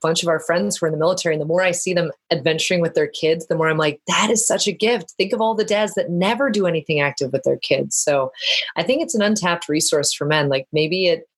bunch 0.00 0.22
of 0.22 0.30
our 0.30 0.40
friends 0.40 0.78
who 0.78 0.86
are 0.86 0.88
in 0.88 0.94
the 0.94 0.98
military, 0.98 1.34
and 1.34 1.42
the 1.42 1.46
more 1.46 1.60
I 1.60 1.72
see 1.72 1.92
them 1.92 2.10
adventuring 2.30 2.80
with 2.80 2.94
their 2.94 3.06
kids, 3.06 3.48
the 3.48 3.54
more 3.54 3.68
I'm 3.68 3.76
like, 3.76 4.00
that 4.08 4.30
is 4.30 4.46
such 4.46 4.66
a 4.66 4.72
gift. 4.72 5.10
Think 5.18 5.34
of 5.34 5.42
all 5.42 5.54
the 5.54 5.62
dads 5.62 5.92
that 5.92 6.08
never 6.08 6.48
do 6.48 6.66
anything 6.66 7.00
active 7.00 7.34
with 7.34 7.42
their 7.42 7.58
kids. 7.58 7.96
So 7.96 8.32
I 8.76 8.82
think 8.82 9.02
it's 9.02 9.14
an 9.14 9.20
untapped 9.20 9.68
resource 9.68 10.10
for 10.14 10.24
men. 10.24 10.48
Like 10.48 10.66
maybe 10.72 11.08
it, 11.08 11.28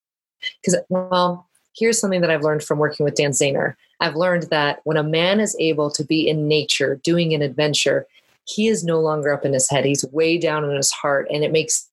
because, 0.61 0.79
well, 0.87 1.45
here's 1.75 1.99
something 1.99 2.21
that 2.21 2.31
I've 2.31 2.41
learned 2.41 2.63
from 2.63 2.79
working 2.79 3.03
with 3.03 3.15
Dan 3.15 3.31
Zahner. 3.31 3.75
I've 3.99 4.15
learned 4.15 4.43
that 4.43 4.79
when 4.85 4.95
a 4.95 5.03
man 5.03 5.41
is 5.41 5.57
able 5.59 5.91
to 5.91 6.05
be 6.05 6.29
in 6.29 6.47
nature 6.47 7.01
doing 7.03 7.33
an 7.33 7.41
adventure, 7.41 8.07
he 8.45 8.67
is 8.67 8.83
no 8.83 8.99
longer 8.99 9.33
up 9.33 9.45
in 9.45 9.53
his 9.53 9.69
head. 9.69 9.85
He's 9.85 10.05
way 10.11 10.37
down 10.37 10.63
in 10.63 10.75
his 10.75 10.91
heart, 10.91 11.27
and 11.31 11.43
it 11.43 11.51
makes 11.51 11.89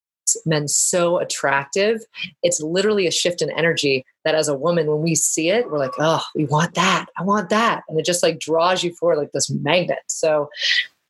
men 0.47 0.69
so 0.69 1.19
attractive. 1.19 2.01
It's 2.43 2.61
literally 2.61 3.07
a 3.07 3.11
shift 3.11 3.43
in 3.43 3.51
energy 3.51 4.05
that 4.25 4.35
as 4.35 4.49
a 4.49 4.57
woman, 4.57 4.87
when 4.87 5.03
we 5.03 5.15
see 5.15 5.51
it, 5.51 5.71
we're 5.71 5.79
like, 5.79 5.93
oh, 5.99 6.23
we 6.35 6.45
want 6.45 6.75
that. 6.75 7.07
I 7.19 7.23
want 7.23 7.51
that. 7.51 7.83
And 7.89 7.99
it 7.99 8.07
just 8.07 8.23
like 8.23 8.39
draws 8.39 8.83
you 8.83 8.95
forward 8.95 9.19
like 9.19 9.33
this 9.33 9.51
magnet. 9.51 9.99
So 10.07 10.49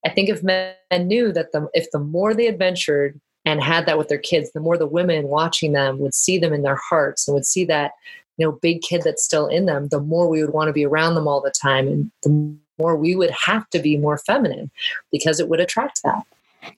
I 0.04 0.10
think 0.10 0.28
if 0.28 0.42
men 0.42 0.74
knew 0.92 1.32
that 1.32 1.52
the 1.52 1.68
if 1.74 1.90
the 1.92 1.98
more 1.98 2.34
they 2.34 2.46
adventured 2.46 3.20
and 3.44 3.62
had 3.62 3.86
that 3.86 3.98
with 3.98 4.08
their 4.08 4.18
kids, 4.18 4.52
the 4.52 4.60
more 4.60 4.78
the 4.78 4.86
women 4.86 5.28
watching 5.28 5.72
them 5.72 5.98
would 5.98 6.14
see 6.14 6.38
them 6.38 6.52
in 6.52 6.62
their 6.62 6.78
hearts 6.88 7.26
and 7.26 7.34
would 7.34 7.46
see 7.46 7.64
that, 7.66 7.92
you 8.36 8.46
know, 8.46 8.52
big 8.52 8.82
kid 8.82 9.02
that's 9.04 9.24
still 9.24 9.46
in 9.46 9.66
them, 9.66 9.88
the 9.88 10.00
more 10.00 10.28
we 10.28 10.40
would 10.40 10.52
want 10.52 10.68
to 10.68 10.72
be 10.72 10.86
around 10.86 11.14
them 11.14 11.28
all 11.28 11.40
the 11.40 11.50
time. 11.50 11.86
And 11.86 12.10
the 12.22 12.56
more 12.78 12.96
we 12.96 13.14
would 13.14 13.30
have 13.30 13.68
to 13.70 13.78
be 13.78 13.96
more 13.96 14.18
feminine 14.18 14.70
because 15.10 15.40
it 15.40 15.48
would 15.48 15.60
attract 15.60 16.02
that. 16.04 16.24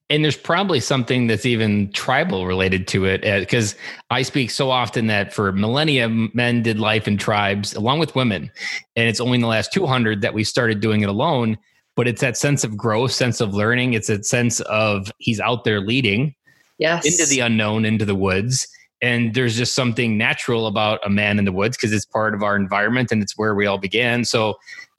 And 0.09 0.25
there's 0.25 0.37
probably 0.37 0.81
something 0.81 1.27
that's 1.27 1.45
even 1.45 1.93
tribal 1.93 2.47
related 2.47 2.89
to 2.89 3.05
it 3.05 3.21
because 3.41 3.75
uh, 3.75 3.77
I 4.11 4.23
speak 4.23 4.51
so 4.51 4.71
often 4.71 5.09
that 5.09 5.35
for 5.35 5.53
millennia, 5.53 6.09
men 6.09 6.63
did 6.63 6.79
life 6.79 7.07
in 7.07 7.19
tribes 7.19 7.75
along 7.75 7.99
with 7.99 8.15
women. 8.15 8.51
And 8.97 9.09
it's 9.09 9.21
only 9.21 9.37
in 9.37 9.41
the 9.43 9.47
last 9.47 9.73
200 9.73 10.23
that 10.23 10.33
we 10.33 10.43
started 10.43 10.81
doing 10.81 11.03
it 11.03 11.09
alone. 11.09 11.59
But 11.97 12.09
it's 12.09 12.23
that 12.23 12.37
sense 12.37 12.65
of 12.65 12.77
growth, 12.77 13.13
sense 13.13 13.41
of 13.41 13.55
learning. 13.55 13.93
It's 13.93 14.09
that 14.09 14.25
sense 14.27 14.61
of 14.61 15.13
he's 15.19 15.39
out 15.39 15.65
there 15.65 15.81
leading 15.81 16.35
yes. 16.79 17.05
into 17.05 17.29
the 17.29 17.41
unknown, 17.41 17.85
into 17.85 18.05
the 18.05 18.15
woods. 18.15 18.67
And 19.03 19.35
there's 19.35 19.57
just 19.57 19.75
something 19.75 20.17
natural 20.17 20.67
about 20.67 20.99
a 21.05 21.11
man 21.11 21.39
in 21.39 21.45
the 21.45 21.53
woods 21.53 21.77
because 21.77 21.93
it's 21.93 22.07
part 22.07 22.35
of 22.35 22.43
our 22.43 22.57
environment 22.57 23.13
and 23.13 23.23
it's 23.23 23.37
where 23.37 23.55
we 23.55 23.67
all 23.67 23.79
began. 23.79 24.25
So 24.25 24.57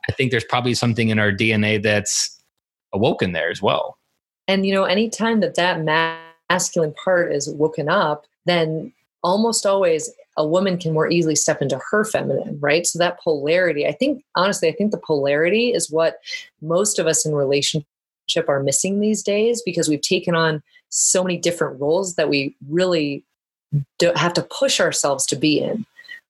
I 0.09 0.11
think 0.13 0.31
there's 0.31 0.43
probably 0.43 0.73
something 0.73 1.09
in 1.09 1.19
our 1.19 1.31
DNA 1.31 1.81
that's 1.81 2.39
awoken 2.93 3.33
there 3.33 3.49
as 3.49 3.61
well. 3.61 3.97
And, 4.47 4.65
you 4.65 4.73
know, 4.73 4.83
anytime 4.83 5.39
that 5.39 5.55
that 5.55 5.83
masculine 6.49 6.93
part 7.03 7.33
is 7.33 7.49
woken 7.49 7.89
up, 7.89 8.25
then 8.45 8.93
almost 9.23 9.65
always 9.65 10.11
a 10.37 10.45
woman 10.45 10.77
can 10.77 10.93
more 10.93 11.09
easily 11.09 11.35
step 11.35 11.61
into 11.61 11.79
her 11.91 12.03
feminine, 12.03 12.57
right? 12.59 12.85
So 12.85 12.99
that 12.99 13.19
polarity, 13.19 13.87
I 13.87 13.93
think, 13.93 14.23
honestly, 14.35 14.67
I 14.67 14.73
think 14.73 14.91
the 14.91 14.97
polarity 14.97 15.73
is 15.73 15.89
what 15.89 16.17
most 16.61 16.99
of 16.99 17.07
us 17.07 17.25
in 17.25 17.33
relationship 17.33 17.85
are 18.47 18.61
missing 18.61 18.99
these 18.99 19.23
days 19.23 19.61
because 19.63 19.87
we've 19.87 20.01
taken 20.01 20.35
on 20.35 20.61
so 20.89 21.23
many 21.23 21.37
different 21.37 21.79
roles 21.79 22.15
that 22.15 22.29
we 22.29 22.55
really 22.69 23.23
don't 23.97 24.17
have 24.17 24.33
to 24.33 24.43
push 24.43 24.79
ourselves 24.79 25.25
to 25.27 25.35
be 25.35 25.59
in. 25.59 25.85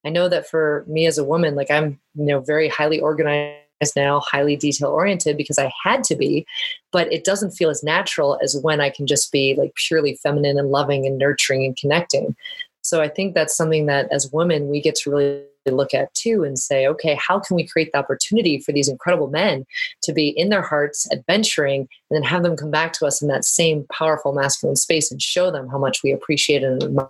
I 0.06 0.10
know 0.10 0.30
that 0.30 0.48
for 0.48 0.86
me 0.88 1.08
as 1.08 1.18
a 1.18 1.24
woman, 1.24 1.56
like 1.56 1.72
I'm, 1.72 2.00
you 2.14 2.26
know, 2.26 2.40
very 2.40 2.70
highly 2.70 3.00
organized 3.00 3.65
is 3.82 3.96
now 3.96 4.20
highly 4.22 4.56
detail 4.56 4.90
oriented 4.90 5.38
because 5.38 5.60
I 5.60 5.72
had 5.84 6.04
to 6.06 6.16
be, 6.16 6.46
but 6.92 7.12
it 7.12 7.24
doesn't 7.24 7.52
feel 7.52 7.70
as 7.70 7.84
natural 7.84 8.40
as 8.42 8.58
when 8.62 8.82
I 8.82 8.90
can 8.90 9.08
just 9.08 9.32
be 9.32 9.56
like 9.58 9.74
purely 9.76 10.16
feminine 10.16 10.58
and 10.58 10.70
loving 10.70 11.06
and 11.06 11.18
nurturing 11.18 11.66
and 11.66 11.76
connecting. 11.76 12.36
So 12.82 13.02
I 13.02 13.10
think 13.10 13.34
that's 13.34 13.56
something 13.56 13.88
that 13.88 14.08
as 14.12 14.32
women 14.32 14.70
we 14.70 14.82
get 14.82 14.96
to 14.96 15.10
really 15.10 15.44
look 15.66 15.96
at 15.96 16.14
too 16.14 16.44
and 16.44 16.60
say, 16.60 16.88
okay, 16.88 17.18
how 17.20 17.40
can 17.40 17.56
we 17.56 17.66
create 17.66 17.92
the 17.92 17.98
opportunity 17.98 18.60
for 18.60 18.72
these 18.72 18.88
incredible 18.88 19.28
men 19.28 19.66
to 20.04 20.14
be 20.14 20.30
in 20.30 20.50
their 20.50 20.62
hearts, 20.62 21.12
adventuring, 21.12 21.82
and 22.10 22.16
then 22.16 22.22
have 22.22 22.44
them 22.44 22.56
come 22.56 22.70
back 22.70 22.94
to 22.94 23.06
us 23.06 23.22
in 23.22 23.28
that 23.28 23.44
same 23.44 23.86
powerful 23.92 24.34
masculine 24.34 24.76
space 24.76 25.12
and 25.12 25.22
show 25.22 25.50
them 25.50 25.68
how 25.68 25.80
much 25.80 26.04
we 26.04 26.12
appreciate 26.12 26.64
and 26.64 26.84
admire 26.84 27.10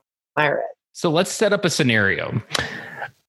it. 0.59 0.77
So 0.93 1.11
let's 1.11 1.31
set 1.31 1.51
up 1.51 1.65
a 1.65 1.69
scenario. 1.69 2.41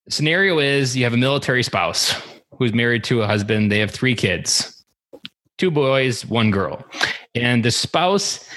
Scenario 0.09 0.61
is 0.61 0.97
you 0.97 1.03
have 1.03 1.15
a 1.15 1.17
military 1.17 1.65
spouse 1.65 2.15
who's 2.59 2.75
married 2.75 3.05
to 3.05 3.23
a 3.23 3.27
husband. 3.27 3.71
They 3.71 3.79
have 3.79 3.91
three 3.91 4.15
kids, 4.15 4.85
two 5.59 5.71
boys, 5.71 6.25
one 6.27 6.51
girl. 6.51 6.85
And 7.35 7.65
the 7.65 7.71
spouse 7.71 8.49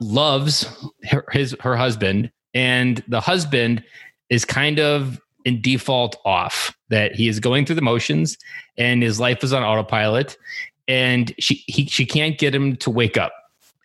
loves 0.00 0.66
her, 1.10 1.24
his 1.32 1.56
her 1.60 1.76
husband 1.76 2.30
and 2.54 3.02
the 3.08 3.20
husband 3.20 3.82
is 4.30 4.44
kind 4.44 4.78
of 4.78 5.20
in 5.44 5.60
default 5.60 6.16
off 6.24 6.76
that 6.88 7.14
he 7.14 7.28
is 7.28 7.40
going 7.40 7.66
through 7.66 7.76
the 7.76 7.82
motions 7.82 8.38
and 8.78 9.02
his 9.02 9.20
life 9.20 9.44
is 9.44 9.52
on 9.52 9.62
autopilot 9.62 10.36
and 10.88 11.34
she 11.38 11.64
he, 11.66 11.86
she 11.86 12.06
can't 12.06 12.38
get 12.38 12.54
him 12.54 12.76
to 12.76 12.90
wake 12.90 13.16
up 13.16 13.32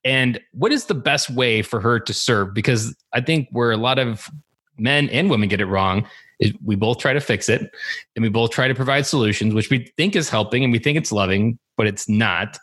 and 0.05 0.39
what 0.51 0.71
is 0.71 0.85
the 0.85 0.93
best 0.93 1.29
way 1.29 1.61
for 1.61 1.79
her 1.79 1.99
to 1.99 2.13
serve 2.13 2.53
because 2.53 2.95
i 3.13 3.21
think 3.21 3.47
where 3.51 3.71
a 3.71 3.77
lot 3.77 3.99
of 3.99 4.29
men 4.77 5.09
and 5.09 5.29
women 5.29 5.49
get 5.49 5.61
it 5.61 5.65
wrong 5.65 6.07
we 6.63 6.75
both 6.75 6.99
try 6.99 7.13
to 7.13 7.19
fix 7.19 7.49
it 7.49 7.69
and 8.15 8.23
we 8.23 8.29
both 8.29 8.51
try 8.51 8.67
to 8.67 8.75
provide 8.75 9.05
solutions, 9.05 9.53
which 9.53 9.69
we 9.69 9.91
think 9.97 10.15
is 10.15 10.29
helping 10.29 10.63
and 10.63 10.71
we 10.71 10.79
think 10.79 10.97
it's 10.97 11.11
loving, 11.11 11.59
but 11.77 11.87
it's 11.87 12.07
not. 12.07 12.57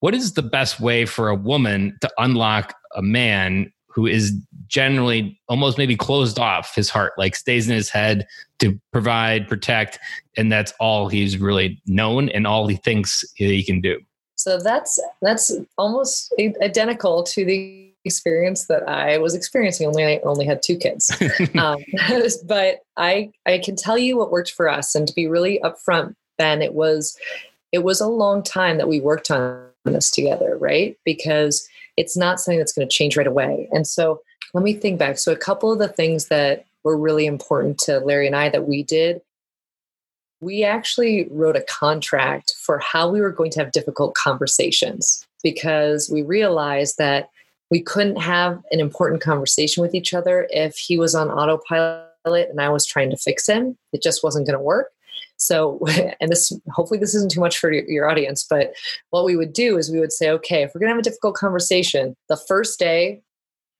What 0.00 0.14
is 0.14 0.34
the 0.34 0.42
best 0.42 0.80
way 0.80 1.06
for 1.06 1.28
a 1.28 1.34
woman 1.34 1.96
to 2.00 2.10
unlock 2.18 2.74
a 2.94 3.02
man 3.02 3.72
who 3.86 4.06
is 4.06 4.32
generally 4.66 5.38
almost 5.48 5.78
maybe 5.78 5.96
closed 5.96 6.38
off 6.38 6.74
his 6.74 6.90
heart, 6.90 7.12
like 7.18 7.36
stays 7.36 7.68
in 7.68 7.74
his 7.74 7.90
head 7.90 8.26
to 8.58 8.80
provide, 8.90 9.48
protect, 9.48 9.98
and 10.36 10.50
that's 10.50 10.72
all 10.80 11.08
he's 11.08 11.38
really 11.38 11.80
known 11.86 12.28
and 12.30 12.46
all 12.46 12.66
he 12.66 12.76
thinks 12.76 13.24
he 13.34 13.62
can 13.62 13.80
do? 13.80 14.00
So 14.36 14.58
that's 14.58 14.98
that's 15.20 15.52
almost 15.78 16.34
identical 16.40 17.22
to 17.22 17.44
the 17.44 17.91
experience 18.04 18.66
that 18.66 18.88
I 18.88 19.18
was 19.18 19.34
experiencing. 19.34 19.86
Only 19.86 20.04
I 20.04 20.20
only 20.24 20.44
had 20.44 20.62
two 20.62 20.76
kids, 20.76 21.10
um, 21.58 21.78
but 22.44 22.80
I 22.96 23.32
I 23.46 23.58
can 23.58 23.76
tell 23.76 23.98
you 23.98 24.16
what 24.16 24.30
worked 24.30 24.52
for 24.52 24.68
us. 24.68 24.94
And 24.94 25.06
to 25.08 25.14
be 25.14 25.26
really 25.26 25.60
upfront, 25.62 26.14
Ben, 26.38 26.62
it 26.62 26.74
was 26.74 27.16
it 27.72 27.84
was 27.84 28.00
a 28.00 28.08
long 28.08 28.42
time 28.42 28.78
that 28.78 28.88
we 28.88 29.00
worked 29.00 29.30
on 29.30 29.66
this 29.84 30.10
together, 30.10 30.56
right? 30.58 30.96
Because 31.04 31.68
it's 31.96 32.16
not 32.16 32.40
something 32.40 32.58
that's 32.58 32.72
going 32.72 32.88
to 32.88 32.94
change 32.94 33.16
right 33.16 33.26
away. 33.26 33.68
And 33.72 33.86
so 33.86 34.20
let 34.54 34.64
me 34.64 34.74
think 34.74 34.98
back. 34.98 35.18
So 35.18 35.32
a 35.32 35.36
couple 35.36 35.72
of 35.72 35.78
the 35.78 35.88
things 35.88 36.28
that 36.28 36.66
were 36.84 36.96
really 36.96 37.26
important 37.26 37.78
to 37.78 38.00
Larry 38.00 38.26
and 38.26 38.36
I 38.36 38.48
that 38.50 38.66
we 38.68 38.82
did 38.82 39.22
we 40.42 40.64
actually 40.64 41.28
wrote 41.30 41.56
a 41.56 41.64
contract 41.70 42.54
for 42.60 42.80
how 42.80 43.08
we 43.08 43.20
were 43.20 43.30
going 43.30 43.52
to 43.52 43.60
have 43.60 43.70
difficult 43.70 44.14
conversations 44.14 45.24
because 45.42 46.10
we 46.12 46.22
realized 46.22 46.98
that 46.98 47.30
we 47.72 47.80
couldn't 47.80 48.16
have 48.16 48.62
an 48.70 48.80
important 48.80 49.22
conversation 49.22 49.80
with 49.80 49.94
each 49.94 50.12
other 50.12 50.46
if 50.50 50.76
he 50.76 50.98
was 50.98 51.14
on 51.14 51.30
autopilot 51.30 52.50
and 52.50 52.60
I 52.60 52.68
was 52.68 52.84
trying 52.84 53.08
to 53.08 53.16
fix 53.16 53.48
him. 53.48 53.78
It 53.94 54.02
just 54.02 54.22
wasn't 54.22 54.46
going 54.46 54.58
to 54.58 54.62
work. 54.62 54.90
So, 55.38 55.80
and 56.20 56.30
this 56.30 56.52
hopefully 56.70 57.00
this 57.00 57.14
isn't 57.14 57.30
too 57.30 57.40
much 57.40 57.58
for 57.58 57.72
your 57.72 58.10
audience, 58.10 58.44
but 58.48 58.74
what 59.08 59.24
we 59.24 59.38
would 59.38 59.54
do 59.54 59.78
is 59.78 59.90
we 59.90 60.00
would 60.00 60.12
say, 60.12 60.28
okay, 60.32 60.62
if 60.62 60.72
we're 60.74 60.80
going 60.80 60.90
to 60.90 60.96
have 60.96 61.00
a 61.00 61.02
difficult 61.02 61.34
conversation, 61.34 62.14
the 62.28 62.36
first 62.36 62.78
day 62.78 63.22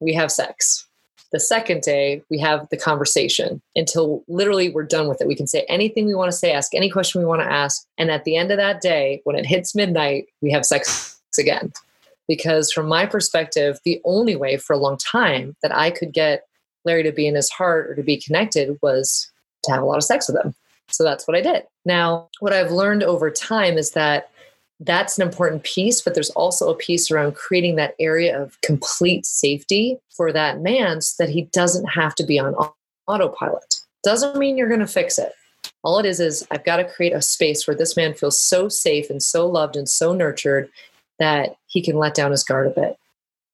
we 0.01 0.15
have 0.15 0.33
sex. 0.33 0.89
The 1.31 1.41
second 1.41 1.83
day 1.83 2.23
we 2.31 2.39
have 2.39 2.67
the 2.71 2.79
conversation 2.79 3.61
until 3.77 4.25
literally 4.27 4.71
we're 4.71 4.85
done 4.85 5.07
with 5.07 5.21
it. 5.21 5.29
We 5.29 5.37
can 5.37 5.47
say 5.47 5.67
anything 5.69 6.07
we 6.07 6.15
want 6.15 6.33
to 6.33 6.37
say, 6.37 6.53
ask 6.53 6.75
any 6.75 6.89
question 6.89 7.21
we 7.21 7.27
want 7.27 7.43
to 7.43 7.53
ask. 7.53 7.87
And 7.99 8.11
at 8.11 8.25
the 8.25 8.37
end 8.37 8.53
of 8.53 8.57
that 8.57 8.81
day, 8.81 9.21
when 9.25 9.37
it 9.37 9.45
hits 9.45 9.75
midnight, 9.75 10.29
we 10.41 10.51
have 10.51 10.65
sex 10.65 11.21
again 11.39 11.75
because 12.33 12.73
from 12.73 12.89
my 12.89 13.05
perspective 13.05 13.79
the 13.85 14.01
only 14.07 14.35
way 14.35 14.57
for 14.57 14.73
a 14.73 14.79
long 14.79 14.97
time 14.97 15.55
that 15.61 15.75
i 15.77 15.91
could 15.91 16.15
get 16.15 16.47
larry 16.87 17.03
to 17.03 17.13
be 17.13 17.27
in 17.27 17.35
his 17.35 17.51
heart 17.51 17.91
or 17.91 17.95
to 17.95 18.03
be 18.03 18.17
connected 18.17 18.79
was 18.81 19.31
to 19.65 19.71
have 19.71 19.83
a 19.83 19.85
lot 19.85 19.99
of 19.99 20.03
sex 20.03 20.29
with 20.29 20.43
him. 20.43 20.55
So 20.89 21.05
that's 21.05 21.29
what 21.29 21.37
i 21.37 21.43
did. 21.43 21.65
Now 21.85 22.29
what 22.41 22.55
i've 22.55 22.71
learned 22.71 23.03
over 23.03 23.31
time 23.31 23.77
is 23.77 23.91
that 23.91 24.31
that's 24.81 25.19
an 25.19 25.23
important 25.27 25.63
piece 25.63 26.01
but 26.01 26.15
there's 26.15 26.31
also 26.31 26.71
a 26.71 26.75
piece 26.75 27.11
around 27.11 27.37
creating 27.37 27.77
that 27.77 27.95
area 28.01 28.41
of 28.41 28.61
complete 28.63 29.25
safety 29.25 29.99
for 30.17 30.33
that 30.33 30.61
man 30.61 31.01
so 31.01 31.23
that 31.23 31.33
he 31.33 31.43
doesn't 31.53 31.85
have 31.85 32.15
to 32.17 32.25
be 32.25 32.39
on 32.39 32.55
autopilot. 33.07 33.75
Doesn't 34.03 34.37
mean 34.37 34.57
you're 34.57 34.69
going 34.69 34.81
to 34.81 34.87
fix 34.87 35.19
it. 35.19 35.33
All 35.85 35.99
it 35.99 36.07
is 36.07 36.19
is 36.19 36.47
I've 36.51 36.65
got 36.65 36.79
to 36.79 36.85
create 36.85 37.13
a 37.13 37.23
space 37.23 37.67
where 37.67 37.77
this 37.77 37.97
man 37.97 38.15
feels 38.15 38.41
so 38.41 38.69
safe 38.69 39.11
and 39.11 39.23
so 39.23 39.47
loved 39.47 39.77
and 39.77 39.89
so 39.89 40.13
nurtured 40.13 40.69
that 41.19 41.57
he 41.67 41.83
can 41.83 41.97
let 41.97 42.15
down 42.15 42.31
his 42.31 42.45
guard 42.45 42.67
a 42.67 42.71
bit. 42.71 42.99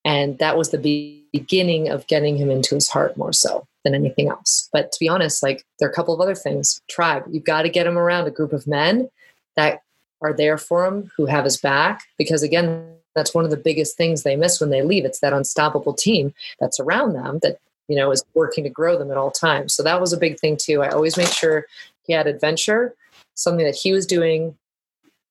And 0.05 0.38
that 0.38 0.57
was 0.57 0.71
the 0.71 0.79
be- 0.79 1.25
beginning 1.33 1.88
of 1.88 2.07
getting 2.07 2.37
him 2.37 2.51
into 2.51 2.75
his 2.75 2.88
heart 2.88 3.16
more 3.16 3.33
so 3.33 3.66
than 3.85 3.94
anything 3.94 4.29
else. 4.29 4.68
But 4.73 4.92
to 4.92 5.01
be 5.01 5.09
honest, 5.09 5.42
like 5.42 5.64
there 5.79 5.88
are 5.88 5.92
a 5.92 5.94
couple 5.94 6.14
of 6.14 6.21
other 6.21 6.35
things. 6.35 6.81
Tribe, 6.88 7.25
you've 7.31 7.44
got 7.44 7.62
to 7.62 7.68
get 7.68 7.87
him 7.87 7.99
around 7.99 8.27
a 8.27 8.31
group 8.31 8.53
of 8.53 8.66
men 8.66 9.11
that 9.57 9.83
are 10.21 10.33
there 10.33 10.59
for 10.59 10.85
him, 10.87 11.11
who 11.16 11.27
have 11.27 11.44
his 11.44 11.57
back. 11.57 12.05
Because 12.16 12.42
again, 12.42 12.94
that's 13.14 13.35
one 13.35 13.44
of 13.44 13.51
the 13.51 13.57
biggest 13.57 13.97
things 13.97 14.23
they 14.23 14.37
miss 14.37 14.61
when 14.61 14.71
they 14.71 14.83
leave. 14.83 15.05
It's 15.05 15.21
that 15.21 15.33
unstoppable 15.33 15.94
team 15.94 16.33
that's 16.61 16.81
around 16.81 17.12
them 17.12 17.40
that, 17.42 17.59
you 17.88 17.97
know, 17.97 18.11
is 18.11 18.25
working 18.35 18.64
to 18.64 18.71
grow 18.71 18.97
them 18.99 19.11
at 19.11 19.16
all 19.16 19.31
times. 19.31 19.75
So 19.75 19.83
that 19.83 20.01
was 20.01 20.12
a 20.12 20.18
big 20.18 20.38
thing 20.38 20.57
too. 20.57 20.83
I 20.83 20.88
always 20.90 21.16
make 21.16 21.29
sure 21.29 21.66
he 22.07 22.12
had 22.12 22.27
adventure 22.27 22.94
something 23.35 23.64
that 23.64 23.77
he 23.77 23.92
was 23.92 24.07
doing 24.07 24.57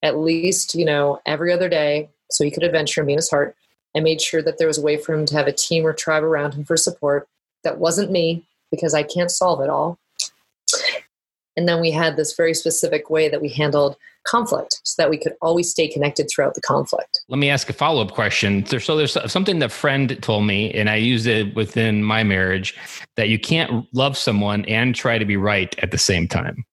at 0.02 0.18
least, 0.18 0.76
you 0.76 0.86
know, 0.86 1.20
every 1.26 1.52
other 1.52 1.70
day 1.70 2.10
so 2.30 2.44
he 2.44 2.52
could 2.52 2.64
adventure 2.64 3.02
and 3.02 3.08
be 3.08 3.14
in 3.14 3.18
his 3.18 3.30
heart. 3.30 3.56
I 3.96 4.00
made 4.00 4.22
sure 4.22 4.42
that 4.42 4.58
there 4.58 4.68
was 4.68 4.78
a 4.78 4.84
way 4.84 4.98
for 4.98 5.14
him 5.14 5.26
to 5.26 5.36
have 5.36 5.48
a 5.48 5.52
team 5.52 5.86
or 5.86 5.94
tribe 5.94 6.24
around 6.24 6.54
him 6.54 6.66
for 6.66 6.78
support. 6.78 7.28
That 7.64 7.80
wasn't 7.80 8.12
me 8.12 8.44
because 8.70 8.94
I 8.94 9.04
can't 9.04 9.32
solve 9.32 9.62
it 9.62 9.70
all. 9.70 9.98
And 11.56 11.68
then 11.68 11.82
we 11.82 11.90
had 11.90 12.18
this 12.18 12.36
very 12.36 12.54
specific 12.54 13.10
way 13.10 13.30
that 13.30 13.42
we 13.42 13.50
handled 13.50 13.98
conflict 14.28 14.82
so 14.84 15.02
that 15.02 15.10
we 15.10 15.18
could 15.18 15.34
always 15.42 15.72
stay 15.72 15.88
connected 15.88 16.30
throughout 16.30 16.54
the 16.54 16.62
conflict. 16.62 17.22
Let 17.30 17.40
me 17.40 17.50
ask 17.50 17.70
a 17.70 17.74
follow 17.74 18.04
up 18.04 18.12
question. 18.12 18.64
So 18.66 18.96
there's 18.96 19.18
something 19.32 19.58
that 19.60 19.72
friend 19.72 20.22
told 20.22 20.46
me, 20.46 20.72
and 20.74 20.90
I 20.90 20.98
use 20.98 21.26
it 21.26 21.56
within 21.56 22.04
my 22.04 22.24
marriage 22.24 22.78
that 23.16 23.30
you 23.30 23.40
can't 23.40 23.88
love 23.94 24.18
someone 24.18 24.66
and 24.66 24.94
try 24.94 25.18
to 25.18 25.26
be 25.26 25.38
right 25.38 25.74
at 25.80 25.90
the 25.90 25.98
same 25.98 26.28
time. 26.28 26.64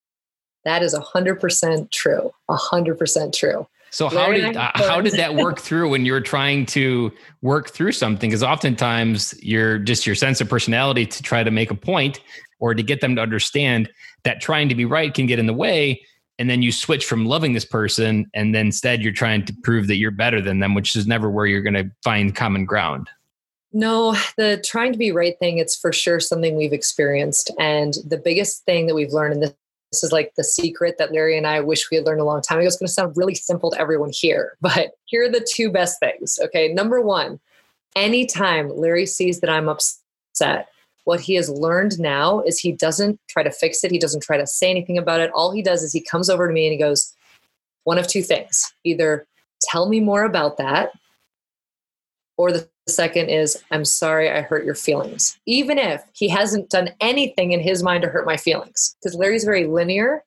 That 0.64 0.82
is 0.82 0.94
100% 0.94 1.90
true. 1.90 2.32
100% 2.50 3.32
true. 3.32 3.66
So 3.94 4.08
how 4.08 4.32
did 4.32 4.56
uh, 4.56 4.72
how 4.74 5.00
did 5.00 5.12
that 5.14 5.34
work 5.36 5.60
through 5.60 5.90
when 5.90 6.04
you're 6.04 6.20
trying 6.20 6.66
to 6.66 7.12
work 7.42 7.70
through 7.70 7.92
something? 7.92 8.28
Because 8.28 8.42
oftentimes 8.42 9.34
you're 9.40 9.78
just 9.78 10.04
your 10.04 10.16
sense 10.16 10.40
of 10.40 10.48
personality 10.48 11.06
to 11.06 11.22
try 11.22 11.44
to 11.44 11.50
make 11.52 11.70
a 11.70 11.76
point 11.76 12.20
or 12.58 12.74
to 12.74 12.82
get 12.82 13.00
them 13.00 13.14
to 13.14 13.22
understand 13.22 13.88
that 14.24 14.40
trying 14.40 14.68
to 14.68 14.74
be 14.74 14.84
right 14.84 15.14
can 15.14 15.26
get 15.26 15.38
in 15.38 15.46
the 15.46 15.54
way, 15.54 16.02
and 16.40 16.50
then 16.50 16.60
you 16.60 16.72
switch 16.72 17.04
from 17.04 17.24
loving 17.24 17.52
this 17.52 17.64
person, 17.64 18.28
and 18.34 18.52
then 18.52 18.66
instead 18.66 19.00
you're 19.00 19.12
trying 19.12 19.44
to 19.44 19.54
prove 19.62 19.86
that 19.86 19.96
you're 19.96 20.10
better 20.10 20.40
than 20.40 20.58
them, 20.58 20.74
which 20.74 20.96
is 20.96 21.06
never 21.06 21.30
where 21.30 21.46
you're 21.46 21.62
going 21.62 21.74
to 21.74 21.88
find 22.02 22.34
common 22.34 22.64
ground. 22.64 23.08
No, 23.72 24.16
the 24.36 24.60
trying 24.64 24.90
to 24.90 24.98
be 24.98 25.12
right 25.12 25.38
thing, 25.38 25.58
it's 25.58 25.76
for 25.76 25.92
sure 25.92 26.18
something 26.18 26.56
we've 26.56 26.72
experienced. 26.72 27.52
And 27.60 27.94
the 28.04 28.18
biggest 28.18 28.64
thing 28.64 28.88
that 28.88 28.94
we've 28.94 29.12
learned 29.12 29.34
in 29.34 29.40
this 29.40 29.54
this 29.94 30.02
is 30.02 30.12
like 30.12 30.34
the 30.36 30.42
secret 30.42 30.96
that 30.98 31.12
Larry 31.12 31.38
and 31.38 31.46
I 31.46 31.60
wish 31.60 31.88
we 31.88 31.96
had 31.96 32.04
learned 32.04 32.20
a 32.20 32.24
long 32.24 32.42
time 32.42 32.58
ago. 32.58 32.66
It's 32.66 32.76
going 32.76 32.88
to 32.88 32.92
sound 32.92 33.16
really 33.16 33.36
simple 33.36 33.70
to 33.70 33.80
everyone 33.80 34.10
here, 34.12 34.56
but 34.60 34.92
here 35.04 35.24
are 35.24 35.30
the 35.30 35.46
two 35.48 35.70
best 35.70 36.00
things. 36.00 36.38
Okay. 36.42 36.72
Number 36.72 37.00
one, 37.00 37.38
anytime 37.94 38.68
Larry 38.68 39.06
sees 39.06 39.40
that 39.40 39.50
I'm 39.50 39.68
upset, 39.68 40.68
what 41.04 41.20
he 41.20 41.34
has 41.34 41.48
learned 41.48 42.00
now 42.00 42.40
is 42.40 42.58
he 42.58 42.72
doesn't 42.72 43.20
try 43.28 43.42
to 43.42 43.52
fix 43.52 43.84
it. 43.84 43.92
He 43.92 43.98
doesn't 43.98 44.22
try 44.22 44.36
to 44.36 44.46
say 44.46 44.70
anything 44.70 44.98
about 44.98 45.20
it. 45.20 45.30
All 45.32 45.52
he 45.52 45.62
does 45.62 45.82
is 45.82 45.92
he 45.92 46.00
comes 46.00 46.28
over 46.28 46.48
to 46.48 46.52
me 46.52 46.66
and 46.66 46.72
he 46.72 46.78
goes, 46.78 47.14
one 47.84 47.98
of 47.98 48.08
two 48.08 48.22
things 48.22 48.72
either 48.82 49.26
tell 49.60 49.88
me 49.88 50.00
more 50.00 50.24
about 50.24 50.56
that, 50.56 50.90
or 52.36 52.50
the 52.50 52.68
second 52.88 53.28
is, 53.28 53.62
I'm 53.70 53.84
sorry 53.84 54.30
I 54.30 54.42
hurt 54.42 54.64
your 54.64 54.74
feelings. 54.74 55.38
Even 55.46 55.78
if 55.78 56.02
he 56.12 56.28
hasn't 56.28 56.70
done 56.70 56.90
anything 57.00 57.52
in 57.52 57.60
his 57.60 57.82
mind 57.82 58.02
to 58.02 58.08
hurt 58.08 58.26
my 58.26 58.36
feelings. 58.36 58.96
Because 59.00 59.16
Larry's 59.16 59.44
very 59.44 59.66
linear 59.66 60.22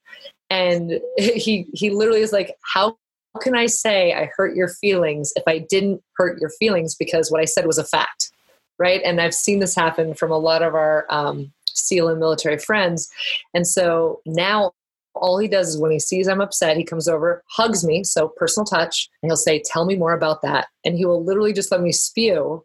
and 0.49 0.99
he 1.17 1.67
he 1.73 1.89
literally 1.89 2.21
is 2.21 2.33
like, 2.33 2.55
How 2.73 2.97
can 3.41 3.55
I 3.55 3.67
say 3.67 4.13
I 4.13 4.29
hurt 4.35 4.55
your 4.55 4.69
feelings 4.69 5.31
if 5.35 5.43
I 5.45 5.59
didn't 5.59 6.01
hurt 6.15 6.39
your 6.41 6.49
feelings 6.49 6.95
because 6.95 7.31
what 7.31 7.41
I 7.41 7.45
said 7.45 7.67
was 7.67 7.77
a 7.77 7.83
fact? 7.83 8.31
Right. 8.79 9.01
And 9.03 9.19
I've 9.19 9.33
seen 9.33 9.59
this 9.59 9.75
happen 9.75 10.13
from 10.13 10.31
a 10.31 10.37
lot 10.37 10.61
of 10.61 10.75
our 10.75 11.05
um, 11.09 11.51
SEAL 11.67 12.09
and 12.09 12.19
military 12.19 12.59
friends. 12.59 13.09
And 13.53 13.67
so 13.67 14.21
now 14.25 14.73
all 15.17 15.37
he 15.37 15.47
does 15.47 15.69
is 15.69 15.77
when 15.77 15.91
he 15.91 15.99
sees 15.99 16.27
I'm 16.27 16.41
upset, 16.41 16.77
he 16.77 16.83
comes 16.83 17.07
over, 17.07 17.43
hugs 17.49 17.83
me, 17.83 18.03
so 18.03 18.29
personal 18.29 18.65
touch, 18.65 19.09
and 19.21 19.29
he'll 19.29 19.37
say, 19.37 19.61
Tell 19.63 19.85
me 19.85 19.95
more 19.95 20.13
about 20.13 20.41
that. 20.41 20.67
And 20.85 20.95
he 20.95 21.05
will 21.05 21.23
literally 21.23 21.53
just 21.53 21.71
let 21.71 21.81
me 21.81 21.91
spew 21.91 22.63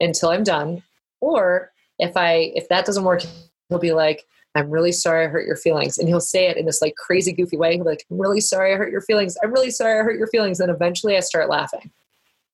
until 0.00 0.30
I'm 0.30 0.44
done. 0.44 0.82
Or 1.20 1.72
if 1.98 2.16
I 2.16 2.52
if 2.54 2.68
that 2.68 2.86
doesn't 2.86 3.04
work, 3.04 3.22
he'll 3.68 3.78
be 3.78 3.92
like, 3.92 4.24
I'm 4.54 4.70
really 4.70 4.92
sorry 4.92 5.24
I 5.24 5.28
hurt 5.28 5.46
your 5.46 5.56
feelings. 5.56 5.98
And 5.98 6.08
he'll 6.08 6.20
say 6.20 6.46
it 6.48 6.56
in 6.56 6.66
this 6.66 6.80
like 6.80 6.94
crazy 6.96 7.32
goofy 7.32 7.56
way. 7.56 7.74
He'll 7.74 7.84
be 7.84 7.90
like, 7.90 8.06
I'm 8.10 8.20
really 8.20 8.40
sorry 8.40 8.72
I 8.72 8.76
hurt 8.76 8.92
your 8.92 9.00
feelings. 9.00 9.36
I'm 9.42 9.52
really 9.52 9.70
sorry 9.70 9.98
I 9.98 10.02
hurt 10.02 10.18
your 10.18 10.28
feelings. 10.28 10.60
And 10.60 10.70
eventually 10.70 11.16
I 11.16 11.20
start 11.20 11.48
laughing 11.48 11.90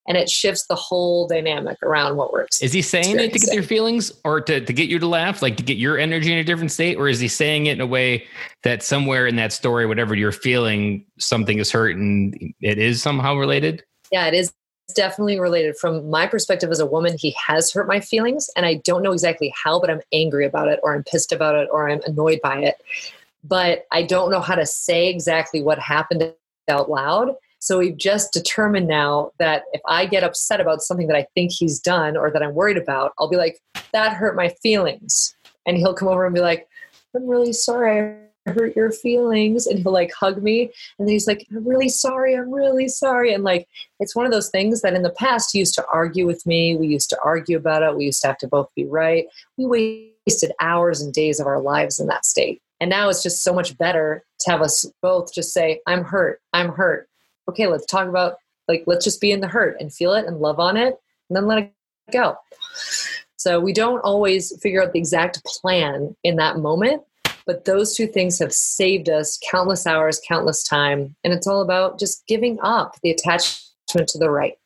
and 0.09 0.17
it 0.17 0.29
shifts 0.29 0.67
the 0.67 0.75
whole 0.75 1.27
dynamic 1.27 1.79
around 1.83 2.17
what 2.17 2.33
works. 2.33 2.63
Is 2.63 2.73
he 2.73 2.83
saying 2.83 3.19
it 3.19 3.33
to 3.33 3.39
get 3.39 3.55
your 3.55 3.63
feelings 3.63 4.13
or 4.25 4.41
to, 4.41 4.61
to 4.65 4.73
get 4.73 4.89
you 4.89 4.99
to 4.99 5.07
laugh, 5.07 5.43
like 5.43 5.57
to 5.59 5.63
get 5.63 5.77
your 5.77 5.99
energy 5.99 6.33
in 6.33 6.39
a 6.39 6.45
different 6.45 6.73
state? 6.73 6.97
Or 6.97 7.09
is 7.09 7.21
he 7.21 7.29
saying 7.29 7.67
it 7.67 7.73
in 7.73 7.81
a 7.81 7.87
way 7.87 8.27
that 8.63 8.83
somewhere 8.83 9.27
in 9.27 9.37
that 9.37 9.53
story, 9.53 9.87
whatever 9.87 10.15
you're 10.15 10.33
feeling, 10.33 11.05
something 11.19 11.59
is 11.59 11.71
hurt 11.71 11.97
and 11.97 12.35
it 12.61 12.79
is 12.79 13.03
somehow 13.03 13.37
related? 13.37 13.85
Yeah, 14.11 14.27
it 14.27 14.35
is 14.35 14.53
definitely 14.95 15.39
related. 15.39 15.77
From 15.77 16.11
my 16.11 16.27
perspective 16.27 16.71
as 16.71 16.81
a 16.81 16.87
woman, 16.87 17.17
he 17.19 17.37
has 17.47 17.73
hurt 17.73 17.87
my 17.87 18.01
feelings 18.01 18.51
and 18.57 18.67
I 18.67 18.75
don't 18.85 19.03
know 19.03 19.13
exactly 19.13 19.55
how, 19.63 19.81
but 19.81 19.91
I'm 19.91 20.01
angry 20.13 20.47
about 20.47 20.69
it 20.69 20.81
or 20.83 20.95
I'm 20.95 21.05
pissed 21.05 21.33
about 21.33 21.55
it 21.55 21.69
or 21.71 21.89
I'm 21.89 22.01
annoyed 22.07 22.41
by 22.43 22.59
it. 22.61 22.77
But 23.45 23.87
I 23.93 24.03
don't 24.03 24.31
know 24.31 24.41
how 24.41 24.55
to 24.55 24.67
say 24.67 25.09
exactly 25.09 25.63
what 25.63 25.79
happened 25.79 26.35
out 26.69 26.91
loud. 26.91 27.35
So 27.61 27.79
we've 27.79 27.97
just 27.97 28.33
determined 28.33 28.89
now 28.89 29.33
that 29.39 29.65
if 29.75 29.83
I 29.87 30.07
get 30.07 30.25
upset 30.25 30.61
about 30.61 30.81
something 30.81 31.07
that 31.09 31.17
I 31.17 31.27
think 31.35 31.53
he's 31.53 31.79
done 31.79 32.17
or 32.17 32.31
that 32.31 32.43
I'm 32.43 32.55
worried 32.55 32.79
about, 32.79 33.13
I'll 33.19 33.29
be 33.29 33.37
like, 33.37 33.61
that 33.93 34.15
hurt 34.15 34.35
my 34.35 34.49
feelings. 34.63 35.37
And 35.67 35.77
he'll 35.77 35.95
come 35.95 36.09
over 36.09 36.25
and 36.25 36.35
be 36.35 36.41
like, 36.41 36.67
I'm 37.15 37.29
really 37.29 37.53
sorry 37.53 38.17
I 38.47 38.51
hurt 38.53 38.75
your 38.75 38.91
feelings. 38.91 39.67
And 39.67 39.79
he'll 39.79 39.93
like 39.93 40.11
hug 40.19 40.43
me. 40.43 40.73
And 40.99 41.07
then 41.07 41.13
he's 41.13 41.27
like, 41.27 41.47
I'm 41.51 41.69
really 41.69 41.91
sorry. 41.91 42.35
I'm 42.35 42.51
really 42.51 42.89
sorry. 42.89 43.35
And 43.35 43.45
like, 43.45 43.69
it's 43.99 44.17
one 44.17 44.25
of 44.25 44.33
those 44.33 44.49
things 44.49 44.81
that 44.81 44.95
in 44.95 45.03
the 45.03 45.11
past 45.11 45.55
used 45.55 45.75
to 45.75 45.85
argue 45.93 46.27
with 46.27 46.47
me. 46.47 46.77
We 46.77 46.87
used 46.87 47.11
to 47.11 47.19
argue 47.23 47.59
about 47.59 47.83
it. 47.83 47.95
We 47.95 48.07
used 48.07 48.23
to 48.23 48.29
have 48.29 48.39
to 48.39 48.49
both 48.49 48.71
be 48.75 48.87
right. 48.87 49.27
We 49.59 50.15
wasted 50.27 50.53
hours 50.61 51.03
and 51.03 51.13
days 51.13 51.41
of 51.41 51.47
our 51.47 51.61
lives 51.61 52.01
in 52.01 52.07
that 52.07 52.25
state. 52.25 52.63
And 52.81 52.89
now 52.89 53.11
it's 53.11 53.23
just 53.23 53.45
so 53.45 53.53
much 53.53 53.77
better 53.77 54.25
to 54.41 54.51
have 54.51 54.63
us 54.63 54.91
both 55.03 55.35
just 55.35 55.53
say, 55.53 55.81
I'm 55.87 56.03
hurt. 56.03 56.41
I'm 56.55 56.71
hurt 56.71 57.10
okay, 57.49 57.67
let's 57.67 57.87
talk 57.87 58.09
about 58.09 58.37
like 58.69 58.85
let's 58.87 59.05
just 59.05 59.21
be 59.21 59.33
in 59.33 59.41
the 59.41 59.49
hurt 59.49 59.77
and 59.81 59.93
feel 59.93 60.15
it 60.15 60.27
and 60.27 60.39
love 60.39 60.61
on 60.61 60.77
it 60.77 60.97
and 61.29 61.37
then 61.37 61.47
let 61.47 61.59
it 61.59 61.73
go. 62.13 62.37
So 63.37 63.59
we 63.59 63.73
don't 63.73 64.01
always 64.01 64.57
figure 64.61 64.83
out 64.83 64.93
the 64.93 64.99
exact 64.99 65.43
plan 65.45 66.15
in 66.25 66.37
that 66.37 66.59
moment, 66.59 67.03
but 67.47 67.65
those 67.65 67.97
two 67.97 68.07
things 68.07 68.39
have 68.39 68.53
saved 68.53 69.09
us 69.09 69.39
countless 69.51 69.87
hours, 69.87 70.21
countless 70.29 70.63
time, 70.63 71.17
and 71.25 71.33
it's 71.33 71.47
all 71.47 71.63
about 71.63 71.99
just 71.99 72.27
giving 72.27 72.59
up 72.63 72.97
the 73.03 73.11
attachment 73.11 74.09
to 74.09 74.19
the 74.19 74.31
right. 74.31 74.60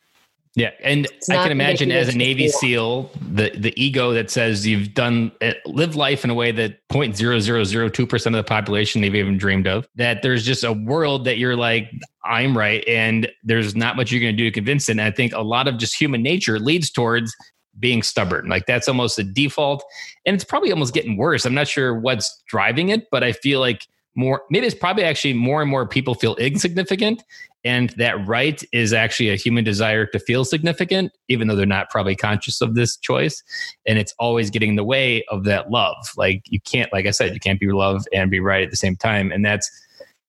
Yeah, 0.57 0.71
and 0.85 1.09
I 1.29 1.35
can 1.35 1.51
imagine 1.51 1.90
as 1.90 2.14
a 2.14 2.17
Navy 2.17 2.49
SEAL, 2.49 3.11
the 3.21 3.51
the 3.59 3.73
ego 3.83 4.12
that 4.12 4.31
says 4.31 4.64
you've 4.64 4.95
done 4.95 5.33
eh, 5.40 5.55
live 5.67 5.97
life 5.97 6.23
in 6.23 6.31
a 6.31 6.35
way 6.35 6.53
that 6.53 6.79
0.0002 6.90 8.09
percent 8.09 8.37
of 8.37 8.38
the 8.38 8.49
population 8.49 9.01
they've 9.03 9.17
even 9.17 9.37
dreamed 9.37 9.67
of. 9.67 9.88
That 9.97 10.23
there's 10.23 10.45
just 10.45 10.62
a 10.62 10.73
world 10.73 11.25
that 11.25 11.38
you're 11.38 11.57
like, 11.57 11.90
I'm 12.25 12.57
right, 12.57 12.87
and 12.87 13.29
there's 13.43 13.75
not 13.75 13.97
much 13.97 14.12
you're 14.12 14.21
going 14.21 14.37
to 14.37 14.37
do 14.37 14.45
to 14.45 14.53
convince 14.53 14.88
it. 14.88 14.93
And 14.93 15.01
I 15.01 15.11
think 15.11 15.33
a 15.33 15.43
lot 15.43 15.67
of 15.67 15.77
just 15.77 16.01
human 16.01 16.23
nature 16.23 16.61
leads 16.61 16.88
towards 16.88 17.35
being 17.81 18.05
stubborn. 18.05 18.49
Like 18.49 18.67
that's 18.67 18.87
almost 18.87 19.17
the 19.17 19.25
default, 19.25 19.83
and 20.25 20.37
it's 20.37 20.45
probably 20.45 20.71
almost 20.71 20.95
getting 20.95 21.17
worse. 21.17 21.45
I'm 21.45 21.55
not 21.55 21.67
sure 21.67 21.99
what's 21.99 22.45
driving 22.47 22.90
it, 22.90 23.09
but 23.11 23.25
I 23.25 23.33
feel 23.33 23.59
like 23.59 23.88
more 24.14 24.43
maybe 24.51 24.67
it's 24.67 24.77
probably 24.77 25.03
actually 25.03 25.35
more 25.35 25.61
and 25.61 25.69
more 25.69 25.85
people 25.85 26.14
feel 26.14 26.37
insignificant 26.37 27.25
and 27.64 27.90
that 27.90 28.27
right 28.27 28.62
is 28.72 28.92
actually 28.92 29.31
a 29.31 29.37
human 29.37 29.64
desire 29.64 30.07
to 30.07 30.18
feel 30.18 30.44
significant 30.44 31.12
even 31.29 31.48
though 31.48 31.57
they're 31.57 31.66
not 31.66 31.90
probably 31.90 32.14
conscious 32.14 32.61
of 32.61 32.74
this 32.74 32.96
choice. 32.96 33.42
And 33.87 33.98
it's 33.98 34.14
always 34.18 34.50
getting 34.50 34.70
in 34.70 34.77
the 34.77 34.85
way 34.85 35.24
of 35.31 35.44
that 35.44 35.70
love. 35.70 35.96
Like 36.16 36.42
you 36.46 36.61
can't 36.61 36.92
like 36.92 37.07
i 37.07 37.11
said 37.11 37.33
you 37.33 37.40
can't 37.40 37.61
be 37.61 37.70
loved 37.72 38.09
and 38.12 38.31
be 38.31 38.40
right 38.40 38.62
at 38.62 38.70
the 38.70 38.77
same 38.77 38.96
time. 38.96 39.33
And 39.33 39.44
that's 39.44 39.70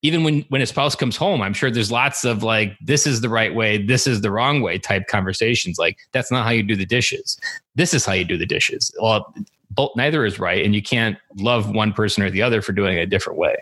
even 0.02 0.24
when 0.24 0.42
when 0.50 0.62
a 0.62 0.66
spouse 0.68 0.96
comes 0.96 1.18
home 1.18 1.42
i'm 1.42 1.54
sure 1.54 1.72
there's 1.72 1.92
lots 1.92 2.26
of 2.26 2.44
like 2.44 2.78
this 2.80 3.08
is 3.08 3.22
the 3.22 3.30
right 3.30 3.56
way 3.56 3.84
this 3.84 4.06
is 4.06 4.22
the 4.22 4.32
wrong 4.32 4.62
way 4.62 4.78
type 4.78 5.08
conversations. 5.08 5.78
Like 5.78 5.98
that's 6.14 6.32
not 6.32 6.46
how 6.46 6.52
you 6.52 6.64
do 6.64 6.76
the 6.76 6.86
dishes. 6.86 7.38
This 7.76 7.94
is 7.94 8.06
how 8.06 8.14
you 8.14 8.26
do 8.26 8.38
the 8.38 8.46
dishes. 8.46 8.92
Well 9.02 9.34
both 9.72 9.92
neither 9.98 10.26
is 10.26 10.40
right. 10.40 10.64
And 10.64 10.74
you 10.74 10.82
can't 10.82 11.18
love 11.38 11.70
one 11.70 11.92
person 11.92 12.24
or 12.24 12.30
the 12.30 12.42
other 12.42 12.62
for 12.62 12.72
doing 12.72 12.98
it 12.98 13.02
a 13.02 13.06
different 13.06 13.38
way 13.38 13.58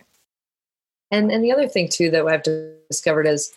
and 1.14 1.32
and 1.32 1.44
the 1.44 1.52
other 1.52 1.68
thing 1.68 1.88
too 1.88 2.10
that 2.12 2.26
I've 2.26 2.44
discovered 2.90 3.28
is 3.28 3.54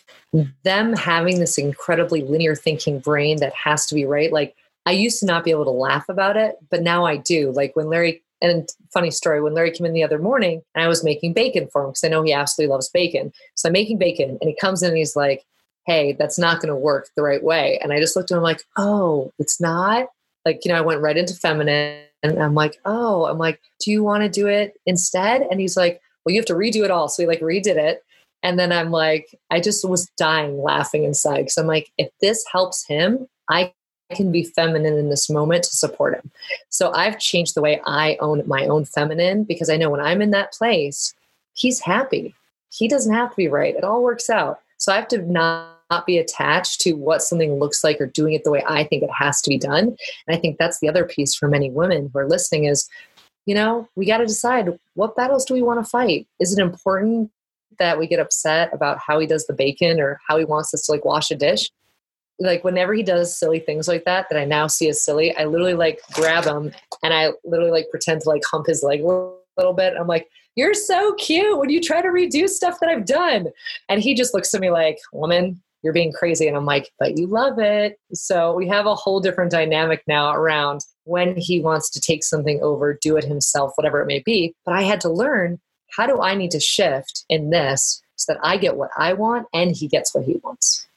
them 0.63 0.93
having 0.93 1.39
this 1.39 1.57
incredibly 1.57 2.21
linear 2.21 2.55
thinking 2.55 2.99
brain 2.99 3.39
that 3.39 3.53
has 3.53 3.87
to 3.87 3.95
be 3.95 4.05
right. 4.05 4.31
Like 4.31 4.55
I 4.85 4.91
used 4.91 5.19
to 5.19 5.25
not 5.25 5.43
be 5.43 5.51
able 5.51 5.65
to 5.65 5.71
laugh 5.71 6.07
about 6.07 6.37
it, 6.37 6.55
but 6.69 6.83
now 6.83 7.05
I 7.05 7.17
do. 7.17 7.51
Like 7.51 7.75
when 7.75 7.87
Larry 7.87 8.23
and 8.41 8.69
funny 8.93 9.09
story, 9.09 9.41
when 9.41 9.55
Larry 9.55 9.71
came 9.71 9.85
in 9.85 9.93
the 9.93 10.03
other 10.03 10.19
morning 10.19 10.61
and 10.75 10.83
I 10.83 10.87
was 10.87 11.03
making 11.03 11.33
bacon 11.33 11.67
for 11.71 11.83
him 11.83 11.89
because 11.89 12.03
I 12.03 12.09
know 12.09 12.21
he 12.21 12.31
absolutely 12.31 12.71
loves 12.71 12.89
bacon. 12.89 13.33
So 13.55 13.67
I'm 13.67 13.73
making 13.73 13.97
bacon 13.97 14.37
and 14.39 14.49
he 14.49 14.55
comes 14.55 14.83
in 14.83 14.89
and 14.89 14.97
he's 14.97 15.15
like, 15.15 15.43
Hey, 15.87 16.13
that's 16.13 16.37
not 16.37 16.61
going 16.61 16.69
to 16.69 16.75
work 16.75 17.09
the 17.15 17.23
right 17.23 17.41
way. 17.41 17.79
And 17.81 17.91
I 17.91 17.99
just 17.99 18.15
looked 18.15 18.31
at 18.31 18.37
him 18.37 18.43
like, 18.43 18.61
Oh, 18.77 19.31
it's 19.39 19.59
not? 19.59 20.07
Like, 20.45 20.63
you 20.63 20.71
know, 20.71 20.77
I 20.77 20.81
went 20.81 21.01
right 21.01 21.17
into 21.17 21.33
feminine 21.33 22.03
and 22.21 22.41
I'm 22.41 22.53
like, 22.53 22.77
Oh, 22.85 23.25
I'm 23.25 23.39
like, 23.39 23.59
do 23.79 23.91
you 23.91 24.03
want 24.03 24.23
to 24.23 24.29
do 24.29 24.47
it 24.47 24.73
instead? 24.85 25.41
And 25.41 25.59
he's 25.59 25.75
like, 25.75 26.01
well, 26.27 26.33
you 26.33 26.39
have 26.39 26.45
to 26.47 26.55
redo 26.55 26.83
it 26.83 26.91
all. 26.91 27.07
So 27.07 27.23
we 27.23 27.27
like 27.27 27.39
redid 27.39 27.77
it. 27.77 28.03
And 28.43 28.59
then 28.59 28.73
I'm 28.73 28.91
like, 28.91 29.33
I 29.49 29.61
just 29.61 29.87
was 29.87 30.09
dying 30.17 30.61
laughing 30.61 31.05
inside 31.05 31.37
because 31.37 31.57
I'm 31.57 31.67
like, 31.67 31.89
if 31.97 32.09
this 32.19 32.43
helps 32.51 32.85
him, 32.85 33.29
I 33.49 33.71
can 34.13 34.29
be 34.29 34.43
feminine 34.43 34.97
in 34.97 35.09
this 35.09 35.29
moment 35.29 35.63
to 35.63 35.69
support 35.69 36.15
him. 36.15 36.29
So 36.67 36.91
I've 36.91 37.17
changed 37.17 37.55
the 37.55 37.61
way 37.61 37.79
I 37.85 38.17
own 38.19 38.43
my 38.45 38.65
own 38.65 38.83
feminine 38.83 39.45
because 39.45 39.69
I 39.69 39.77
know 39.77 39.89
when 39.89 40.01
I'm 40.01 40.21
in 40.21 40.31
that 40.31 40.51
place, 40.51 41.15
he's 41.53 41.79
happy. 41.79 42.35
he 42.69 42.89
doesn't 42.89 43.13
have 43.13 43.29
to 43.29 43.37
be 43.37 43.47
right. 43.47 43.73
It 43.73 43.85
all 43.85 44.03
works 44.03 44.29
out. 44.29 44.59
So 44.77 44.91
I 44.91 44.97
have 44.97 45.07
to 45.07 45.21
not 45.21 45.77
not 45.89 46.05
be 46.05 46.17
attached 46.17 46.81
to 46.81 46.93
what 46.93 47.21
something 47.21 47.59
looks 47.59 47.83
like 47.83 48.01
or 48.01 48.07
doing 48.07 48.33
it 48.33 48.43
the 48.43 48.51
way 48.51 48.63
I 48.67 48.83
think 48.83 49.03
it 49.03 49.09
has 49.17 49.41
to 49.41 49.49
be 49.49 49.57
done. 49.57 49.95
And 50.27 50.35
I 50.35 50.37
think 50.37 50.57
that's 50.57 50.79
the 50.79 50.89
other 50.89 51.05
piece 51.05 51.33
for 51.33 51.47
many 51.47 51.69
women 51.69 52.09
who 52.11 52.19
are 52.19 52.27
listening 52.27 52.65
is, 52.65 52.89
you 53.47 53.55
know, 53.55 53.87
we 53.95 54.05
got 54.05 54.17
to 54.17 54.25
decide 54.25 54.77
what 54.93 55.15
battles 55.15 55.45
do 55.45 55.53
we 55.53 55.63
want 55.63 55.83
to 55.83 55.89
fight? 55.89 56.27
Is 56.39 56.55
it 56.55 56.61
important 56.61 57.31
that 57.79 57.97
we 57.97 58.05
get 58.05 58.19
upset 58.19 58.69
about 58.73 58.99
how 58.99 59.19
he 59.19 59.25
does 59.25 59.47
the 59.47 59.53
bacon 59.53 60.01
or 60.01 60.19
how 60.27 60.37
he 60.37 60.43
wants 60.43 60.73
us 60.73 60.85
to 60.85 60.91
like 60.91 61.05
wash 61.05 61.31
a 61.31 61.35
dish? 61.35 61.71
Like 62.39 62.65
whenever 62.65 62.93
he 62.93 63.03
does 63.03 63.39
silly 63.39 63.59
things 63.59 63.87
like 63.87 64.03
that, 64.03 64.27
that 64.29 64.37
I 64.37 64.43
now 64.43 64.67
see 64.67 64.89
as 64.89 65.03
silly, 65.03 65.35
I 65.35 65.45
literally 65.45 65.75
like 65.75 66.01
grab 66.11 66.43
him 66.43 66.73
and 67.01 67.13
I 67.13 67.31
literally 67.45 67.71
like 67.71 67.89
pretend 67.89 68.21
to 68.21 68.29
like 68.29 68.43
hump 68.51 68.67
his 68.67 68.83
leg 68.83 68.99
a 68.99 69.31
little 69.55 69.73
bit. 69.73 69.93
I'm 69.97 70.07
like, 70.07 70.27
you're 70.55 70.73
so 70.73 71.13
cute 71.13 71.57
when 71.57 71.69
you 71.69 71.79
try 71.79 72.01
to 72.01 72.09
redo 72.09 72.49
stuff 72.49 72.79
that 72.81 72.89
I've 72.89 73.05
done. 73.05 73.47
And 73.87 74.01
he 74.01 74.13
just 74.13 74.33
looks 74.33 74.53
at 74.53 74.59
me 74.59 74.71
like, 74.71 74.97
woman, 75.13 75.61
you're 75.83 75.93
being 75.93 76.11
crazy. 76.11 76.49
And 76.49 76.57
I'm 76.57 76.65
like, 76.65 76.91
but 76.99 77.17
you 77.17 77.27
love 77.27 77.59
it. 77.59 77.97
So 78.11 78.53
we 78.55 78.67
have 78.67 78.87
a 78.87 78.95
whole 78.95 79.21
different 79.21 79.51
dynamic 79.51 80.03
now 80.05 80.33
around 80.33 80.81
when 81.07 81.35
he 81.37 81.59
wants 81.59 81.89
to 81.91 82.01
take 82.01 82.23
something 82.23 82.59
over, 82.61 82.97
do 83.01 83.17
it 83.17 83.23
himself, 83.23 83.71
whatever 83.75 84.01
it 84.01 84.07
may 84.07 84.19
be. 84.19 84.53
But 84.65 84.75
I 84.75 84.83
had 84.83 85.01
to 85.01 85.09
learn 85.09 85.59
how 85.95 86.05
do 86.05 86.21
I 86.21 86.35
need 86.35 86.51
to 86.51 86.59
shift 86.59 87.25
in 87.29 87.49
this 87.49 88.01
so 88.15 88.33
that 88.33 88.41
I 88.43 88.57
get 88.57 88.75
what 88.75 88.89
I 88.97 89.13
want 89.13 89.47
and 89.53 89.75
he 89.75 89.87
gets 89.87 90.13
what 90.13 90.25
he 90.25 90.39
wants. 90.43 90.87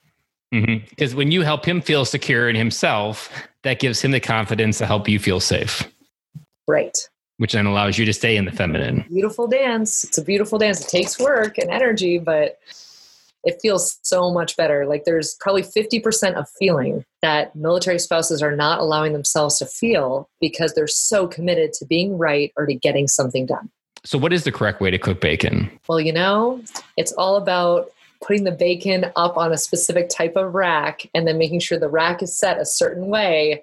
Because 0.51 1.11
mm-hmm. 1.11 1.17
when 1.17 1.31
you 1.31 1.43
help 1.43 1.65
him 1.65 1.81
feel 1.81 2.05
secure 2.05 2.49
in 2.49 2.57
himself, 2.57 3.31
that 3.63 3.79
gives 3.79 4.03
him 4.03 4.11
the 4.11 4.21
confidence 4.21 4.79
to 4.79 4.87
help 4.87 5.09
you 5.09 5.19
feel 5.19 5.41
safe. 5.41 5.89
Right 6.67 6.97
which 7.41 7.55
then 7.55 7.65
allows 7.65 7.97
you 7.97 8.05
to 8.05 8.13
stay 8.13 8.37
in 8.37 8.45
the 8.45 8.53
feminine. 8.53 9.03
Beautiful 9.09 9.47
dance. 9.47 10.05
It's 10.05 10.19
a 10.19 10.23
beautiful 10.23 10.59
dance. 10.59 10.85
It 10.85 10.91
takes 10.91 11.19
work 11.19 11.57
and 11.57 11.71
energy, 11.71 12.19
but 12.19 12.59
it 13.45 13.59
feels 13.63 13.99
so 14.03 14.33
much 14.33 14.57
better. 14.57 14.87
Like 14.87 15.05
there's 15.05 15.37
probably 15.41 15.63
50% 15.63 16.35
of 16.35 16.49
feeling 16.59 17.05
that 17.23 17.55
military 17.57 17.99
spouses 17.99 18.43
are 18.43 18.55
not 18.55 18.81
allowing 18.81 19.13
themselves 19.13 19.59
to 19.59 19.67
feel 19.67 20.29
because 20.41 20.75
they're 20.75 20.87
so 20.87 21.27
committed 21.27 21.73
to 21.75 21.87
being 21.87 22.19
right 22.19 22.53
or 22.57 22.67
to 22.67 22.75
getting 22.75 23.09
something 23.09 23.47
done. 23.47 23.71
So, 24.05 24.17
what 24.19 24.33
is 24.33 24.45
the 24.45 24.53
correct 24.53 24.81
way 24.81 24.91
to 24.91 24.99
cook 24.99 25.21
bacon? 25.21 25.71
Well, 25.89 26.01
you 26.01 26.13
know, 26.13 26.63
it's 26.97 27.13
all 27.13 27.37
about 27.37 27.91
putting 28.23 28.45
the 28.45 28.53
bacon 28.53 29.07
up 29.17 29.37
on 29.37 29.53
a 29.53 29.59
specific 29.59 30.09
type 30.09 30.37
of 30.37 30.55
rack 30.55 31.07
and 31.15 31.27
then 31.27 31.39
making 31.39 31.61
sure 31.61 31.79
the 31.79 31.89
rack 31.89 32.23
is 32.23 32.37
set 32.37 32.59
a 32.59 32.65
certain 32.65 33.09
way 33.09 33.63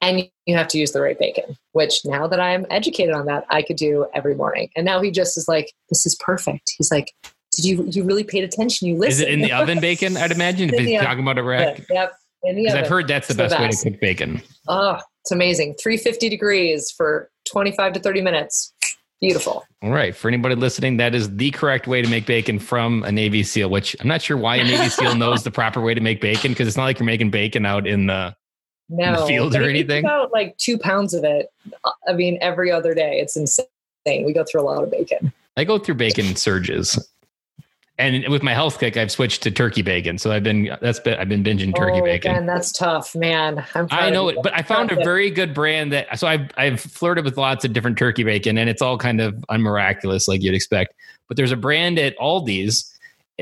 and 0.00 0.28
you 0.46 0.54
have 0.54 0.68
to 0.68 0.78
use 0.78 0.92
the 0.92 1.00
right 1.00 1.18
bacon 1.18 1.56
which 1.72 2.04
now 2.04 2.26
that 2.26 2.38
i'm 2.38 2.66
educated 2.68 3.14
on 3.14 3.24
that 3.24 3.46
i 3.48 3.62
could 3.62 3.76
do 3.76 4.06
every 4.12 4.34
morning 4.34 4.68
and 4.76 4.84
now 4.84 5.00
he 5.00 5.10
just 5.10 5.38
is 5.38 5.48
like 5.48 5.72
this 5.88 6.04
is 6.04 6.14
perfect 6.16 6.72
he's 6.76 6.90
like 6.90 7.14
did 7.52 7.64
you 7.64 7.84
you 7.90 8.04
really 8.04 8.24
paid 8.24 8.44
attention 8.44 8.88
you 8.88 8.96
listened 8.96 9.12
is 9.12 9.20
it 9.20 9.28
in 9.28 9.40
the 9.40 9.52
oven 9.52 9.80
bacon 9.80 10.16
i'd 10.16 10.32
imagine 10.32 10.68
if 10.74 10.80
he's 10.80 11.00
talking 11.00 11.22
about 11.22 11.38
a 11.38 11.42
rack 11.42 11.84
yep 11.90 12.14
because 12.42 12.74
I've 12.74 12.88
heard 12.88 13.08
that's 13.08 13.28
the 13.28 13.34
best, 13.34 13.56
the 13.56 13.62
way 13.62 13.68
to 13.68 13.90
cook 13.90 14.00
bacon. 14.00 14.42
Oh, 14.68 14.98
it's 15.22 15.30
amazing. 15.30 15.74
350 15.74 16.28
degrees 16.28 16.90
for 16.90 17.30
25 17.50 17.94
to 17.94 18.00
30 18.00 18.22
minutes. 18.22 18.72
Beautiful. 19.20 19.64
All 19.82 19.90
right. 19.90 20.16
For 20.16 20.28
anybody 20.28 20.54
listening, 20.54 20.96
that 20.96 21.14
is 21.14 21.34
the 21.36 21.50
correct 21.50 21.86
way 21.86 22.00
to 22.00 22.08
make 22.08 22.24
bacon 22.24 22.58
from 22.58 23.04
a 23.04 23.12
Navy 23.12 23.42
SEAL, 23.42 23.68
which 23.68 23.94
I'm 24.00 24.08
not 24.08 24.22
sure 24.22 24.38
why 24.38 24.56
a 24.56 24.64
Navy 24.64 24.88
SEAL 24.88 25.16
knows 25.16 25.42
the 25.42 25.50
proper 25.50 25.82
way 25.82 25.92
to 25.92 26.00
make 26.00 26.22
bacon 26.22 26.52
because 26.52 26.66
it's 26.66 26.76
not 26.78 26.84
like 26.84 26.98
you're 26.98 27.06
making 27.06 27.30
bacon 27.30 27.66
out 27.66 27.86
in 27.86 28.06
the 28.06 28.34
no, 28.88 29.26
field 29.26 29.54
or 29.54 29.64
anything? 29.64 30.04
About 30.04 30.32
like 30.32 30.56
two 30.56 30.78
pounds 30.78 31.12
of 31.12 31.22
it. 31.22 31.48
I 32.08 32.14
mean, 32.14 32.38
every 32.40 32.72
other 32.72 32.94
day. 32.94 33.20
It's 33.20 33.36
insane. 33.36 33.66
We 34.06 34.32
go 34.32 34.44
through 34.44 34.62
a 34.62 34.64
lot 34.64 34.82
of 34.82 34.90
bacon. 34.90 35.34
I 35.58 35.64
go 35.64 35.78
through 35.78 35.96
bacon 35.96 36.34
surges. 36.36 36.98
And 38.00 38.26
with 38.28 38.42
my 38.42 38.54
health 38.54 38.80
kick, 38.80 38.96
I've 38.96 39.12
switched 39.12 39.42
to 39.42 39.50
turkey 39.50 39.82
bacon. 39.82 40.16
So 40.16 40.32
I've 40.32 40.42
been 40.42 40.76
that's 40.80 40.98
been 40.98 41.18
I've 41.18 41.28
been 41.28 41.44
binging 41.44 41.76
turkey 41.76 42.00
oh, 42.00 42.04
bacon. 42.04 42.34
And 42.34 42.48
that's 42.48 42.72
tough, 42.72 43.14
man. 43.14 43.64
i 43.74 44.08
know 44.08 44.28
it, 44.28 44.38
but 44.42 44.54
I 44.54 44.62
found 44.62 44.90
a 44.90 44.96
very 44.96 45.30
good 45.30 45.52
brand 45.52 45.92
that 45.92 46.18
so 46.18 46.26
I've 46.26 46.50
I've 46.56 46.80
flirted 46.80 47.24
with 47.24 47.36
lots 47.36 47.64
of 47.64 47.72
different 47.72 47.98
turkey 47.98 48.24
bacon, 48.24 48.56
and 48.56 48.70
it's 48.70 48.80
all 48.80 48.96
kind 48.96 49.20
of 49.20 49.44
unmiraculous, 49.50 50.26
like 50.26 50.42
you'd 50.42 50.54
expect. 50.54 50.94
But 51.28 51.36
there's 51.36 51.52
a 51.52 51.56
brand 51.56 51.98
at 51.98 52.16
Aldi's 52.18 52.98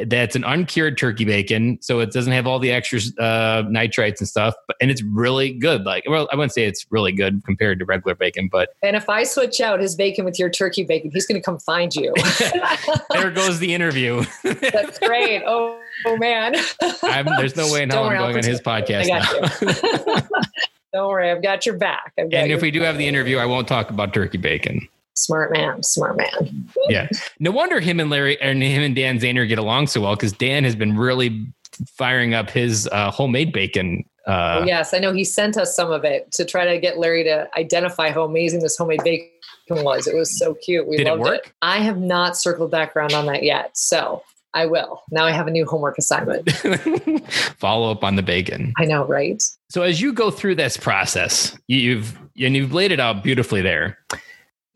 that's 0.07 0.37
an 0.37 0.45
uncured 0.45 0.99
turkey 0.99 1.25
bacon, 1.25 1.79
so 1.81 2.01
it 2.01 2.13
doesn't 2.13 2.33
have 2.33 2.47
all 2.47 2.59
the 2.59 2.71
extra 2.71 2.99
uh, 3.19 3.63
nitrites 3.65 4.19
and 4.19 4.29
stuff. 4.29 4.55
But 4.67 4.77
and 4.81 4.91
it's 4.91 5.03
really 5.03 5.53
good. 5.53 5.85
Like, 5.85 6.05
well, 6.09 6.29
I 6.33 6.37
wouldn't 6.37 6.53
say 6.53 6.65
it's 6.65 6.87
really 6.91 7.13
good 7.13 7.43
compared 7.45 7.79
to 7.81 7.85
regular 7.85 8.15
bacon, 8.15 8.49
but 8.51 8.71
and 8.83 8.97
if 8.97 9.09
I 9.09 9.25
switch 9.25 9.61
out 9.61 9.81
his 9.81 9.95
bacon 9.95 10.25
with 10.25 10.39
your 10.39 10.51
turkey 10.51 10.85
bacon, 10.85 11.11
he's 11.13 11.27
going 11.27 11.41
to 11.41 11.45
come 11.45 11.59
find 11.59 11.95
you. 11.95 12.15
there 13.11 13.31
goes 13.31 13.59
the 13.59 13.73
interview. 13.75 14.25
that's 14.43 14.99
great. 14.99 15.43
Oh, 15.47 15.81
oh 16.07 16.17
man, 16.17 16.55
I'm, 17.03 17.27
there's 17.37 17.57
no 17.57 17.73
way 17.73 17.83
in 17.83 17.91
hell 17.91 18.05
I'm 18.05 18.17
going 18.17 18.37
on 18.37 18.45
his 18.45 18.61
podcast 18.61 19.09
now. 19.09 20.21
Don't 20.93 21.09
worry, 21.09 21.31
I've 21.31 21.43
got 21.43 21.67
your 21.67 21.77
back. 21.77 22.15
Got 22.17 22.33
and 22.33 22.53
if 22.53 22.63
we 22.63 22.71
do 22.71 22.81
have 22.81 22.97
the 22.97 23.07
interview, 23.07 23.37
I 23.37 23.45
won't 23.45 23.69
talk 23.69 23.91
about 23.91 24.15
turkey 24.15 24.39
bacon 24.39 24.89
smart 25.19 25.53
man, 25.53 25.83
smart 25.83 26.17
man. 26.17 26.69
yeah. 26.89 27.09
No 27.39 27.51
wonder 27.51 27.81
him 27.81 28.01
and 28.01 28.11
Larry 28.11 28.41
and 28.41 28.63
him 28.63 28.83
and 28.83 28.95
Dan 28.95 29.19
Zaner 29.19 29.47
get 29.49 29.59
along 29.59 29.89
so 29.89 30.01
well 30.01 30.15
because 30.15 30.33
Dan 30.33 30.65
has 30.65 30.77
been 30.77 30.97
really 30.97 31.47
firing 31.87 32.35
up 32.35 32.51
his 32.51 32.89
uh, 32.93 33.11
homemade 33.11 33.53
bacon. 33.53 34.05
Uh, 34.27 34.61
oh, 34.61 34.67
yes, 34.67 34.93
I 34.93 34.99
know 34.99 35.13
he 35.13 35.25
sent 35.25 35.57
us 35.57 35.75
some 35.75 35.91
of 35.91 36.05
it 36.05 36.31
to 36.33 36.45
try 36.45 36.67
to 36.67 36.79
get 36.79 36.99
Larry 36.99 37.25
to 37.25 37.49
identify 37.57 38.11
how 38.11 38.25
amazing 38.25 38.61
this 38.61 38.77
homemade 38.77 39.03
bacon 39.03 39.85
was. 39.85 40.07
It 40.07 40.15
was 40.15 40.39
so 40.39 40.55
cute. 40.55 40.87
We 40.87 40.99
Did 40.99 41.07
loved 41.07 41.21
it 41.21 41.25
work? 41.25 41.47
It. 41.47 41.53
I 41.63 41.79
have 41.79 41.99
not 41.99 42.37
circled 42.37 42.71
back 42.71 42.95
around 42.95 43.15
on 43.15 43.27
that 43.27 43.43
yet. 43.43 43.77
So 43.77 44.23
I 44.55 44.67
will. 44.67 45.03
Now 45.11 45.25
I 45.25 45.31
have 45.31 45.47
a 45.47 45.51
new 45.51 45.65
homework 45.65 45.99
assignment. 45.99 46.51
Follow 47.59 47.91
up 47.91 48.05
on 48.05 48.17
the 48.17 48.23
bacon. 48.23 48.73
I 48.77 48.85
know, 48.85 49.07
right? 49.07 49.43
So 49.71 49.83
as 49.83 50.01
you 50.01 50.13
go 50.13 50.31
through 50.31 50.57
this 50.57 50.77
process, 50.77 51.57
you've 51.67 52.19
and 52.41 52.57
you've 52.57 52.73
laid 52.73 52.93
it 52.93 53.01
out 53.01 53.23
beautifully 53.23 53.63
there. 53.63 53.99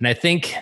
And 0.03 0.09
I 0.09 0.15
think 0.15 0.57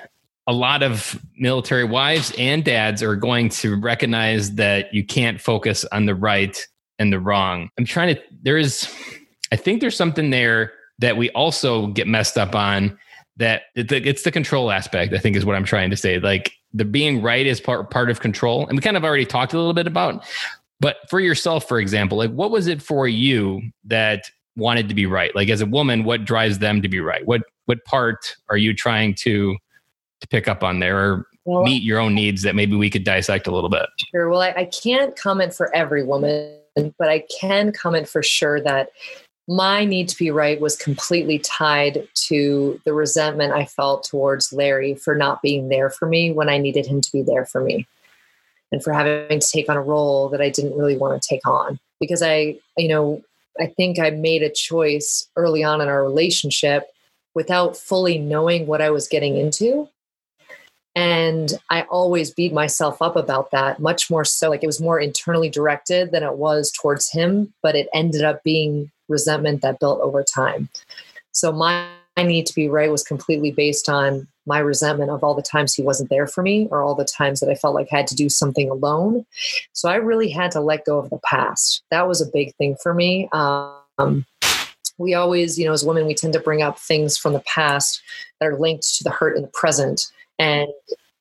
a 0.46 0.52
lot 0.52 0.82
of 0.82 1.18
military 1.38 1.84
wives 1.84 2.30
and 2.36 2.62
dads 2.62 3.02
are 3.02 3.16
going 3.16 3.48
to 3.48 3.80
recognize 3.80 4.56
that 4.56 4.92
you 4.92 5.02
can't 5.02 5.40
focus 5.40 5.82
on 5.92 6.04
the 6.04 6.14
right 6.14 6.62
and 6.98 7.10
the 7.10 7.18
wrong. 7.18 7.70
I'm 7.78 7.86
trying 7.86 8.16
to, 8.16 8.22
there 8.42 8.58
is, 8.58 8.94
I 9.50 9.56
think 9.56 9.80
there's 9.80 9.96
something 9.96 10.28
there 10.28 10.74
that 10.98 11.16
we 11.16 11.30
also 11.30 11.86
get 11.86 12.06
messed 12.06 12.36
up 12.36 12.54
on 12.54 12.98
that 13.38 13.62
it's 13.74 14.24
the 14.24 14.30
control 14.30 14.70
aspect, 14.70 15.14
I 15.14 15.18
think 15.18 15.36
is 15.36 15.46
what 15.46 15.56
I'm 15.56 15.64
trying 15.64 15.88
to 15.88 15.96
say. 15.96 16.18
Like 16.18 16.52
the 16.74 16.84
being 16.84 17.22
right 17.22 17.46
is 17.46 17.62
part, 17.62 17.88
part 17.90 18.10
of 18.10 18.20
control. 18.20 18.66
And 18.66 18.76
we 18.76 18.82
kind 18.82 18.98
of 18.98 19.04
already 19.04 19.24
talked 19.24 19.54
a 19.54 19.56
little 19.56 19.72
bit 19.72 19.86
about, 19.86 20.22
but 20.80 20.96
for 21.08 21.18
yourself, 21.18 21.66
for 21.66 21.80
example, 21.80 22.18
like 22.18 22.30
what 22.32 22.50
was 22.50 22.66
it 22.66 22.82
for 22.82 23.08
you 23.08 23.62
that 23.84 24.24
wanted 24.54 24.90
to 24.90 24.94
be 24.94 25.06
right? 25.06 25.34
Like 25.34 25.48
as 25.48 25.62
a 25.62 25.66
woman, 25.66 26.04
what 26.04 26.26
drives 26.26 26.58
them 26.58 26.82
to 26.82 26.88
be 26.90 27.00
right? 27.00 27.26
What 27.26 27.40
what 27.70 27.84
part 27.84 28.34
are 28.48 28.56
you 28.56 28.74
trying 28.74 29.14
to 29.14 29.56
to 30.20 30.26
pick 30.26 30.48
up 30.48 30.64
on 30.64 30.80
there 30.80 30.98
or 30.98 31.26
well, 31.44 31.62
meet 31.62 31.84
your 31.84 32.00
own 32.00 32.16
needs 32.16 32.42
that 32.42 32.56
maybe 32.56 32.74
we 32.74 32.90
could 32.90 33.04
dissect 33.04 33.46
a 33.46 33.52
little 33.52 33.70
bit? 33.70 33.86
Sure. 34.10 34.28
Well, 34.28 34.42
I, 34.42 34.50
I 34.56 34.64
can't 34.64 35.16
comment 35.16 35.54
for 35.54 35.74
every 35.74 36.02
woman, 36.02 36.58
but 36.98 37.08
I 37.08 37.24
can 37.40 37.72
comment 37.72 38.08
for 38.08 38.24
sure 38.24 38.60
that 38.62 38.90
my 39.46 39.84
need 39.84 40.08
to 40.08 40.18
be 40.18 40.32
right 40.32 40.60
was 40.60 40.76
completely 40.76 41.38
tied 41.38 42.08
to 42.14 42.80
the 42.84 42.92
resentment 42.92 43.52
I 43.52 43.66
felt 43.66 44.02
towards 44.02 44.52
Larry 44.52 44.96
for 44.96 45.14
not 45.14 45.40
being 45.40 45.68
there 45.68 45.90
for 45.90 46.08
me 46.08 46.32
when 46.32 46.48
I 46.48 46.58
needed 46.58 46.86
him 46.86 47.00
to 47.00 47.12
be 47.12 47.22
there 47.22 47.46
for 47.46 47.60
me 47.60 47.86
and 48.72 48.82
for 48.82 48.92
having 48.92 49.38
to 49.38 49.48
take 49.48 49.68
on 49.68 49.76
a 49.76 49.82
role 49.82 50.28
that 50.30 50.40
I 50.40 50.50
didn't 50.50 50.76
really 50.76 50.96
want 50.96 51.22
to 51.22 51.28
take 51.28 51.46
on 51.46 51.78
because 52.00 52.20
I, 52.20 52.58
you 52.76 52.88
know, 52.88 53.22
I 53.60 53.66
think 53.66 54.00
I 54.00 54.10
made 54.10 54.42
a 54.42 54.50
choice 54.50 55.28
early 55.36 55.62
on 55.62 55.80
in 55.80 55.86
our 55.86 56.02
relationship 56.02 56.90
without 57.34 57.76
fully 57.76 58.18
knowing 58.18 58.66
what 58.66 58.82
I 58.82 58.90
was 58.90 59.08
getting 59.08 59.36
into. 59.36 59.88
And 60.96 61.52
I 61.70 61.82
always 61.82 62.32
beat 62.32 62.52
myself 62.52 63.00
up 63.00 63.14
about 63.14 63.52
that, 63.52 63.78
much 63.78 64.10
more 64.10 64.24
so. 64.24 64.50
Like 64.50 64.64
it 64.64 64.66
was 64.66 64.80
more 64.80 64.98
internally 64.98 65.48
directed 65.48 66.10
than 66.10 66.24
it 66.24 66.34
was 66.34 66.72
towards 66.72 67.10
him, 67.10 67.54
but 67.62 67.76
it 67.76 67.88
ended 67.94 68.24
up 68.24 68.42
being 68.42 68.90
resentment 69.08 69.62
that 69.62 69.78
built 69.78 70.00
over 70.00 70.24
time. 70.24 70.68
So 71.32 71.52
my 71.52 71.86
need 72.18 72.46
to 72.46 72.54
be 72.54 72.68
right 72.68 72.90
was 72.90 73.02
completely 73.02 73.50
based 73.50 73.88
on 73.88 74.26
my 74.46 74.58
resentment 74.58 75.10
of 75.10 75.22
all 75.22 75.34
the 75.34 75.42
times 75.42 75.74
he 75.74 75.82
wasn't 75.82 76.10
there 76.10 76.26
for 76.26 76.42
me 76.42 76.66
or 76.70 76.82
all 76.82 76.94
the 76.94 77.04
times 77.04 77.40
that 77.40 77.48
I 77.48 77.54
felt 77.54 77.74
like 77.74 77.88
I 77.92 77.98
had 77.98 78.06
to 78.08 78.16
do 78.16 78.28
something 78.28 78.68
alone. 78.68 79.24
So 79.72 79.88
I 79.88 79.96
really 79.96 80.28
had 80.28 80.50
to 80.52 80.60
let 80.60 80.84
go 80.84 80.98
of 80.98 81.10
the 81.10 81.20
past. 81.24 81.82
That 81.90 82.08
was 82.08 82.20
a 82.20 82.30
big 82.30 82.54
thing 82.56 82.76
for 82.82 82.92
me. 82.92 83.28
Um, 83.32 84.26
we 85.00 85.14
always, 85.14 85.58
you 85.58 85.64
know, 85.64 85.72
as 85.72 85.82
women, 85.82 86.06
we 86.06 86.14
tend 86.14 86.34
to 86.34 86.40
bring 86.40 86.60
up 86.60 86.78
things 86.78 87.16
from 87.16 87.32
the 87.32 87.40
past 87.40 88.02
that 88.38 88.46
are 88.46 88.58
linked 88.58 88.96
to 88.96 89.02
the 89.02 89.10
hurt 89.10 89.34
in 89.34 89.40
the 89.40 89.48
present. 89.48 90.12
And, 90.38 90.68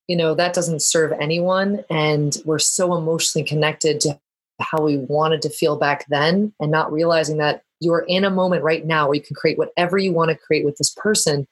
you 0.07 0.17
know, 0.17 0.36
that 0.36 0.53
doesn't 0.53 0.82
serve 0.82 1.13
anyone. 1.13 1.86
And 1.89 2.36
we're 2.43 2.59
so 2.59 2.95
emotionally 2.95 3.47
connected 3.47 4.01
to 4.01 4.19
how 4.59 4.84
we 4.84 4.97
wanted 4.97 5.41
to 5.43 5.49
feel 5.49 5.77
back 5.77 6.05
then 6.09 6.51
and 6.59 6.69
not 6.69 6.91
realizing 6.91 7.38
that 7.38 7.63
you're 7.80 8.03
in 8.09 8.25
a 8.25 8.30
moment 8.30 8.63
right 8.63 8.86
now 8.86 9.07
where 9.07 9.15
you 9.15 9.21
can 9.21 9.36
create 9.36 9.57
whatever 9.57 9.97
you 9.97 10.11
want 10.11 10.30
to 10.30 10.36
create 10.36 10.65
with 10.65 10.77
this 10.77 10.93
person. 10.97 11.47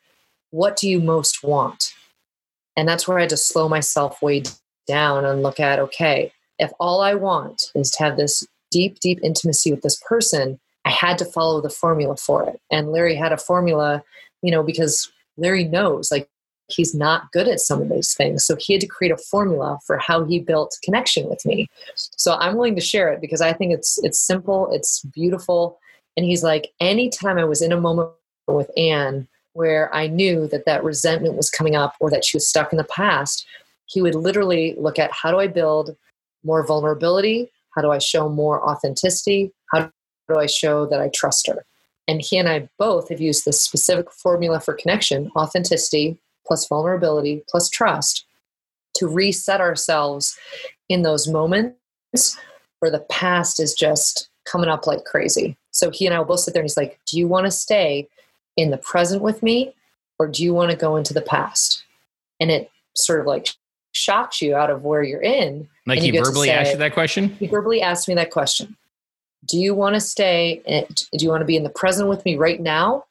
What 0.51 0.75
do 0.75 0.89
you 0.89 0.99
most 0.99 1.43
want? 1.43 1.93
And 2.75 2.89
that's 2.89 3.07
where 3.07 3.19
I 3.19 3.27
to 3.27 3.37
slow 3.37 3.69
myself 3.69 4.21
way 4.21 4.43
down 4.85 5.23
and 5.23 5.41
look 5.41 5.61
at 5.61 5.79
okay, 5.79 6.33
if 6.59 6.71
all 6.77 6.99
I 6.99 7.13
want 7.13 7.71
is 7.73 7.89
to 7.91 8.03
have 8.03 8.17
this 8.17 8.45
deep, 8.69 8.99
deep 8.99 9.19
intimacy 9.23 9.71
with 9.71 9.81
this 9.81 10.01
person, 10.05 10.59
I 10.87 10.89
had 10.89 11.17
to 11.17 11.25
follow 11.25 11.59
the 11.59 11.69
formula 11.69 12.15
for 12.15 12.47
it. 12.47 12.61
And 12.71 12.93
Larry 12.93 13.13
had 13.13 13.33
a 13.33 13.37
formula, 13.37 14.01
you 14.41 14.51
know, 14.51 14.63
because 14.63 15.11
Larry 15.35 15.65
knows 15.65 16.11
like 16.11 16.29
he's 16.69 16.95
not 16.95 17.29
good 17.33 17.49
at 17.49 17.59
some 17.59 17.81
of 17.81 17.89
those 17.89 18.13
things. 18.13 18.45
So 18.45 18.55
he 18.55 18.71
had 18.71 18.81
to 18.81 18.87
create 18.87 19.11
a 19.11 19.17
formula 19.17 19.79
for 19.85 19.97
how 19.97 20.23
he 20.23 20.39
built 20.39 20.77
connection 20.81 21.27
with 21.27 21.45
me. 21.45 21.67
So 21.95 22.35
I'm 22.35 22.55
willing 22.55 22.75
to 22.75 22.81
share 22.81 23.11
it 23.11 23.19
because 23.19 23.41
I 23.41 23.51
think 23.51 23.73
it's 23.73 24.01
it's 24.01 24.19
simple, 24.19 24.71
it's 24.71 25.01
beautiful. 25.01 25.77
And 26.15 26.25
he's 26.25 26.41
like, 26.41 26.71
anytime 26.79 27.37
I 27.37 27.43
was 27.43 27.61
in 27.61 27.73
a 27.73 27.81
moment 27.81 28.11
with 28.47 28.71
Anne 28.77 29.27
where 29.51 29.93
I 29.93 30.07
knew 30.07 30.47
that 30.47 30.65
that 30.67 30.85
resentment 30.85 31.35
was 31.35 31.49
coming 31.49 31.75
up 31.75 31.95
or 31.99 32.09
that 32.11 32.23
she 32.23 32.37
was 32.37 32.47
stuck 32.47 32.71
in 32.71 32.77
the 32.77 32.85
past, 32.85 33.45
he 33.87 34.01
would 34.01 34.15
literally 34.15 34.73
look 34.77 34.97
at 34.99 35.11
how 35.11 35.31
do 35.31 35.39
I 35.39 35.47
build 35.47 35.97
more 36.45 36.65
vulnerability? 36.65 37.51
How 37.75 37.81
do 37.81 37.91
I 37.91 37.97
show 37.97 38.29
more 38.29 38.63
authenticity? 38.69 39.51
How 39.73 39.91
do 40.27 40.39
I 40.39 40.45
show 40.45 40.85
that 40.87 41.01
I 41.01 41.09
trust 41.13 41.47
her? 41.47 41.65
And 42.07 42.21
he 42.21 42.37
and 42.37 42.47
I 42.47 42.69
both 42.77 43.09
have 43.09 43.19
used 43.19 43.45
this 43.45 43.61
specific 43.61 44.11
formula 44.11 44.59
for 44.59 44.73
connection 44.73 45.31
authenticity 45.35 46.17
plus 46.45 46.67
vulnerability 46.67 47.43
plus 47.49 47.69
trust 47.69 48.25
to 48.95 49.07
reset 49.07 49.59
ourselves 49.59 50.37
in 50.89 51.01
those 51.01 51.27
moments 51.27 52.37
where 52.79 52.91
the 52.91 53.05
past 53.09 53.59
is 53.59 53.73
just 53.73 54.29
coming 54.45 54.69
up 54.69 54.87
like 54.87 55.03
crazy. 55.03 55.57
So 55.71 55.91
he 55.91 56.05
and 56.05 56.15
I 56.15 56.19
will 56.19 56.25
both 56.25 56.39
sit 56.39 56.53
there 56.53 56.61
and 56.61 56.69
he's 56.69 56.77
like, 56.77 56.99
Do 57.05 57.17
you 57.17 57.27
want 57.27 57.45
to 57.45 57.51
stay 57.51 58.07
in 58.55 58.71
the 58.71 58.77
present 58.77 59.21
with 59.21 59.43
me 59.43 59.73
or 60.17 60.27
do 60.27 60.43
you 60.43 60.53
want 60.53 60.71
to 60.71 60.77
go 60.77 60.95
into 60.95 61.13
the 61.13 61.21
past? 61.21 61.83
And 62.39 62.49
it 62.49 62.71
sort 62.95 63.19
of 63.19 63.25
like 63.25 63.49
shocks 63.91 64.41
you 64.41 64.55
out 64.55 64.69
of 64.69 64.83
where 64.83 65.03
you're 65.03 65.21
in. 65.21 65.67
Like 65.85 65.99
he 65.99 66.11
verbally 66.11 66.47
say, 66.47 66.53
asked 66.53 66.71
you 66.71 66.77
that 66.77 66.93
question? 66.93 67.29
He 67.29 67.47
verbally 67.47 67.81
asked 67.81 68.07
me 68.07 68.15
that 68.15 68.31
question. 68.31 68.75
Do 69.45 69.57
you 69.57 69.73
want 69.73 69.95
to 69.95 70.01
stay? 70.01 70.61
do 70.67 71.23
you 71.23 71.29
want 71.29 71.41
to 71.41 71.45
be 71.45 71.55
in 71.55 71.63
the 71.63 71.69
present 71.69 72.09
with 72.09 72.25
me 72.25 72.35
right 72.35 72.59
now? 72.59 73.05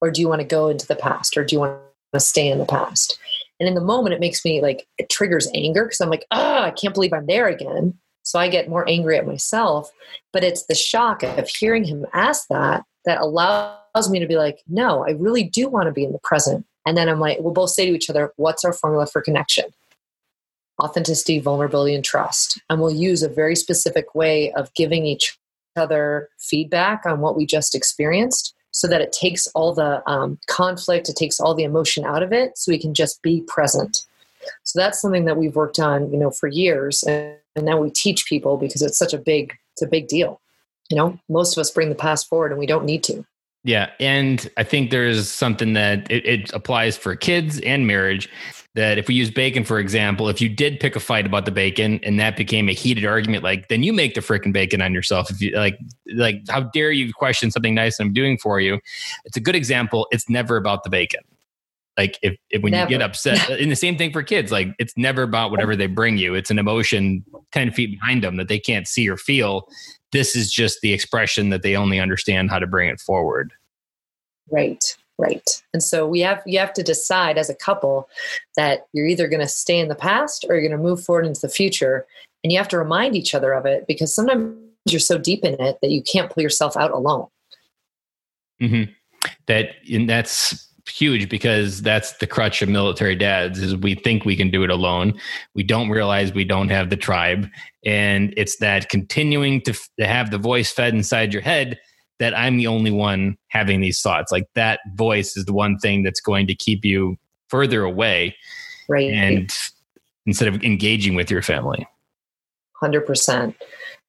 Or 0.00 0.10
do 0.10 0.20
you 0.20 0.28
want 0.28 0.40
to 0.40 0.46
go 0.46 0.68
into 0.68 0.86
the 0.86 0.96
past? 0.96 1.36
Or 1.36 1.44
do 1.44 1.54
you 1.54 1.60
want 1.60 1.78
to 2.12 2.20
stay 2.20 2.48
in 2.48 2.58
the 2.58 2.66
past? 2.66 3.18
And 3.58 3.68
in 3.68 3.74
the 3.74 3.80
moment, 3.80 4.14
it 4.14 4.20
makes 4.20 4.44
me 4.44 4.60
like, 4.60 4.86
it 4.98 5.08
triggers 5.08 5.48
anger 5.54 5.84
because 5.84 6.00
I'm 6.00 6.10
like, 6.10 6.26
ah, 6.30 6.64
I 6.64 6.70
can't 6.70 6.94
believe 6.94 7.12
I'm 7.12 7.26
there 7.26 7.48
again. 7.48 7.94
So 8.22 8.38
I 8.38 8.48
get 8.48 8.68
more 8.68 8.86
angry 8.88 9.16
at 9.16 9.26
myself. 9.26 9.90
But 10.32 10.44
it's 10.44 10.66
the 10.66 10.74
shock 10.74 11.22
of 11.22 11.48
hearing 11.48 11.84
him 11.84 12.06
ask 12.12 12.48
that 12.48 12.84
that 13.04 13.20
allows 13.20 14.10
me 14.10 14.18
to 14.18 14.26
be 14.26 14.36
like, 14.36 14.62
no, 14.68 15.06
I 15.06 15.12
really 15.12 15.44
do 15.44 15.68
want 15.68 15.86
to 15.86 15.92
be 15.92 16.04
in 16.04 16.12
the 16.12 16.18
present. 16.18 16.66
And 16.84 16.96
then 16.96 17.08
I'm 17.08 17.20
like, 17.20 17.38
we'll 17.40 17.54
both 17.54 17.70
say 17.70 17.86
to 17.86 17.94
each 17.94 18.10
other, 18.10 18.32
what's 18.36 18.64
our 18.64 18.72
formula 18.72 19.06
for 19.06 19.22
connection? 19.22 19.66
Authenticity, 20.82 21.38
vulnerability, 21.38 21.94
and 21.94 22.04
trust. 22.04 22.60
And 22.68 22.80
we'll 22.80 22.90
use 22.90 23.22
a 23.22 23.28
very 23.28 23.56
specific 23.56 24.14
way 24.14 24.52
of 24.52 24.74
giving 24.74 25.06
each 25.06 25.38
other 25.76 26.28
feedback 26.38 27.04
on 27.06 27.20
what 27.20 27.36
we 27.36 27.46
just 27.46 27.74
experienced 27.74 28.54
so 28.70 28.86
that 28.88 29.00
it 29.00 29.12
takes 29.12 29.46
all 29.48 29.74
the 29.74 30.02
um, 30.10 30.38
conflict, 30.48 31.08
it 31.08 31.16
takes 31.16 31.40
all 31.40 31.54
the 31.54 31.64
emotion 31.64 32.04
out 32.04 32.22
of 32.22 32.32
it 32.32 32.58
so 32.58 32.70
we 32.70 32.78
can 32.78 32.94
just 32.94 33.22
be 33.22 33.40
present. 33.42 34.04
So 34.64 34.78
that's 34.78 35.00
something 35.00 35.24
that 35.24 35.36
we've 35.36 35.56
worked 35.56 35.78
on, 35.78 36.10
you 36.12 36.18
know, 36.18 36.30
for 36.30 36.46
years. 36.46 37.02
And, 37.02 37.36
and 37.56 37.64
now 37.64 37.80
we 37.80 37.90
teach 37.90 38.26
people 38.26 38.58
because 38.58 38.82
it's 38.82 38.98
such 38.98 39.14
a 39.14 39.18
big, 39.18 39.56
it's 39.72 39.82
a 39.82 39.86
big 39.86 40.08
deal 40.08 40.40
you 40.90 40.96
know 40.96 41.18
most 41.28 41.56
of 41.56 41.60
us 41.60 41.70
bring 41.70 41.88
the 41.88 41.94
past 41.94 42.28
forward 42.28 42.52
and 42.52 42.58
we 42.58 42.66
don't 42.66 42.84
need 42.84 43.02
to 43.02 43.24
yeah 43.64 43.90
and 44.00 44.50
i 44.56 44.62
think 44.62 44.90
there's 44.90 45.28
something 45.28 45.72
that 45.72 46.10
it, 46.10 46.26
it, 46.26 46.52
applies 46.52 46.96
for 46.96 47.14
kids 47.14 47.60
and 47.60 47.86
marriage 47.86 48.28
that 48.76 48.98
if 48.98 49.08
we 49.08 49.14
use 49.14 49.30
bacon 49.30 49.64
for 49.64 49.78
example 49.78 50.28
if 50.28 50.40
you 50.40 50.48
did 50.48 50.78
pick 50.78 50.94
a 50.94 51.00
fight 51.00 51.26
about 51.26 51.46
the 51.46 51.50
bacon 51.50 51.98
and 52.02 52.20
that 52.20 52.36
became 52.36 52.68
a 52.68 52.72
heated 52.72 53.06
argument 53.06 53.42
like 53.42 53.68
then 53.68 53.82
you 53.82 53.92
make 53.92 54.14
the 54.14 54.20
freaking 54.20 54.52
bacon 54.52 54.80
on 54.80 54.92
yourself. 54.92 55.30
If 55.30 55.40
you 55.40 55.56
like 55.56 55.78
like 56.14 56.42
how 56.48 56.60
dare 56.60 56.92
you 56.92 57.12
question 57.12 57.50
something 57.50 57.74
nice 57.74 57.98
i'm 57.98 58.12
doing 58.12 58.38
for 58.38 58.60
you? 58.60 58.78
It's 59.24 59.36
a 59.36 59.40
good 59.40 59.56
example. 59.56 60.06
It's 60.12 60.28
never 60.28 60.56
about 60.56 60.84
the 60.84 60.90
bacon. 60.90 61.20
Like 61.96 62.18
if, 62.22 62.36
if 62.50 62.62
when 62.62 62.72
never. 62.72 62.90
you 62.90 62.98
get 62.98 63.02
upset 63.02 63.48
and 63.60 63.72
the 63.72 63.76
same 63.76 63.96
thing 63.96 64.12
for 64.12 64.22
kids 64.22 64.52
like 64.52 64.68
it's 64.78 64.96
never 64.96 65.22
about 65.22 65.50
whatever 65.50 65.74
they 65.74 65.86
bring 65.86 66.18
you. 66.18 66.34
It's 66.34 66.50
an 66.50 66.58
emotion 66.58 67.24
10 67.52 67.72
feet 67.72 67.98
behind 67.98 68.22
them 68.22 68.36
that 68.36 68.48
they 68.48 68.60
can't 68.60 68.86
see 68.86 69.08
or 69.08 69.16
feel. 69.16 69.68
This 70.12 70.36
is 70.36 70.52
just 70.52 70.82
the 70.82 70.92
expression 70.92 71.48
that 71.48 71.62
they 71.62 71.76
only 71.76 71.98
understand 71.98 72.50
how 72.50 72.58
to 72.58 72.66
bring 72.66 72.88
it 72.88 73.00
forward. 73.00 73.52
Right 74.50 74.84
right. 75.18 75.62
And 75.72 75.82
so 75.82 76.06
we 76.06 76.20
have 76.20 76.42
you 76.46 76.58
have 76.58 76.72
to 76.74 76.82
decide 76.82 77.38
as 77.38 77.50
a 77.50 77.54
couple 77.54 78.08
that 78.56 78.86
you're 78.92 79.06
either 79.06 79.28
going 79.28 79.40
to 79.40 79.48
stay 79.48 79.78
in 79.78 79.88
the 79.88 79.94
past 79.94 80.44
or 80.48 80.54
you're 80.54 80.68
going 80.68 80.78
to 80.78 80.82
move 80.82 81.02
forward 81.02 81.26
into 81.26 81.40
the 81.40 81.48
future. 81.48 82.06
And 82.44 82.52
you 82.52 82.58
have 82.58 82.68
to 82.68 82.78
remind 82.78 83.16
each 83.16 83.34
other 83.34 83.52
of 83.52 83.66
it 83.66 83.86
because 83.86 84.14
sometimes 84.14 84.56
you're 84.84 85.00
so 85.00 85.18
deep 85.18 85.44
in 85.44 85.54
it 85.54 85.78
that 85.82 85.90
you 85.90 86.02
can't 86.02 86.30
pull 86.30 86.42
yourself 86.42 86.76
out 86.76 86.92
alone. 86.92 87.26
Mm-hmm. 88.60 88.90
that 89.48 89.72
and 89.92 90.08
that's 90.08 90.66
huge 90.88 91.28
because 91.28 91.82
that's 91.82 92.12
the 92.18 92.26
crutch 92.26 92.62
of 92.62 92.68
military 92.68 93.16
dads 93.16 93.58
is 93.58 93.76
we 93.76 93.94
think 93.94 94.24
we 94.24 94.36
can 94.36 94.50
do 94.50 94.62
it 94.62 94.70
alone. 94.70 95.18
We 95.54 95.62
don't 95.62 95.90
realize 95.90 96.32
we 96.32 96.44
don't 96.44 96.68
have 96.68 96.90
the 96.90 96.96
tribe. 96.96 97.48
And 97.84 98.32
it's 98.36 98.56
that 98.58 98.88
continuing 98.88 99.60
to, 99.62 99.74
to 99.98 100.06
have 100.06 100.30
the 100.30 100.38
voice 100.38 100.72
fed 100.72 100.94
inside 100.94 101.32
your 101.32 101.42
head 101.42 101.78
that 102.18 102.36
i'm 102.36 102.56
the 102.56 102.66
only 102.66 102.90
one 102.90 103.36
having 103.48 103.80
these 103.80 104.00
thoughts 104.00 104.32
like 104.32 104.48
that 104.54 104.80
voice 104.94 105.36
is 105.36 105.44
the 105.44 105.52
one 105.52 105.78
thing 105.78 106.02
that's 106.02 106.20
going 106.20 106.46
to 106.46 106.54
keep 106.54 106.84
you 106.84 107.16
further 107.48 107.82
away 107.82 108.36
right 108.88 109.10
and 109.10 109.50
instead 110.26 110.48
of 110.48 110.62
engaging 110.62 111.14
with 111.14 111.30
your 111.30 111.42
family 111.42 111.86
100% 112.82 113.54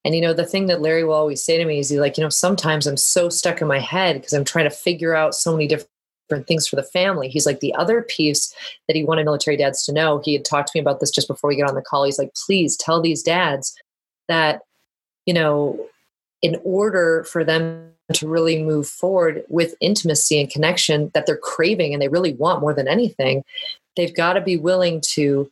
and 0.05 0.16
you 0.16 0.22
know, 0.22 0.32
the 0.32 0.45
thing 0.45 0.68
that 0.68 0.80
Larry 0.80 1.03
will 1.03 1.16
always 1.16 1.43
say 1.43 1.58
to 1.58 1.66
me 1.66 1.80
is 1.80 1.89
he's 1.89 1.99
like, 1.99 2.18
you 2.18 2.24
know, 2.24 2.30
sometimes 2.30 2.88
I'm 2.88 2.95
so 2.95 3.28
stuck 3.28 3.62
in 3.62 3.68
my 3.68 3.80
head 3.80 4.16
because 4.16 4.32
I'm 4.32 4.45
trying 4.45 4.70
to 4.70 4.74
figure 4.74 5.14
out 5.14 5.36
so 5.36 5.51
many 5.51 5.68
different 5.68 5.89
different 6.28 6.47
things 6.47 6.68
for 6.68 6.76
the 6.76 6.84
family. 6.84 7.30
He's 7.30 7.45
like, 7.45 7.60
the 7.60 7.74
other 7.76 8.01
piece 8.01 8.53
that 8.88 8.95
he 8.95 9.03
wanted 9.03 9.26
military 9.26 9.58
dads 9.58 9.86
to 9.86 9.93
know, 9.93 10.22
he 10.24 10.34
had 10.34 10.45
talked 10.45 10.72
to 10.72 10.78
me 10.78 10.82
about 10.82 10.99
this 10.99 11.12
just 11.12 11.28
before 11.28 11.47
we 11.47 11.55
get 11.55 11.68
on 11.68 11.76
the 11.76 11.82
call. 11.82 12.03
He's 12.03 12.20
like, 12.20 12.32
please 12.45 12.76
tell 12.76 13.01
these 13.01 13.24
dads 13.24 13.76
that, 14.28 14.62
you 15.26 15.34
know, 15.34 15.88
in 16.41 16.58
order 16.64 17.24
for 17.24 17.43
them 17.43 17.91
to 18.14 18.28
really 18.28 18.64
move 18.64 18.88
forward 18.88 19.43
with 19.49 19.76
intimacy 19.82 20.39
and 20.39 20.49
connection 20.49 21.12
that 21.14 21.26
they're 21.26 21.38
craving 21.38 21.93
and 21.93 22.01
they 22.01 22.08
really 22.08 22.34
want 22.34 22.62
more 22.62 22.74
than 22.74 22.88
anything, 22.88 23.43
they've 23.95 24.16
got 24.16 24.34
to 24.34 24.41
be 24.41 24.58
willing 24.58 25.01
to 25.01 25.49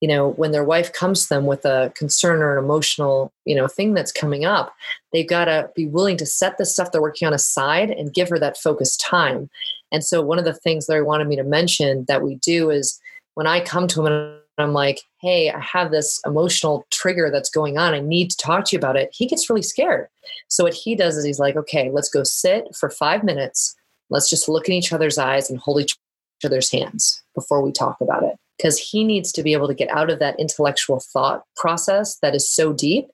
you 0.00 0.08
know 0.08 0.30
when 0.32 0.50
their 0.52 0.64
wife 0.64 0.92
comes 0.92 1.22
to 1.22 1.28
them 1.30 1.46
with 1.46 1.64
a 1.64 1.92
concern 1.96 2.42
or 2.42 2.58
an 2.58 2.62
emotional 2.62 3.32
you 3.46 3.54
know 3.54 3.68
thing 3.68 3.94
that's 3.94 4.12
coming 4.12 4.44
up 4.44 4.74
they've 5.14 5.28
got 5.28 5.44
to 5.46 5.70
be 5.76 5.86
willing 5.86 6.16
to 6.16 6.26
set 6.26 6.58
the 6.58 6.66
stuff 6.66 6.90
they're 6.90 7.00
working 7.00 7.26
on 7.26 7.32
aside 7.32 7.88
and 7.88 8.12
give 8.12 8.28
her 8.28 8.38
that 8.38 8.58
focused 8.58 9.00
time. 9.00 9.48
And 9.92 10.04
so 10.04 10.20
one 10.20 10.40
of 10.40 10.44
the 10.44 10.52
things 10.52 10.90
I 10.90 11.00
wanted 11.00 11.28
me 11.28 11.36
to 11.36 11.44
mention 11.44 12.04
that 12.08 12.20
we 12.20 12.34
do 12.34 12.68
is 12.68 13.00
when 13.34 13.46
I 13.46 13.60
come 13.60 13.86
to 13.86 14.00
him 14.00 14.12
and 14.12 14.40
I'm 14.58 14.72
like, 14.72 15.00
hey, 15.20 15.50
I 15.50 15.60
have 15.60 15.90
this 15.90 16.20
emotional 16.24 16.86
trigger 16.90 17.30
that's 17.30 17.50
going 17.50 17.76
on. 17.76 17.94
I 17.94 18.00
need 18.00 18.30
to 18.30 18.36
talk 18.36 18.64
to 18.66 18.76
you 18.76 18.78
about 18.78 18.96
it. 18.96 19.10
He 19.12 19.26
gets 19.26 19.50
really 19.50 19.62
scared. 19.62 20.08
So 20.48 20.64
what 20.64 20.74
he 20.74 20.94
does 20.94 21.16
is 21.16 21.24
he's 21.24 21.40
like, 21.40 21.56
okay, 21.56 21.90
let's 21.90 22.08
go 22.08 22.22
sit 22.22 22.74
for 22.74 22.90
five 22.90 23.24
minutes. 23.24 23.74
Let's 24.10 24.30
just 24.30 24.48
look 24.48 24.68
in 24.68 24.74
each 24.74 24.92
other's 24.92 25.18
eyes 25.18 25.50
and 25.50 25.58
hold 25.58 25.80
each 25.80 25.96
other's 26.44 26.70
hands 26.70 27.22
before 27.34 27.62
we 27.62 27.72
talk 27.72 27.96
about 28.00 28.22
it. 28.22 28.36
Because 28.56 28.78
he 28.78 29.02
needs 29.02 29.32
to 29.32 29.42
be 29.42 29.52
able 29.52 29.66
to 29.66 29.74
get 29.74 29.90
out 29.90 30.10
of 30.10 30.20
that 30.20 30.38
intellectual 30.38 31.00
thought 31.00 31.42
process 31.56 32.18
that 32.18 32.36
is 32.36 32.48
so 32.48 32.72
deep 32.72 33.06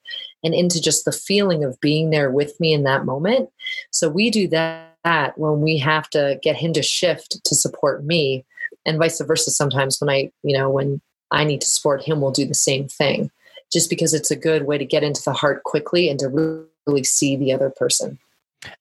and 0.44 0.52
into 0.52 0.80
just 0.80 1.06
the 1.06 1.12
feeling 1.12 1.64
of 1.64 1.80
being 1.80 2.10
there 2.10 2.30
with 2.30 2.58
me 2.60 2.74
in 2.74 2.82
that 2.82 3.06
moment. 3.06 3.48
So 3.90 4.10
we 4.10 4.30
do 4.30 4.46
that 4.48 5.32
when 5.36 5.62
we 5.62 5.78
have 5.78 6.10
to 6.10 6.38
get 6.42 6.56
him 6.56 6.74
to 6.74 6.82
shift 6.82 7.42
to 7.42 7.54
support 7.54 8.04
me 8.04 8.44
and 8.84 8.98
vice 8.98 9.20
versa 9.20 9.50
sometimes 9.50 9.98
when 10.00 10.10
i 10.10 10.30
you 10.42 10.56
know 10.56 10.68
when 10.68 11.00
i 11.30 11.44
need 11.44 11.60
to 11.60 11.66
support 11.66 12.02
him 12.02 12.20
we'll 12.20 12.30
do 12.30 12.46
the 12.46 12.54
same 12.54 12.88
thing. 12.88 13.30
Just 13.72 13.88
because 13.88 14.14
it's 14.14 14.32
a 14.32 14.36
good 14.36 14.66
way 14.66 14.78
to 14.78 14.84
get 14.84 15.04
into 15.04 15.22
the 15.22 15.32
heart 15.32 15.62
quickly 15.62 16.08
and 16.08 16.18
to 16.18 16.28
really 16.28 17.04
see 17.04 17.36
the 17.36 17.52
other 17.52 17.70
person. 17.70 18.18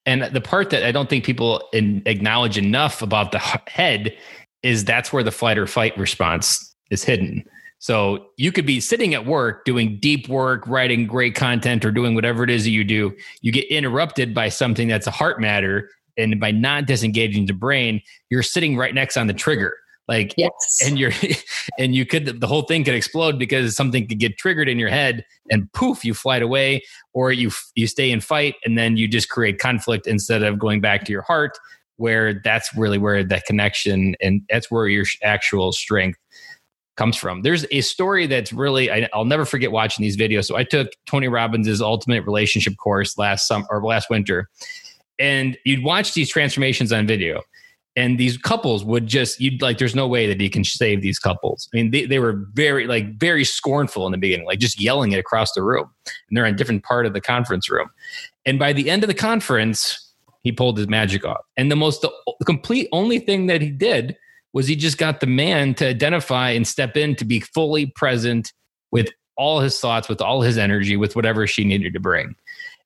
And 0.07 0.23
the 0.23 0.41
part 0.41 0.71
that 0.71 0.83
i 0.83 0.91
don't 0.91 1.09
think 1.09 1.23
people 1.23 1.63
in, 1.73 2.01
acknowledge 2.05 2.57
enough 2.57 3.01
about 3.01 3.31
the 3.31 3.39
head 3.39 4.15
is 4.63 4.83
that's 4.83 5.13
where 5.13 5.23
the 5.23 5.31
flight 5.31 5.57
or 5.57 5.67
fight 5.67 5.97
response 5.97 6.75
is 6.89 7.03
hidden. 7.03 7.45
So 7.81 8.25
you 8.35 8.51
could 8.51 8.65
be 8.65 8.81
sitting 8.81 9.13
at 9.13 9.25
work 9.25 9.63
doing 9.63 9.99
deep 9.99 10.27
work, 10.27 10.67
writing 10.67 11.07
great 11.07 11.33
content, 11.33 11.85
or 11.85 11.91
doing 11.91 12.13
whatever 12.13 12.43
it 12.43 12.49
is 12.49 12.65
that 12.65 12.71
you 12.71 12.83
do. 12.83 13.15
You 13.39 13.53
get 13.53 13.65
interrupted 13.69 14.33
by 14.33 14.49
something 14.49 14.89
that's 14.89 15.07
a 15.07 15.11
heart 15.11 15.39
matter, 15.39 15.89
and 16.19 16.39
by 16.39 16.51
not 16.51 16.85
disengaging 16.85 17.45
the 17.45 17.53
brain. 17.53 18.01
You're 18.29 18.43
sitting 18.43 18.77
right 18.77 18.93
next 18.93 19.17
on 19.17 19.27
the 19.27 19.33
trigger 19.33 19.77
like 20.09 20.33
yes. 20.37 20.79
and 20.83 20.97
you're 20.97 21.11
and 21.79 21.95
you 21.95 22.05
could 22.05 22.41
the 22.41 22.47
whole 22.47 22.63
thing 22.63 22.83
could 22.83 22.95
explode 22.95 23.37
because 23.37 23.75
something 23.75 24.07
could 24.07 24.19
get 24.19 24.37
triggered 24.37 24.67
in 24.67 24.79
your 24.79 24.89
head 24.89 25.23
and 25.49 25.71
poof 25.73 26.03
you 26.03 26.13
fly 26.13 26.37
away 26.37 26.81
or 27.13 27.31
you 27.31 27.51
you 27.75 27.87
stay 27.87 28.11
in 28.11 28.19
fight 28.19 28.55
and 28.65 28.77
then 28.77 28.97
you 28.97 29.07
just 29.07 29.29
create 29.29 29.59
conflict 29.59 30.07
instead 30.07 30.41
of 30.43 30.57
going 30.59 30.81
back 30.81 31.05
to 31.05 31.11
your 31.11 31.21
heart 31.21 31.57
where 31.97 32.41
that's 32.43 32.75
really 32.75 32.97
where 32.97 33.23
that 33.23 33.45
connection 33.45 34.15
and 34.19 34.41
that's 34.49 34.71
where 34.71 34.87
your 34.87 35.05
actual 35.23 35.71
strength 35.71 36.17
comes 36.97 37.15
from. 37.15 37.43
There's 37.43 37.65
a 37.71 37.81
story 37.81 38.25
that's 38.25 38.51
really 38.51 38.91
I, 38.91 39.07
will 39.13 39.25
never 39.25 39.45
forget 39.45 39.71
watching 39.71 40.03
these 40.03 40.17
videos. 40.17 40.45
So 40.45 40.57
I 40.57 40.63
took 40.63 40.89
Tony 41.05 41.27
Robbins's 41.27 41.81
Ultimate 41.81 42.25
Relationship 42.25 42.73
course 42.77 43.17
last 43.17 43.47
summer 43.47 43.65
or 43.69 43.83
last 43.83 44.09
winter, 44.09 44.49
and 45.19 45.57
you'd 45.65 45.83
watch 45.83 46.13
these 46.13 46.29
transformations 46.29 46.91
on 46.91 47.05
video. 47.05 47.41
And 47.99 48.17
these 48.17 48.37
couples 48.37 48.85
would 48.85 49.07
just 49.07 49.41
you'd 49.41 49.61
like 49.61 49.77
there's 49.77 49.93
no 49.93 50.07
way 50.07 50.25
that 50.25 50.39
he 50.39 50.47
can 50.47 50.63
save 50.63 51.01
these 51.01 51.19
couples. 51.19 51.67
I 51.73 51.77
mean, 51.77 51.91
they, 51.91 52.05
they 52.05 52.19
were 52.19 52.45
very 52.53 52.87
like 52.87 53.19
very 53.19 53.43
scornful 53.43 54.05
in 54.05 54.13
the 54.13 54.17
beginning, 54.17 54.45
like 54.45 54.59
just 54.59 54.79
yelling 54.79 55.11
it 55.11 55.19
across 55.19 55.51
the 55.51 55.61
room. 55.61 55.89
And 56.05 56.37
they're 56.37 56.45
in 56.45 56.53
a 56.53 56.57
different 56.57 56.83
part 56.83 57.05
of 57.05 57.11
the 57.11 57.19
conference 57.19 57.69
room. 57.69 57.89
And 58.45 58.57
by 58.57 58.71
the 58.71 58.89
end 58.89 59.03
of 59.03 59.09
the 59.09 59.13
conference, 59.13 60.13
he 60.43 60.53
pulled 60.53 60.77
his 60.77 60.87
magic 60.87 61.25
off. 61.25 61.41
And 61.57 61.69
the 61.69 61.75
most 61.75 62.01
the 62.01 62.45
complete 62.45 62.87
only 62.93 63.19
thing 63.19 63.47
that 63.47 63.61
he 63.61 63.69
did 63.69 64.15
was 64.53 64.65
he 64.65 64.77
just 64.77 64.97
got 64.97 65.19
the 65.19 65.27
man 65.27 65.73
to 65.75 65.87
identify 65.87 66.51
and 66.51 66.65
step 66.65 66.95
in 66.95 67.17
to 67.17 67.25
be 67.25 67.41
fully 67.41 67.87
present 67.97 68.53
with 68.91 69.09
all 69.35 69.59
his 69.59 69.77
thoughts, 69.77 70.07
with 70.07 70.21
all 70.21 70.41
his 70.41 70.57
energy, 70.57 70.95
with 70.95 71.17
whatever 71.17 71.45
she 71.45 71.65
needed 71.65 71.91
to 71.93 71.99
bring. 71.99 72.33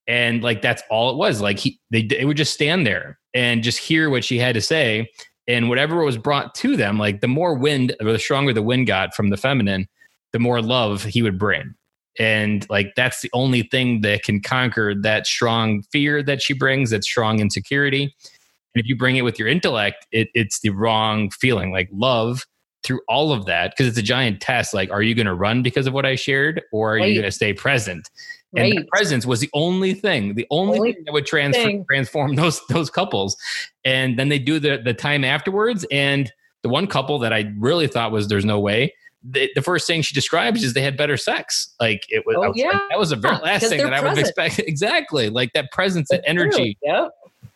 And 0.07 0.43
like 0.43 0.61
that's 0.61 0.83
all 0.89 1.09
it 1.11 1.17
was. 1.17 1.41
Like 1.41 1.59
he 1.59 1.79
they, 1.91 2.03
they 2.03 2.25
would 2.25 2.37
just 2.37 2.53
stand 2.53 2.85
there 2.85 3.19
and 3.33 3.63
just 3.63 3.79
hear 3.79 4.09
what 4.09 4.23
she 4.23 4.37
had 4.37 4.55
to 4.55 4.61
say. 4.61 5.09
And 5.47 5.67
whatever 5.67 6.03
was 6.03 6.17
brought 6.17 6.55
to 6.55 6.77
them, 6.77 6.97
like 6.97 7.21
the 7.21 7.27
more 7.27 7.53
wind 7.53 7.95
or 8.01 8.13
the 8.13 8.19
stronger 8.19 8.53
the 8.53 8.61
wind 8.61 8.87
got 8.87 9.13
from 9.13 9.29
the 9.29 9.37
feminine, 9.37 9.87
the 10.31 10.39
more 10.39 10.61
love 10.61 11.03
he 11.03 11.21
would 11.21 11.37
bring 11.37 11.75
and 12.19 12.67
like 12.69 12.93
that's 12.95 13.21
the 13.21 13.29
only 13.33 13.63
thing 13.63 14.01
that 14.01 14.23
can 14.23 14.41
conquer 14.41 14.93
that 14.93 15.25
strong 15.25 15.81
fear 15.91 16.21
that 16.21 16.41
she 16.41 16.53
brings 16.53 16.89
that 16.91 17.03
strong 17.03 17.39
insecurity 17.39 18.03
and 18.03 18.83
if 18.83 18.87
you 18.87 18.95
bring 18.95 19.15
it 19.15 19.23
with 19.23 19.39
your 19.39 19.47
intellect 19.47 20.05
it, 20.11 20.29
it's 20.33 20.59
the 20.59 20.69
wrong 20.69 21.29
feeling 21.31 21.71
like 21.71 21.89
love 21.91 22.45
through 22.83 22.99
all 23.07 23.31
of 23.31 23.45
that 23.45 23.71
because 23.71 23.87
it's 23.87 23.97
a 23.97 24.03
giant 24.03 24.41
test 24.41 24.73
like 24.73 24.91
are 24.91 25.01
you 25.01 25.15
going 25.15 25.25
to 25.25 25.33
run 25.33 25.63
because 25.63 25.87
of 25.87 25.93
what 25.93 26.05
i 26.05 26.15
shared 26.15 26.61
or 26.71 26.93
are 26.93 26.95
right. 26.97 27.09
you 27.09 27.15
going 27.15 27.25
to 27.25 27.31
stay 27.31 27.53
present 27.53 28.09
and 28.55 28.75
right. 28.75 28.87
presence 28.89 29.25
was 29.25 29.39
the 29.39 29.49
only 29.53 29.93
thing 29.93 30.35
the 30.35 30.47
only, 30.49 30.77
only 30.77 30.93
thing 30.93 31.03
that 31.05 31.13
would 31.13 31.25
transfer, 31.25 31.83
transform 31.89 32.35
those 32.35 32.61
those 32.67 32.89
couples 32.89 33.37
and 33.85 34.17
then 34.17 34.29
they 34.29 34.39
do 34.39 34.59
the 34.59 34.81
the 34.83 34.93
time 34.93 35.23
afterwards 35.23 35.85
and 35.91 36.31
the 36.61 36.69
one 36.69 36.87
couple 36.87 37.19
that 37.19 37.33
i 37.33 37.51
really 37.57 37.87
thought 37.87 38.11
was 38.11 38.27
there's 38.27 38.45
no 38.45 38.59
way 38.59 38.93
the, 39.23 39.49
the, 39.55 39.61
first 39.61 39.87
thing 39.87 40.01
she 40.01 40.13
describes 40.13 40.63
is 40.63 40.73
they 40.73 40.81
had 40.81 40.97
better 40.97 41.15
sex. 41.15 41.73
Like 41.79 42.05
it 42.09 42.25
was, 42.25 42.35
oh, 42.37 42.49
was 42.49 42.57
yeah. 42.57 42.77
That 42.89 42.99
was 42.99 43.11
the 43.11 43.15
very 43.15 43.37
last 43.37 43.61
thing 43.67 43.77
that 43.77 43.89
present. 43.89 44.05
I 44.05 44.09
would 44.09 44.17
expect. 44.17 44.59
exactly. 44.67 45.29
Like 45.29 45.53
that 45.53 45.71
presence, 45.71 46.09
that 46.09 46.23
energy. 46.27 46.77
Yep. 46.83 47.11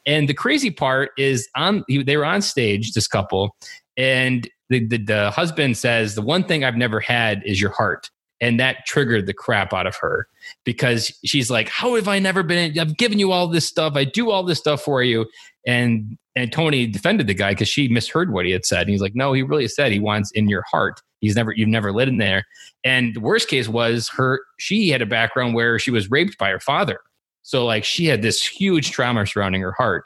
And 0.06 0.30
the 0.30 0.34
crazy 0.34 0.72
part 0.72 1.12
is 1.18 1.50
on, 1.56 1.84
they 1.90 2.16
were 2.16 2.24
on 2.24 2.42
stage, 2.42 2.94
this 2.94 3.08
couple, 3.08 3.58
and 3.98 4.50
the, 4.70 4.88
the, 4.88 4.98
the 4.98 5.32
husband 5.32 5.78
says, 5.78 6.16
the 6.16 6.22
one 6.22 6.46
thing 6.46 6.64
I've 6.64 6.78
never 6.78 7.02
had 7.02 7.44
is 7.46 7.60
your 7.60 7.72
heart. 7.72 8.10
And 8.40 8.60
that 8.60 8.86
triggered 8.86 9.26
the 9.26 9.34
crap 9.34 9.74
out 9.74 9.88
of 9.88 9.96
her 9.98 10.28
because 10.64 11.12
she's 11.26 11.50
like, 11.50 11.70
How 11.70 11.96
have 11.96 12.08
I 12.08 12.20
never 12.20 12.44
been? 12.44 12.78
I've 12.78 12.98
given 12.98 13.20
you 13.20 13.32
all 13.32 13.48
this 13.48 13.68
stuff. 13.68 13.94
I 13.96 14.04
do 14.04 14.30
all 14.30 14.44
this 14.44 14.60
stuff 14.60 14.82
for 14.82 15.04
you. 15.04 15.26
And 15.66 16.18
and 16.36 16.52
Tony 16.52 16.86
defended 16.86 17.26
the 17.26 17.34
guy 17.34 17.52
because 17.52 17.68
she 17.68 17.88
misheard 17.88 18.32
what 18.32 18.46
he 18.46 18.52
had 18.52 18.66
said. 18.66 18.82
And 18.82 18.92
he's 18.92 19.02
like, 19.02 19.16
No, 19.16 19.34
he 19.34 19.42
really 19.42 19.68
said 19.68 19.92
he 19.92 20.00
wants 20.00 20.32
in 20.32 20.48
your 20.48 20.64
heart. 20.70 21.02
He's 21.20 21.36
never 21.36 21.52
you've 21.52 21.70
never 21.70 21.92
lived 21.92 22.10
in 22.10 22.18
there. 22.18 22.46
And 22.84 23.16
the 23.16 23.22
worst 23.22 23.50
case 23.50 23.68
was 23.68 24.10
her 24.10 24.42
she 24.60 24.90
had 24.90 25.02
a 25.02 25.08
background 25.08 25.56
where 25.56 25.80
she 25.80 25.92
was 25.92 26.12
raped 26.12 26.38
by 26.38 26.50
her 26.50 26.60
father. 26.60 27.00
So 27.42 27.66
like 27.66 27.84
she 27.84 28.06
had 28.06 28.22
this 28.22 28.46
huge 28.46 28.92
trauma 28.92 29.26
surrounding 29.26 29.62
her 29.62 29.72
heart. 29.72 30.06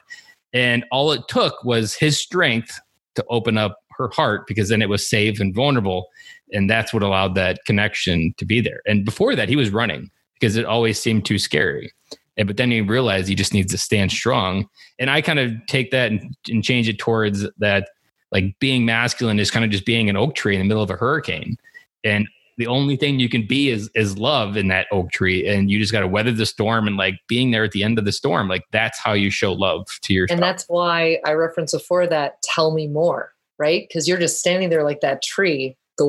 And 0.54 0.84
all 0.90 1.12
it 1.12 1.22
took 1.28 1.62
was 1.64 1.94
his 1.94 2.18
strength 2.18 2.78
to 3.14 3.24
open 3.28 3.58
up 3.58 3.78
her 4.02 4.10
heart 4.14 4.46
because 4.46 4.68
then 4.68 4.82
it 4.82 4.88
was 4.88 5.08
safe 5.08 5.40
and 5.40 5.54
vulnerable. 5.54 6.08
And 6.52 6.68
that's 6.68 6.92
what 6.92 7.02
allowed 7.02 7.34
that 7.36 7.64
connection 7.64 8.34
to 8.36 8.44
be 8.44 8.60
there. 8.60 8.82
And 8.86 9.04
before 9.04 9.34
that, 9.34 9.48
he 9.48 9.56
was 9.56 9.70
running 9.70 10.10
because 10.34 10.56
it 10.56 10.64
always 10.64 11.00
seemed 11.00 11.24
too 11.24 11.38
scary. 11.38 11.92
And, 12.36 12.46
but 12.46 12.56
then 12.56 12.70
he 12.70 12.80
realized 12.80 13.28
he 13.28 13.34
just 13.34 13.54
needs 13.54 13.72
to 13.72 13.78
stand 13.78 14.10
strong. 14.10 14.68
And 14.98 15.10
I 15.10 15.20
kind 15.20 15.38
of 15.38 15.52
take 15.66 15.90
that 15.90 16.10
and, 16.10 16.36
and 16.48 16.64
change 16.64 16.88
it 16.88 16.98
towards 16.98 17.46
that 17.58 17.90
like 18.30 18.58
being 18.58 18.84
masculine 18.84 19.38
is 19.38 19.50
kind 19.50 19.64
of 19.64 19.70
just 19.70 19.86
being 19.86 20.08
an 20.08 20.16
oak 20.16 20.34
tree 20.34 20.54
in 20.54 20.60
the 20.60 20.66
middle 20.66 20.82
of 20.82 20.90
a 20.90 20.96
hurricane. 20.96 21.56
And 22.02 22.26
the 22.58 22.66
only 22.66 22.96
thing 22.96 23.18
you 23.18 23.28
can 23.28 23.46
be 23.46 23.70
is 23.70 23.90
is 23.94 24.18
love 24.18 24.56
in 24.56 24.68
that 24.68 24.86
oak 24.92 25.10
tree 25.10 25.46
and 25.46 25.70
you 25.70 25.78
just 25.78 25.92
got 25.92 26.00
to 26.00 26.08
weather 26.08 26.32
the 26.32 26.46
storm 26.46 26.86
and 26.86 26.96
like 26.96 27.14
being 27.26 27.50
there 27.50 27.64
at 27.64 27.72
the 27.72 27.82
end 27.82 27.98
of 27.98 28.04
the 28.04 28.12
storm 28.12 28.48
like 28.48 28.62
that's 28.72 28.98
how 28.98 29.12
you 29.12 29.30
show 29.30 29.52
love 29.52 29.86
to 30.02 30.12
your 30.12 30.26
and 30.30 30.42
that's 30.42 30.64
why 30.68 31.18
i 31.24 31.32
referenced 31.32 31.74
before 31.74 32.06
that 32.06 32.40
tell 32.42 32.72
me 32.72 32.86
more 32.86 33.32
right 33.62 33.86
because 33.88 34.08
you're 34.08 34.18
just 34.18 34.38
standing 34.38 34.68
there 34.68 34.82
like 34.82 35.00
that 35.00 35.22
tree 35.22 35.76
the 35.98 36.06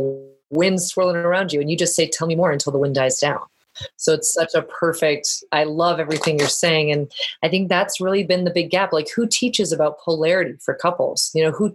wind 0.50 0.82
swirling 0.82 1.16
around 1.16 1.54
you 1.54 1.62
and 1.62 1.70
you 1.70 1.78
just 1.78 1.96
say 1.96 2.10
tell 2.10 2.28
me 2.28 2.36
more 2.36 2.52
until 2.52 2.72
the 2.72 2.80
wind 2.80 2.96
dies 2.96 3.20
down 3.20 3.42
so 3.96 4.14
it's 4.14 4.34
such 4.34 4.54
a 4.56 4.64
perfect 4.64 5.28
i 5.52 5.64
love 5.64 6.00
everything 6.00 6.40
you're 6.40 6.48
saying 6.48 6.92
and 6.92 7.12
i 7.44 7.48
think 7.48 7.70
that's 7.70 8.02
really 8.02 8.24
been 8.24 8.44
the 8.44 8.52
big 8.52 8.72
gap 8.72 8.92
like 8.92 9.08
who 9.16 9.28
teaches 9.28 9.72
about 9.72 10.00
polarity 10.00 10.56
for 10.66 10.74
couples 10.74 11.32
you 11.36 11.44
know 11.44 11.52
who 11.52 11.72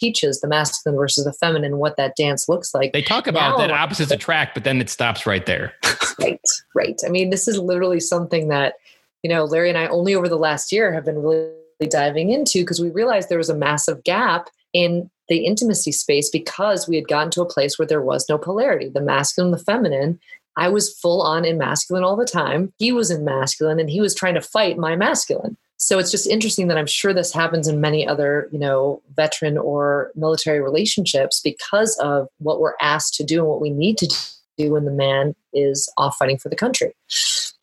teaches 0.00 0.40
the 0.40 0.48
masculine 0.48 0.96
versus 0.96 1.24
the 1.24 1.32
feminine 1.32 1.76
what 1.76 1.96
that 1.96 2.16
dance 2.16 2.48
looks 2.48 2.74
like. 2.74 2.92
They 2.92 3.02
talk 3.02 3.26
about 3.26 3.58
now, 3.58 3.66
that 3.66 3.70
opposites 3.70 4.10
attract, 4.10 4.54
but 4.54 4.64
then 4.64 4.80
it 4.80 4.88
stops 4.88 5.26
right 5.26 5.44
there. 5.44 5.74
right, 6.18 6.40
right. 6.74 6.98
I 7.06 7.10
mean, 7.10 7.30
this 7.30 7.46
is 7.46 7.58
literally 7.58 8.00
something 8.00 8.48
that, 8.48 8.76
you 9.22 9.30
know, 9.30 9.44
Larry 9.44 9.68
and 9.68 9.78
I 9.78 9.86
only 9.88 10.14
over 10.14 10.28
the 10.28 10.38
last 10.38 10.72
year 10.72 10.92
have 10.92 11.04
been 11.04 11.22
really 11.22 11.52
diving 11.88 12.30
into 12.30 12.60
because 12.60 12.80
we 12.80 12.90
realized 12.90 13.28
there 13.28 13.38
was 13.38 13.50
a 13.50 13.54
massive 13.54 14.02
gap 14.02 14.48
in 14.72 15.10
the 15.28 15.44
intimacy 15.46 15.92
space 15.92 16.28
because 16.28 16.88
we 16.88 16.96
had 16.96 17.08
gotten 17.08 17.30
to 17.30 17.42
a 17.42 17.48
place 17.48 17.78
where 17.78 17.86
there 17.86 18.02
was 18.02 18.28
no 18.28 18.36
polarity, 18.36 18.88
the 18.88 19.00
masculine, 19.00 19.52
the 19.52 19.58
feminine. 19.58 20.18
I 20.56 20.68
was 20.68 20.92
full 20.98 21.22
on 21.22 21.44
in 21.44 21.56
masculine 21.56 22.04
all 22.04 22.16
the 22.16 22.24
time. 22.24 22.72
He 22.78 22.92
was 22.92 23.10
in 23.10 23.24
masculine 23.24 23.78
and 23.78 23.88
he 23.88 24.00
was 24.00 24.14
trying 24.14 24.34
to 24.34 24.40
fight 24.40 24.76
my 24.76 24.96
masculine. 24.96 25.56
So 25.76 25.98
it's 25.98 26.10
just 26.10 26.26
interesting 26.26 26.68
that 26.68 26.76
i'm 26.76 26.86
sure 26.86 27.14
this 27.14 27.32
happens 27.32 27.66
in 27.66 27.80
many 27.80 28.06
other 28.06 28.50
you 28.52 28.58
know 28.58 29.00
veteran 29.16 29.56
or 29.56 30.12
military 30.14 30.60
relationships 30.60 31.40
because 31.42 31.96
of 32.00 32.28
what 32.36 32.60
we're 32.60 32.74
asked 32.82 33.14
to 33.14 33.24
do 33.24 33.38
and 33.38 33.48
what 33.48 33.62
we 33.62 33.70
need 33.70 33.96
to 33.98 34.14
do 34.58 34.72
when 34.72 34.84
the 34.84 34.90
man 34.90 35.34
is 35.54 35.90
off 35.96 36.16
fighting 36.18 36.36
for 36.36 36.50
the 36.50 36.56
country. 36.56 36.92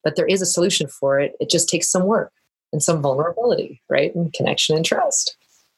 But 0.03 0.15
there 0.15 0.25
is 0.25 0.41
a 0.41 0.47
solution 0.47 0.87
for 0.87 1.19
it. 1.19 1.33
It 1.39 1.51
just 1.51 1.69
takes 1.69 1.89
some 1.89 2.05
work 2.05 2.31
and 2.73 2.81
some 2.81 3.03
vulnerability 3.03 3.81
right? 3.87 4.15
And 4.15 4.33
connection 4.33 4.75
and 4.75 4.85
trust 4.85 5.37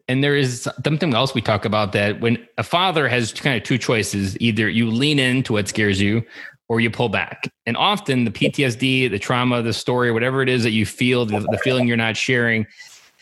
and 0.10 0.24
there 0.24 0.36
is 0.36 0.68
something 0.84 1.14
else 1.14 1.36
we 1.36 1.42
talk 1.42 1.66
about 1.66 1.94
that 1.94 2.20
when 2.20 2.46
a 2.58 2.64
father 2.64 3.08
has 3.08 3.32
kind 3.32 3.56
of 3.56 3.64
two 3.64 3.78
choices 3.78 4.36
either 4.42 4.68
you 4.68 4.90
lean 4.90 5.20
into 5.20 5.54
what 5.54 5.68
scares 5.68 6.02
you 6.02 6.24
or 6.68 6.80
you 6.80 6.90
pull 6.90 7.10
back. 7.10 7.44
And 7.68 7.78
often 7.78 8.26
the 8.26 8.32
PTSD, 8.32 9.10
the 9.10 9.20
trauma, 9.20 9.62
the 9.62 9.72
story, 9.72 10.12
whatever 10.12 10.42
it 10.42 10.50
is 10.50 10.64
that 10.64 10.72
you 10.72 10.86
feel, 10.86 11.28
the, 11.28 11.40
the, 11.40 11.60
feeling 11.64 11.88
you're 11.88 11.96
not 11.96 12.18
sharing, 12.18 12.66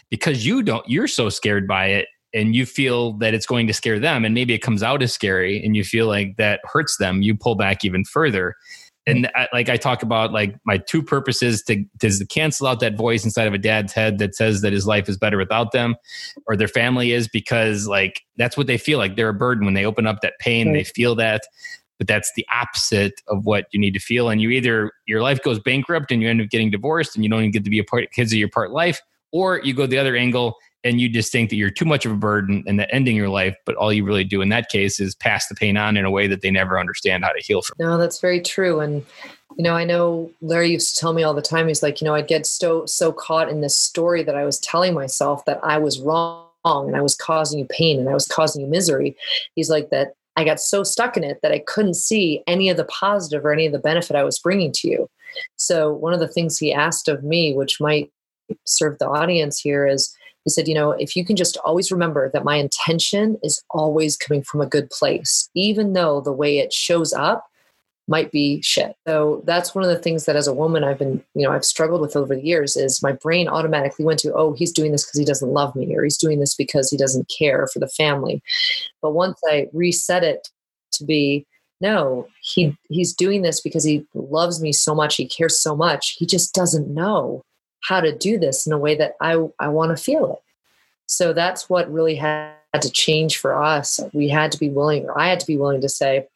because 0.10 0.46
you 0.46 0.64
don't, 0.64 0.88
you're 0.88 1.08
so 1.10 1.28
scared 1.28 1.68
by 1.68 1.88
it 1.88 2.08
and 2.34 2.56
you 2.56 2.66
feel 2.66 3.14
that 3.18 3.34
it's 3.34 3.46
going 3.46 3.68
to 3.68 3.74
scare 3.74 4.00
them. 4.00 4.24
And 4.24 4.34
maybe 4.34 4.54
it 4.54 4.60
comes 4.60 4.82
out 4.82 5.04
as 5.04 5.14
scary 5.14 5.64
and 5.64 5.76
you 5.76 5.84
feel 5.84 6.08
like 6.08 6.38
that 6.38 6.62
hurts 6.64 6.98
them. 6.98 7.22
You 7.22 7.36
pull 7.36 7.56
back 7.56 7.84
even 7.84 8.06
further. 8.06 8.56
And 9.08 9.32
I, 9.34 9.48
like 9.54 9.70
I 9.70 9.78
talk 9.78 10.04
about, 10.04 10.32
like 10.32 10.56
my 10.66 10.78
two 10.78 11.02
purposes 11.02 11.64
to, 11.64 11.84
to 12.00 12.26
cancel 12.28 12.68
out 12.68 12.82
that 12.82 12.96
voice 12.96 13.24
inside 13.24 13.48
of 13.48 13.54
a 13.54 13.58
dad's 13.58 13.94
head 13.94 14.20
that 14.20 14.36
says 14.36 14.62
that 14.62 14.74
his 14.74 14.86
life 14.86 15.10
is 15.10 15.18
better 15.18 15.38
without 15.38 15.72
them 15.72 15.96
or 16.46 16.56
their 16.56 16.68
family 16.68 17.14
is 17.14 17.28
because 17.28 17.88
like 17.88 18.22
that's 18.36 18.58
what 18.58 18.68
they 18.68 18.78
feel 18.78 19.00
like. 19.00 19.16
They're 19.16 19.30
a 19.30 19.34
burden 19.34 19.66
when 19.66 19.74
they 19.74 19.86
open 19.86 20.06
up 20.06 20.22
that 20.22 20.34
pain, 20.40 20.74
they 20.74 20.84
feel 20.84 21.16
that 21.16 21.42
but 21.98 22.08
that's 22.08 22.32
the 22.36 22.46
opposite 22.54 23.22
of 23.28 23.46
what 23.46 23.66
you 23.72 23.80
need 23.80 23.94
to 23.94 24.00
feel. 24.00 24.30
And 24.30 24.42
you 24.42 24.50
either 24.52 24.92
your 25.06 25.22
life 25.22 25.42
goes 25.42 25.60
bankrupt 25.60 26.12
and 26.12 26.22
you 26.22 26.30
end 26.30 26.42
up 26.42 26.50
getting 26.50 26.70
divorced 26.70 27.16
and 27.16 27.24
you 27.24 27.30
don't 27.30 27.40
even 27.40 27.52
get 27.52 27.64
to 27.64 27.70
be 27.70 27.80
a 27.80 27.84
part 27.84 28.12
kids 28.12 28.32
of 28.32 28.38
your 28.38 28.50
part 28.50 28.72
life, 28.72 29.02
or 29.32 29.62
you 29.64 29.74
go 29.74 29.88
the 29.88 29.98
other 29.98 30.16
angle 30.16 30.56
and 30.88 31.02
you 31.02 31.10
just 31.10 31.32
think 31.32 31.50
that 31.50 31.58
you're 31.58 31.70
too 31.70 31.86
much 31.86 32.06
of 32.06 32.12
a 32.12 32.16
burden 32.16 32.64
and 32.66 32.80
that 32.80 32.90
ending 32.94 33.16
your 33.16 33.30
life, 33.30 33.56
but 33.66 33.76
all 33.76 33.92
you 33.92 34.06
really 34.06 34.24
do 34.24 34.42
in 34.42 34.50
that 34.50 34.70
case 34.70 35.00
is 35.00 35.16
pass 35.16 35.48
the 35.48 35.56
pain 35.56 35.78
on 35.78 35.98
in 35.98 36.06
a 36.06 36.12
way 36.12 36.28
that 36.28 36.42
they 36.42 36.50
never 36.50 36.80
understand 36.80 37.24
how 37.24 37.32
to 37.32 37.42
heal 37.42 37.62
from. 37.62 37.76
No, 37.80 37.98
that's 37.98 38.20
very 38.20 38.42
true. 38.42 38.80
And 38.80 39.06
you 39.58 39.64
know, 39.64 39.74
I 39.74 39.84
know 39.84 40.32
Larry 40.42 40.72
used 40.72 40.96
to 40.96 41.00
tell 41.00 41.14
me 41.14 41.24
all 41.24 41.34
the 41.34 41.42
time, 41.42 41.68
he's 41.68 41.84
like, 41.84 42.00
you 42.00 42.06
know, 42.06 42.16
I'd 42.16 42.28
get 42.28 42.46
so 42.46 42.86
so 42.86 43.12
caught 43.12 43.50
in 43.50 43.62
this 43.62 43.76
story 43.76 44.24
that 44.24 44.36
I 44.36 44.46
was 44.46 44.60
telling 44.60 44.94
myself 44.94 45.44
that 45.46 45.60
I 45.64 45.78
was 45.78 46.00
wrong 46.00 46.48
and 46.66 46.96
I 46.96 47.02
was 47.02 47.16
causing 47.16 47.60
you 47.60 47.66
pain 47.66 48.00
and 48.00 48.10
I 48.10 48.14
was 48.14 48.28
causing 48.28 48.62
you 48.62 48.68
misery. 48.68 49.16
He's 49.56 49.70
like 49.70 49.90
that 49.90 50.14
I 50.38 50.44
got 50.44 50.60
so 50.60 50.84
stuck 50.84 51.18
in 51.18 51.24
it 51.24 51.40
that 51.42 51.52
I 51.52 51.60
couldn't 51.60 51.96
see 51.96 52.44
any 52.46 52.70
of 52.70 52.78
the 52.78 52.86
positive 52.86 53.44
or 53.44 53.52
any 53.52 53.66
of 53.66 53.72
the 53.72 53.80
benefit 53.80 54.16
I 54.16 54.24
was 54.24 54.38
bringing 54.38 54.72
to 54.74 54.88
you. 54.88 55.10
So, 55.56 55.92
one 55.92 56.14
of 56.14 56.20
the 56.20 56.28
things 56.28 56.58
he 56.58 56.72
asked 56.72 57.08
of 57.08 57.24
me, 57.24 57.54
which 57.54 57.82
might 57.82 58.12
serve 58.64 59.00
the 59.00 59.08
audience 59.08 59.60
here, 59.60 59.88
is 59.88 60.16
he 60.48 60.50
said, 60.50 60.68
You 60.68 60.76
know, 60.76 60.92
if 60.92 61.16
you 61.16 61.26
can 61.26 61.36
just 61.36 61.58
always 61.58 61.92
remember 61.92 62.30
that 62.32 62.46
my 62.46 62.56
intention 62.56 63.38
is 63.44 63.62
always 63.70 64.16
coming 64.16 64.44
from 64.44 64.62
a 64.62 64.66
good 64.66 64.90
place, 64.90 65.50
even 65.54 65.94
though 65.94 66.22
the 66.22 66.32
way 66.32 66.60
it 66.60 66.72
shows 66.72 67.14
up 67.14 67.46
might 68.08 68.32
be 68.32 68.62
shit. 68.62 68.96
So 69.06 69.44
that's 69.46 69.76
one 69.76 69.84
of 69.84 69.90
the 69.90 70.00
things 70.00 70.24
that 70.26 70.38
as 70.38 70.48
a 70.48 70.54
woman 70.54 70.86
I've 70.86 71.00
been, 71.00 71.22
you 71.36 71.46
know, 71.46 71.52
I've 71.52 71.66
struggled 71.66 72.00
with 72.00 72.16
over 72.16 72.34
the 72.34 72.42
years 72.42 72.78
is 72.78 73.04
my 73.04 73.12
brain 73.12 73.50
automatically 73.50 74.06
went 74.06 74.20
to, 74.22 74.34
oh, 74.34 74.54
he's 74.54 74.72
doing 74.72 74.94
this 74.94 75.06
because 75.06 75.20
he 75.20 75.26
doesn't 75.26 75.52
love 75.52 75.76
me 75.76 75.94
or 75.94 76.06
he's 76.06 76.18
doing 76.18 76.40
this 76.40 76.56
because 76.56 76.90
he 76.90 76.96
doesn't 76.96 77.30
care 77.38 77.68
for 77.68 77.80
the 77.80 77.90
family. 77.90 78.42
But 79.02 79.12
once 79.12 79.42
I 79.50 79.68
reset 79.74 80.24
it 80.24 80.48
to 80.94 81.04
be 81.04 81.46
no 81.82 82.28
he 82.42 82.76
he's 82.90 83.14
doing 83.14 83.42
this 83.42 83.62
because 83.62 83.84
he 83.84 84.06
loves 84.14 84.62
me 84.62 84.72
so 84.72 84.96
much 84.96 85.16
he 85.16 85.28
cares 85.28 85.60
so 85.60 85.76
much 85.76 86.16
he 86.18 86.26
just 86.26 86.54
doesn't 86.54 86.90
know 86.90 87.44
how 87.88 88.00
to 88.00 88.16
do 88.16 88.38
this 88.38 88.66
in 88.68 88.74
a 88.74 88.78
way 88.78 88.96
that 88.96 89.16
i 89.22 89.34
i 89.60 89.68
want 89.68 89.96
to 89.96 90.02
feel 90.02 90.34
it 90.34 90.44
so 91.06 91.34
that's 91.34 91.70
what 91.70 91.92
really 91.92 92.16
had 92.16 92.54
to 92.82 92.92
change 92.92 93.38
for 93.38 93.62
us 93.62 94.00
we 94.14 94.28
had 94.28 94.52
to 94.52 94.60
be 94.60 94.70
willing 94.70 95.06
or 95.06 95.20
i 95.20 95.28
had 95.28 95.40
to 95.40 95.48
be 95.48 95.58
willing 95.58 95.82
to 95.82 95.90
say 95.90 96.28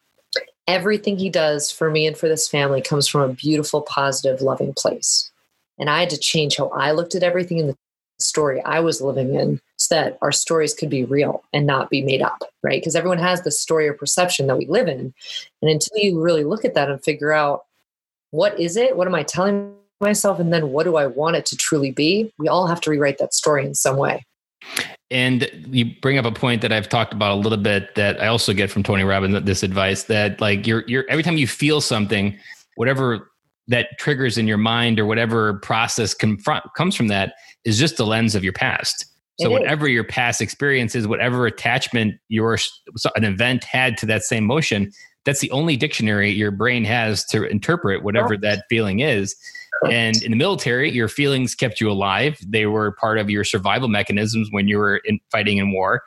everything 0.67 1.17
he 1.17 1.29
does 1.29 1.71
for 1.71 1.89
me 1.89 2.07
and 2.07 2.17
for 2.17 2.27
this 2.27 2.47
family 2.47 2.81
comes 2.81 3.07
from 3.07 3.21
a 3.21 3.33
beautiful 3.33 3.81
positive 3.81 4.41
loving 4.41 4.73
place 4.73 5.31
and 5.79 5.89
i 5.89 5.99
had 5.99 6.09
to 6.09 6.17
change 6.17 6.57
how 6.57 6.67
i 6.69 6.91
looked 6.91 7.15
at 7.15 7.23
everything 7.23 7.57
in 7.57 7.67
the 7.67 7.77
story 8.19 8.61
i 8.61 8.79
was 8.79 9.01
living 9.01 9.35
in 9.35 9.59
so 9.81 9.95
that 9.95 10.17
our 10.21 10.31
stories 10.31 10.75
could 10.75 10.89
be 10.89 11.05
real 11.05 11.43
and 11.53 11.65
not 11.65 11.89
be 11.89 12.03
made 12.03 12.21
up, 12.21 12.43
right? 12.61 12.79
Because 12.79 12.95
everyone 12.95 13.17
has 13.17 13.41
the 13.41 13.49
story 13.49 13.87
or 13.87 13.93
perception 13.93 14.45
that 14.45 14.57
we 14.57 14.67
live 14.67 14.87
in. 14.87 15.11
And 15.61 15.71
until 15.71 15.97
you 15.97 16.21
really 16.21 16.43
look 16.43 16.63
at 16.63 16.75
that 16.75 16.89
and 16.89 17.03
figure 17.03 17.33
out 17.33 17.65
what 18.29 18.59
is 18.59 18.77
it? 18.77 18.95
What 18.95 19.07
am 19.07 19.15
I 19.15 19.23
telling 19.23 19.73
myself? 20.01 20.39
And 20.39 20.51
then 20.51 20.69
what 20.69 20.83
do 20.83 20.97
I 20.97 21.07
want 21.07 21.35
it 21.35 21.45
to 21.47 21.57
truly 21.57 21.91
be? 21.91 22.31
We 22.37 22.47
all 22.47 22.67
have 22.67 22.81
to 22.81 22.89
rewrite 22.89 23.17
that 23.19 23.33
story 23.33 23.65
in 23.65 23.75
some 23.75 23.97
way. 23.97 24.25
And 25.09 25.49
you 25.69 25.91
bring 26.01 26.17
up 26.17 26.25
a 26.25 26.31
point 26.31 26.61
that 26.61 26.71
I've 26.71 26.87
talked 26.87 27.13
about 27.13 27.31
a 27.31 27.35
little 27.35 27.57
bit 27.57 27.95
that 27.95 28.21
I 28.21 28.27
also 28.27 28.53
get 28.53 28.69
from 28.71 28.83
Tony 28.83 29.03
Robbins 29.03 29.43
this 29.43 29.63
advice 29.63 30.03
that 30.03 30.39
like 30.39 30.65
you're 30.65 30.83
you're 30.87 31.05
every 31.09 31.23
time 31.23 31.37
you 31.37 31.47
feel 31.47 31.81
something, 31.81 32.37
whatever 32.75 33.31
that 33.67 33.87
triggers 33.99 34.37
in 34.37 34.47
your 34.47 34.57
mind 34.57 34.99
or 34.99 35.05
whatever 35.05 35.55
process 35.55 36.13
confront 36.13 36.63
comes 36.75 36.95
from 36.95 37.07
that 37.07 37.33
is 37.65 37.77
just 37.77 37.97
the 37.97 38.05
lens 38.05 38.35
of 38.35 38.43
your 38.43 38.53
past. 38.53 39.05
So 39.39 39.47
it 39.47 39.51
whatever 39.51 39.87
is. 39.87 39.93
your 39.93 40.03
past 40.03 40.41
experience 40.41 40.93
is, 40.93 41.07
whatever 41.07 41.45
attachment 41.47 42.15
your 42.29 42.57
an 43.15 43.23
event 43.23 43.63
had 43.63 43.97
to 43.97 44.05
that 44.05 44.23
same 44.23 44.45
motion, 44.45 44.91
that's 45.25 45.39
the 45.39 45.51
only 45.51 45.77
dictionary 45.77 46.31
your 46.31 46.51
brain 46.51 46.83
has 46.85 47.23
to 47.25 47.43
interpret 47.43 48.03
whatever 48.03 48.35
that 48.37 48.65
feeling 48.69 48.99
is. 48.99 49.35
And 49.89 50.21
in 50.21 50.31
the 50.31 50.37
military, 50.37 50.91
your 50.91 51.07
feelings 51.07 51.55
kept 51.55 51.81
you 51.81 51.89
alive. 51.89 52.37
They 52.45 52.65
were 52.65 52.91
part 52.91 53.17
of 53.17 53.29
your 53.29 53.43
survival 53.43 53.87
mechanisms 53.87 54.49
when 54.51 54.67
you 54.67 54.77
were 54.77 55.01
in 55.05 55.19
fighting 55.31 55.57
in 55.57 55.71
war. 55.71 56.03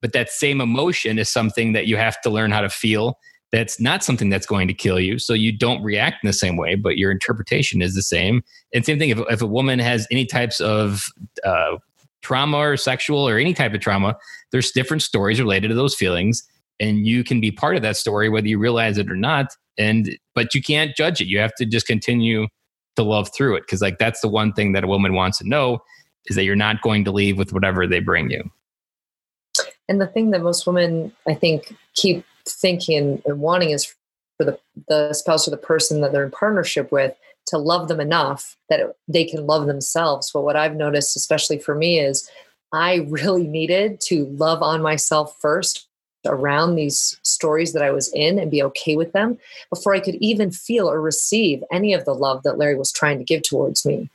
But 0.00 0.12
that 0.12 0.30
same 0.30 0.60
emotion 0.60 1.18
is 1.18 1.28
something 1.28 1.72
that 1.72 1.86
you 1.86 1.96
have 1.96 2.20
to 2.22 2.30
learn 2.30 2.52
how 2.52 2.60
to 2.60 2.70
feel. 2.70 3.18
That's 3.50 3.80
not 3.80 4.04
something 4.04 4.28
that's 4.28 4.46
going 4.46 4.68
to 4.68 4.74
kill 4.74 5.00
you. 5.00 5.18
So 5.18 5.32
you 5.32 5.56
don't 5.56 5.82
react 5.82 6.22
in 6.22 6.26
the 6.26 6.34
same 6.34 6.56
way, 6.56 6.74
but 6.74 6.96
your 6.96 7.10
interpretation 7.10 7.82
is 7.82 7.94
the 7.94 8.02
same. 8.02 8.42
And 8.72 8.84
same 8.84 8.98
thing 8.98 9.10
if, 9.10 9.18
if 9.30 9.42
a 9.42 9.46
woman 9.46 9.78
has 9.78 10.06
any 10.10 10.26
types 10.26 10.60
of 10.60 11.06
uh, 11.44 11.78
trauma 12.22 12.58
or 12.58 12.76
sexual 12.76 13.26
or 13.26 13.38
any 13.38 13.54
type 13.54 13.74
of 13.74 13.80
trauma, 13.80 14.16
there's 14.52 14.70
different 14.70 15.02
stories 15.02 15.40
related 15.40 15.68
to 15.68 15.74
those 15.74 15.94
feelings. 15.94 16.48
And 16.80 17.06
you 17.06 17.24
can 17.24 17.40
be 17.40 17.50
part 17.50 17.76
of 17.76 17.82
that 17.82 17.96
story, 17.96 18.28
whether 18.28 18.46
you 18.46 18.58
realize 18.58 18.98
it 18.98 19.10
or 19.10 19.16
not. 19.16 19.56
And, 19.78 20.16
but 20.34 20.54
you 20.54 20.62
can't 20.62 20.94
judge 20.96 21.20
it. 21.20 21.26
You 21.26 21.38
have 21.38 21.54
to 21.56 21.66
just 21.66 21.86
continue 21.86 22.46
to 22.96 23.02
love 23.02 23.30
through 23.34 23.56
it. 23.56 23.66
Cause 23.66 23.80
like 23.80 23.98
that's 23.98 24.20
the 24.20 24.28
one 24.28 24.52
thing 24.52 24.72
that 24.72 24.84
a 24.84 24.88
woman 24.88 25.14
wants 25.14 25.38
to 25.38 25.48
know 25.48 25.80
is 26.26 26.36
that 26.36 26.44
you're 26.44 26.56
not 26.56 26.82
going 26.82 27.04
to 27.04 27.12
leave 27.12 27.38
with 27.38 27.52
whatever 27.52 27.86
they 27.86 28.00
bring 28.00 28.30
you. 28.30 28.50
And 29.88 30.00
the 30.00 30.06
thing 30.06 30.30
that 30.30 30.42
most 30.42 30.66
women, 30.66 31.12
I 31.26 31.34
think, 31.34 31.74
keep 31.94 32.24
thinking 32.46 33.22
and 33.24 33.40
wanting 33.40 33.70
is 33.70 33.94
for 34.36 34.44
the, 34.44 34.58
the 34.88 35.12
spouse 35.12 35.48
or 35.48 35.50
the 35.50 35.56
person 35.56 36.00
that 36.00 36.12
they're 36.12 36.24
in 36.24 36.30
partnership 36.30 36.92
with 36.92 37.14
to 37.46 37.58
love 37.58 37.88
them 37.88 38.00
enough 38.00 38.56
that 38.68 38.94
they 39.08 39.24
can 39.24 39.46
love 39.46 39.66
themselves. 39.66 40.30
But 40.32 40.42
what 40.42 40.56
I've 40.56 40.76
noticed, 40.76 41.16
especially 41.16 41.58
for 41.58 41.74
me, 41.74 41.98
is 41.98 42.30
I 42.72 43.06
really 43.08 43.46
needed 43.46 44.00
to 44.02 44.26
love 44.26 44.62
on 44.62 44.82
myself 44.82 45.36
first 45.40 45.87
around 46.26 46.74
these 46.74 47.18
stories 47.22 47.72
that 47.72 47.82
I 47.82 47.90
was 47.90 48.12
in 48.12 48.38
and 48.38 48.50
be 48.50 48.62
okay 48.64 48.96
with 48.96 49.12
them 49.12 49.38
before 49.70 49.94
I 49.94 50.00
could 50.00 50.16
even 50.16 50.50
feel 50.50 50.90
or 50.90 51.00
receive 51.00 51.62
any 51.72 51.94
of 51.94 52.04
the 52.04 52.14
love 52.14 52.42
that 52.42 52.58
Larry 52.58 52.76
was 52.76 52.92
trying 52.92 53.18
to 53.18 53.24
give 53.24 53.42
towards 53.42 53.86
me. 53.86 54.08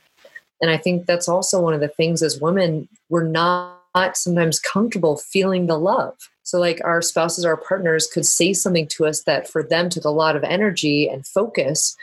And 0.60 0.70
I 0.70 0.76
think 0.76 1.06
that's 1.06 1.28
also 1.28 1.60
one 1.60 1.74
of 1.74 1.80
the 1.80 1.88
things 1.88 2.22
as 2.22 2.40
women, 2.40 2.88
we're 3.08 3.26
not 3.26 3.80
sometimes 4.14 4.60
comfortable 4.60 5.16
feeling 5.16 5.66
the 5.66 5.78
love. 5.78 6.30
So, 6.42 6.58
like 6.58 6.80
our 6.84 7.00
spouses, 7.00 7.44
our 7.44 7.56
partners 7.56 8.06
could 8.06 8.26
say 8.26 8.52
something 8.52 8.86
to 8.88 9.06
us 9.06 9.22
that 9.22 9.48
for 9.48 9.62
them 9.62 9.88
took 9.88 10.04
a 10.04 10.10
lot 10.10 10.36
of 10.36 10.44
energy 10.44 11.08
and 11.08 11.26
focus 11.26 11.96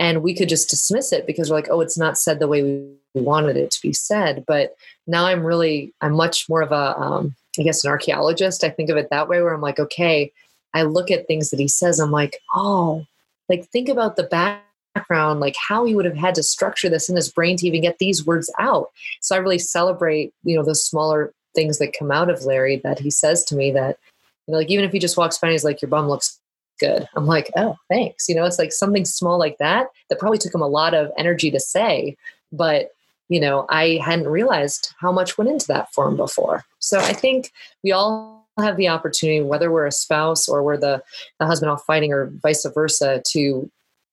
and 0.00 0.22
we 0.22 0.34
could 0.34 0.48
just 0.48 0.70
dismiss 0.70 1.12
it 1.12 1.26
because 1.26 1.50
we're 1.50 1.56
like 1.56 1.68
oh 1.70 1.80
it's 1.80 1.98
not 1.98 2.18
said 2.18 2.38
the 2.38 2.48
way 2.48 2.62
we 2.62 3.20
wanted 3.20 3.56
it 3.56 3.70
to 3.70 3.80
be 3.82 3.92
said 3.92 4.44
but 4.46 4.76
now 5.06 5.26
i'm 5.26 5.44
really 5.44 5.92
i'm 6.00 6.12
much 6.12 6.48
more 6.48 6.62
of 6.62 6.72
a 6.72 6.98
um, 6.98 7.34
I 7.58 7.62
guess 7.62 7.84
an 7.84 7.90
archaeologist 7.90 8.64
i 8.64 8.70
think 8.70 8.90
of 8.90 8.96
it 8.96 9.08
that 9.10 9.28
way 9.28 9.42
where 9.42 9.54
i'm 9.54 9.60
like 9.60 9.78
okay 9.78 10.32
i 10.72 10.82
look 10.82 11.10
at 11.10 11.26
things 11.26 11.50
that 11.50 11.60
he 11.60 11.68
says 11.68 12.00
i'm 12.00 12.10
like 12.10 12.38
oh 12.54 13.04
like 13.48 13.68
think 13.68 13.88
about 13.88 14.16
the 14.16 14.24
background 14.24 15.40
like 15.40 15.56
how 15.68 15.84
he 15.84 15.94
would 15.94 16.04
have 16.04 16.16
had 16.16 16.34
to 16.36 16.42
structure 16.42 16.88
this 16.88 17.08
in 17.08 17.16
his 17.16 17.30
brain 17.30 17.56
to 17.56 17.66
even 17.66 17.82
get 17.82 17.98
these 17.98 18.26
words 18.26 18.52
out 18.58 18.90
so 19.20 19.34
i 19.34 19.38
really 19.38 19.58
celebrate 19.58 20.32
you 20.44 20.56
know 20.56 20.64
the 20.64 20.74
smaller 20.74 21.32
things 21.54 21.78
that 21.78 21.96
come 21.96 22.10
out 22.10 22.30
of 22.30 22.44
larry 22.44 22.80
that 22.82 22.98
he 22.98 23.10
says 23.10 23.44
to 23.44 23.54
me 23.54 23.70
that 23.70 23.98
you 24.46 24.52
know 24.52 24.58
like 24.58 24.70
even 24.70 24.84
if 24.84 24.92
he 24.92 24.98
just 24.98 25.16
walks 25.16 25.38
by 25.38 25.48
and 25.48 25.52
he's 25.52 25.64
like 25.64 25.80
your 25.80 25.88
bum 25.88 26.08
looks 26.08 26.40
good. 26.80 27.08
I'm 27.14 27.26
like, 27.26 27.50
oh, 27.56 27.76
thanks. 27.88 28.28
You 28.28 28.34
know, 28.34 28.44
it's 28.44 28.58
like 28.58 28.72
something 28.72 29.04
small 29.04 29.38
like 29.38 29.58
that 29.58 29.88
that 30.08 30.18
probably 30.18 30.38
took 30.38 30.54
him 30.54 30.62
a 30.62 30.68
lot 30.68 30.94
of 30.94 31.10
energy 31.16 31.50
to 31.50 31.60
say, 31.60 32.16
but 32.52 32.90
you 33.28 33.40
know, 33.40 33.66
I 33.70 34.00
hadn't 34.04 34.28
realized 34.28 34.94
how 35.00 35.12
much 35.12 35.38
went 35.38 35.50
into 35.50 35.66
that 35.68 35.92
form 35.92 36.16
before. 36.16 36.64
So 36.78 36.98
I 36.98 37.12
think 37.12 37.50
we 37.82 37.92
all 37.92 38.46
have 38.58 38.76
the 38.76 38.88
opportunity, 38.88 39.40
whether 39.40 39.70
we're 39.70 39.86
a 39.86 39.92
spouse 39.92 40.48
or 40.48 40.62
we're 40.62 40.76
the, 40.76 41.02
the 41.40 41.46
husband 41.46 41.70
off 41.70 41.84
fighting 41.84 42.12
or 42.12 42.30
vice 42.42 42.66
versa, 42.74 43.22
to 43.32 43.70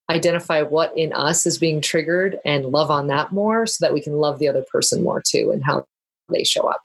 identify 0.09 0.61
what 0.61 0.97
in 0.97 1.13
us 1.13 1.45
is 1.45 1.57
being 1.57 1.81
triggered 1.81 2.39
and 2.43 2.65
love 2.65 2.91
on 2.91 3.07
that 3.07 3.31
more 3.31 3.65
so 3.65 3.85
that 3.85 3.93
we 3.93 4.01
can 4.01 4.13
love 4.13 4.39
the 4.39 4.47
other 4.47 4.63
person 4.71 5.03
more 5.03 5.21
too 5.25 5.51
and 5.51 5.63
how 5.63 5.85
they 6.29 6.43
show 6.43 6.67
up 6.67 6.81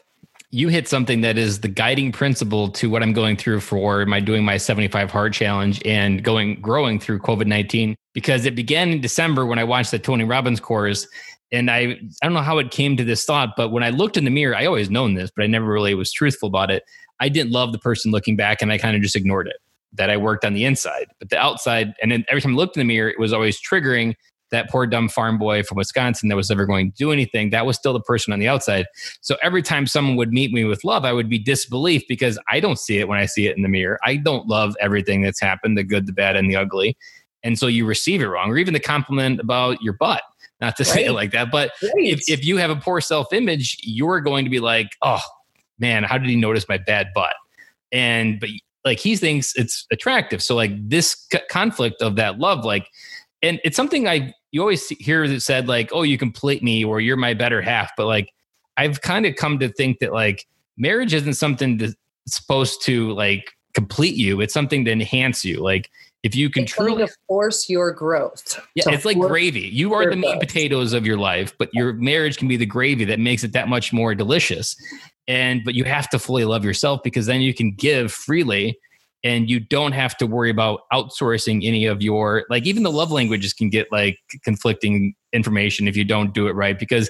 you 0.51 0.69
hit 0.69 0.89
something 0.89 1.21
that 1.23 1.37
is 1.37 1.61
the 1.61 1.69
guiding 1.69 2.13
principle 2.13 2.69
to 2.71 2.89
what 2.89 3.03
I'm 3.03 3.13
going 3.13 3.37
through 3.37 3.61
for 3.61 4.07
my 4.07 4.21
doing 4.21 4.45
my 4.45 4.57
75 4.57 5.11
hard 5.11 5.33
challenge 5.33 5.83
and 5.85 6.23
going 6.23 6.61
growing 6.61 7.01
through 7.01 7.19
COVID-19 7.21 7.95
because 8.15 8.47
it 8.47 8.55
began 8.55 8.91
in 8.91 9.01
December 9.01 9.45
when 9.45 9.59
I 9.59 9.65
watched 9.65 9.91
the 9.91 9.99
Tony 9.99 10.25
Robbins 10.25 10.61
course 10.61 11.07
and 11.53 11.71
I 11.71 11.99
I 12.23 12.27
don't 12.27 12.35
know 12.35 12.41
how 12.41 12.59
it 12.59 12.71
came 12.71 12.97
to 12.97 13.05
this 13.05 13.25
thought 13.25 13.55
but 13.57 13.71
when 13.71 13.83
I 13.83 13.91
looked 13.91 14.17
in 14.17 14.25
the 14.25 14.31
mirror 14.31 14.57
I 14.57 14.67
always 14.67 14.91
known 14.91 15.15
this 15.15 15.31
but 15.35 15.45
I 15.45 15.47
never 15.47 15.67
really 15.67 15.95
was 15.95 16.13
truthful 16.13 16.49
about 16.49 16.71
it 16.71 16.83
I 17.21 17.29
didn't 17.29 17.53
love 17.53 17.73
the 17.73 17.79
person 17.79 18.11
looking 18.13 18.37
back 18.37 18.63
and 18.63 18.73
I 18.73 18.79
kind 18.79 18.97
of 18.97 19.03
just 19.03 19.17
ignored 19.17 19.49
it 19.49 19.57
that 19.95 20.11
I 20.11 20.17
worked 20.17 20.45
on 20.45 20.55
the 20.55 20.65
inside 20.65 21.07
but 21.19 21.31
the 21.31 21.39
outside 21.39 21.95
and 22.03 22.13
then 22.13 22.25
every 22.29 22.41
time 22.41 22.53
I 22.53 22.57
looked 22.57 22.77
in 22.77 22.81
the 22.81 22.85
mirror 22.93 23.09
it 23.09 23.19
was 23.19 23.33
always 23.33 23.61
triggering 23.61 24.15
that 24.51 24.71
poor 24.71 24.87
dumb 24.87 25.09
farm 25.09 25.39
boy 25.39 25.63
from 25.63 25.77
Wisconsin 25.77 26.29
that 26.29 26.37
was 26.37 26.49
never 26.49 26.67
going 26.67 26.91
to 26.91 26.97
do 26.97 27.11
anything. 27.11 27.51
That 27.51 27.67
was 27.67 27.77
still 27.77 27.93
the 27.93 28.01
person 28.01 28.33
on 28.33 28.39
the 28.39 28.49
outside. 28.49 28.87
So 29.21 29.37
every 29.43 29.63
time 29.63 29.87
someone 29.87 30.17
would 30.17 30.33
meet 30.33 30.53
me 30.53 30.65
with 30.65 30.85
love, 30.85 31.05
I 31.05 31.13
would 31.13 31.29
be 31.29 31.39
disbelief 31.39 32.03
because 32.09 32.39
I 32.49 32.61
don't 32.61 32.79
see 32.79 32.99
it 32.99 33.09
when 33.09 33.19
I 33.19 33.27
see 33.27 33.47
it 33.47 33.57
in 33.57 33.63
the 33.63 33.69
mirror. 33.69 33.99
I 34.05 34.17
don't 34.17 34.47
love 34.47 34.77
everything 34.81 35.23
that's 35.23 35.41
happened 35.41 35.77
the 35.77 35.85
good, 35.85 36.07
the 36.07 36.13
bad, 36.13 36.37
and 36.37 36.49
the 36.51 36.57
ugly. 36.57 36.97
And 37.43 37.59
so 37.59 37.67
you 37.67 37.87
receive 37.87 38.23
it 38.23 38.27
wrong, 38.27 38.51
or 38.51 38.59
even 38.59 38.75
the 38.75 38.81
compliment 38.81 39.41
about 39.41 39.81
your 39.83 39.93
butt. 39.93 40.23
Not 40.61 40.77
to 40.77 40.85
right. 40.85 40.87
say 40.95 41.05
it 41.07 41.13
like 41.13 41.33
that, 41.33 41.51
but 41.51 41.73
right. 41.83 41.93
if, 41.97 42.29
if 42.29 42.45
you 42.45 42.57
have 42.57 42.71
a 42.71 42.77
poor 42.77 43.01
self 43.01 43.33
image, 43.33 43.79
you're 43.83 44.21
going 44.21 44.45
to 44.45 44.51
be 44.51 44.61
like, 44.61 44.89
oh 45.03 45.21
man, 45.79 46.03
how 46.03 46.19
did 46.19 46.29
he 46.29 46.37
notice 46.37 46.69
my 46.69 46.79
bad 46.79 47.09
butt? 47.15 47.35
And, 47.93 48.41
but 48.41 48.51
like 48.87 49.01
he 49.01 49.17
thinks 49.17 49.55
it's 49.57 49.87
attractive. 49.93 50.43
So, 50.43 50.55
like 50.55 50.71
this 50.89 51.27
c- 51.31 51.41
conflict 51.51 52.01
of 52.01 52.17
that 52.17 52.39
love, 52.39 52.65
like, 52.65 52.89
and 53.43 53.61
it's 53.65 53.77
something 53.77 54.09
I 54.09 54.33
you 54.53 54.61
always 54.61 54.89
hear 54.89 55.29
that 55.29 55.43
said 55.43 55.69
like, 55.69 55.91
"Oh, 55.93 56.03
you 56.03 56.17
complete 56.17 56.63
me," 56.63 56.85
or 56.85 57.01
"You're 57.01 57.17
my 57.17 57.35
better 57.35 57.61
half." 57.61 57.91
But 57.97 58.07
like, 58.07 58.33
I've 58.77 59.03
kind 59.03 59.27
of 59.27 59.35
come 59.35 59.59
to 59.59 59.69
think 59.69 59.99
that 59.99 60.13
like 60.13 60.47
marriage 60.79 61.13
isn't 61.13 61.35
something 61.35 61.77
that's 61.79 61.95
supposed 62.29 62.83
to 62.85 63.13
like 63.13 63.51
complete 63.75 64.15
you. 64.15 64.41
It's 64.41 64.55
something 64.55 64.85
to 64.85 64.93
enhance 64.93 65.45
you. 65.45 65.63
Like 65.63 65.91
if 66.27 66.35
you 66.35 66.51
can 66.51 66.65
it's 66.65 66.73
truly 66.73 67.07
force 67.29 67.69
your 67.69 67.93
growth. 67.93 68.61
Yeah, 68.75 68.91
it's 68.91 69.05
like 69.05 69.17
gravy. 69.17 69.61
You 69.61 69.95
are 69.95 70.11
the 70.11 70.17
meat 70.17 70.33
and 70.33 70.41
potatoes 70.41 70.93
of 70.93 71.07
your 71.07 71.17
life, 71.17 71.55
but 71.57 71.71
your 71.73 71.93
marriage 71.93 72.37
can 72.37 72.49
be 72.49 72.57
the 72.57 72.67
gravy 72.67 73.05
that 73.05 73.21
makes 73.21 73.45
it 73.45 73.53
that 73.53 73.69
much 73.69 73.93
more 73.93 74.13
delicious. 74.13 74.77
And 75.29 75.65
but 75.65 75.75
you 75.75 75.85
have 75.85 76.11
to 76.11 76.19
fully 76.19 76.45
love 76.45 76.65
yourself 76.65 77.01
because 77.05 77.27
then 77.27 77.43
you 77.43 77.55
can 77.55 77.73
give 77.73 78.11
freely 78.11 78.77
and 79.23 79.49
you 79.49 79.61
don't 79.61 79.93
have 79.93 80.17
to 80.17 80.27
worry 80.27 80.51
about 80.51 80.81
outsourcing 80.93 81.65
any 81.65 81.87
of 81.87 82.03
your 82.03 82.45
like 82.51 82.67
even 82.67 82.83
the 82.83 82.91
love 82.91 83.13
languages 83.13 83.53
can 83.53 83.71
get 83.71 83.87
like 83.93 84.19
conflicting 84.43 85.15
information 85.33 85.87
if 85.87 85.97
you 85.97 86.05
don't 86.05 86.35
do 86.35 86.49
it 86.49 86.53
right 86.53 86.79
because 86.79 87.09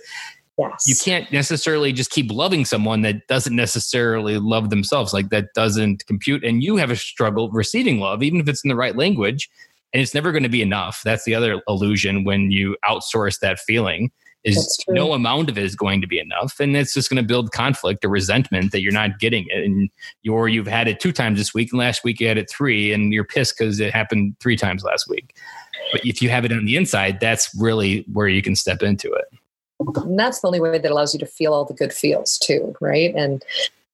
yes. 0.58 0.84
you 0.86 0.94
can't 0.96 1.30
necessarily 1.32 1.92
just 1.92 2.10
keep 2.10 2.30
loving 2.30 2.64
someone 2.64 3.02
that 3.02 3.26
doesn't 3.28 3.56
necessarily 3.56 4.38
love 4.38 4.70
themselves 4.70 5.12
like 5.12 5.28
that 5.30 5.46
doesn't 5.54 6.06
compute 6.06 6.44
and 6.44 6.62
you 6.62 6.76
have 6.76 6.90
a 6.90 6.96
struggle 6.96 7.50
receiving 7.50 8.00
love 8.00 8.22
even 8.22 8.40
if 8.40 8.48
it's 8.48 8.64
in 8.64 8.68
the 8.68 8.76
right 8.76 8.96
language 8.96 9.48
and 9.96 10.02
it's 10.02 10.12
never 10.12 10.30
going 10.30 10.42
to 10.42 10.50
be 10.50 10.60
enough. 10.60 11.00
That's 11.04 11.24
the 11.24 11.34
other 11.34 11.62
illusion 11.68 12.24
when 12.24 12.50
you 12.50 12.76
outsource 12.84 13.40
that 13.40 13.58
feeling 13.60 14.10
is 14.44 14.78
no 14.88 15.14
amount 15.14 15.48
of 15.48 15.56
it 15.56 15.64
is 15.64 15.74
going 15.74 16.02
to 16.02 16.06
be 16.06 16.20
enough 16.20 16.60
and 16.60 16.76
it's 16.76 16.92
just 16.92 17.08
going 17.08 17.16
to 17.16 17.26
build 17.26 17.50
conflict 17.50 18.04
or 18.04 18.08
resentment 18.08 18.70
that 18.70 18.80
you're 18.80 18.92
not 18.92 19.18
getting 19.18 19.46
it 19.48 19.64
and 19.64 19.90
you're 20.22 20.46
you've 20.46 20.68
had 20.68 20.86
it 20.86 21.00
two 21.00 21.12
times 21.12 21.38
this 21.38 21.52
week 21.52 21.72
and 21.72 21.80
last 21.80 22.04
week 22.04 22.20
you 22.20 22.28
had 22.28 22.38
it 22.38 22.48
three 22.48 22.92
and 22.92 23.12
you're 23.12 23.24
pissed 23.24 23.56
because 23.58 23.80
it 23.80 23.92
happened 23.92 24.36
three 24.38 24.56
times 24.56 24.84
last 24.84 25.08
week. 25.08 25.34
But 25.90 26.04
if 26.04 26.20
you 26.20 26.28
have 26.28 26.44
it 26.44 26.52
on 26.52 26.66
the 26.66 26.76
inside 26.76 27.18
that's 27.18 27.50
really 27.58 28.04
where 28.12 28.28
you 28.28 28.42
can 28.42 28.54
step 28.54 28.82
into 28.82 29.10
it 29.12 29.24
and 29.80 30.18
that's 30.18 30.40
the 30.40 30.46
only 30.46 30.60
way 30.60 30.78
that 30.78 30.90
allows 30.90 31.12
you 31.12 31.20
to 31.20 31.26
feel 31.26 31.52
all 31.52 31.64
the 31.64 31.74
good 31.74 31.92
feels 31.92 32.38
too 32.38 32.74
right? 32.80 33.14
And 33.14 33.44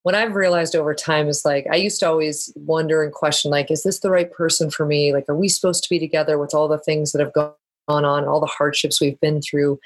what 0.03 0.15
I've 0.15 0.35
realized 0.35 0.75
over 0.75 0.95
time 0.95 1.29
is 1.29 1.45
like 1.45 1.67
I 1.71 1.77
used 1.77 2.01
to 2.01 2.09
always 2.09 2.53
wonder 2.57 3.03
and 3.03 3.13
question 3.13 3.51
like 3.51 3.71
is 3.71 3.83
this 3.83 4.01
the 4.01 4.11
right 4.11 4.31
person 4.33 4.71
for 4.71 4.87
me? 4.87 5.13
Like 5.13 5.25
are 5.29 5.37
we 5.37 5.49
supposed 5.49 5.83
to 5.85 5.91
be 5.91 5.99
together 5.99 6.39
with 6.39 6.55
all 6.55 6.69
the 6.69 6.79
things 6.79 7.13
that 7.13 7.21
have 7.21 7.33
gone 7.33 7.55
on 7.89 8.25
all 8.25 8.41
the 8.41 8.47
hardships 8.47 9.01
we've 9.01 9.21
been 9.21 9.41
through? 9.43 9.79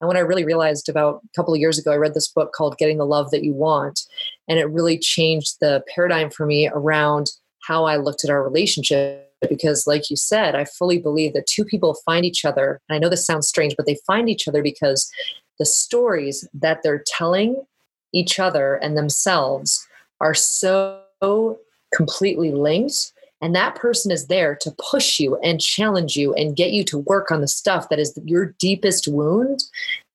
And 0.00 0.08
what 0.08 0.16
I 0.16 0.20
really 0.20 0.44
realized 0.44 0.88
about 0.88 1.22
a 1.24 1.28
couple 1.36 1.54
of 1.54 1.60
years 1.60 1.78
ago 1.78 1.92
I 1.92 1.96
read 1.96 2.14
this 2.14 2.28
book 2.28 2.52
called 2.52 2.78
Getting 2.78 2.98
the 2.98 3.06
Love 3.06 3.30
That 3.30 3.44
You 3.44 3.52
Want 3.52 4.02
and 4.48 4.58
it 4.58 4.70
really 4.70 4.98
changed 4.98 5.56
the 5.60 5.84
paradigm 5.94 6.30
for 6.30 6.46
me 6.46 6.68
around 6.72 7.30
how 7.60 7.84
I 7.84 7.96
looked 7.96 8.24
at 8.24 8.30
our 8.30 8.42
relationship 8.42 9.23
because 9.48 9.86
like 9.86 10.10
you 10.10 10.16
said 10.16 10.54
I 10.54 10.64
fully 10.64 10.98
believe 10.98 11.32
that 11.34 11.46
two 11.46 11.64
people 11.64 11.96
find 12.04 12.24
each 12.24 12.44
other 12.44 12.80
and 12.88 12.96
I 12.96 12.98
know 12.98 13.08
this 13.08 13.26
sounds 13.26 13.48
strange 13.48 13.74
but 13.76 13.86
they 13.86 13.98
find 14.06 14.28
each 14.28 14.48
other 14.48 14.62
because 14.62 15.10
the 15.58 15.66
stories 15.66 16.48
that 16.54 16.82
they're 16.82 17.04
telling 17.06 17.64
each 18.12 18.38
other 18.38 18.76
and 18.76 18.96
themselves 18.96 19.86
are 20.20 20.34
so 20.34 21.58
completely 21.94 22.52
linked 22.52 23.12
and 23.40 23.54
that 23.54 23.74
person 23.74 24.10
is 24.10 24.28
there 24.28 24.54
to 24.56 24.74
push 24.90 25.20
you 25.20 25.36
and 25.38 25.60
challenge 25.60 26.16
you 26.16 26.32
and 26.34 26.56
get 26.56 26.72
you 26.72 26.82
to 26.84 26.98
work 26.98 27.30
on 27.30 27.40
the 27.40 27.48
stuff 27.48 27.88
that 27.88 27.98
is 27.98 28.18
your 28.24 28.54
deepest 28.58 29.06
wound 29.06 29.64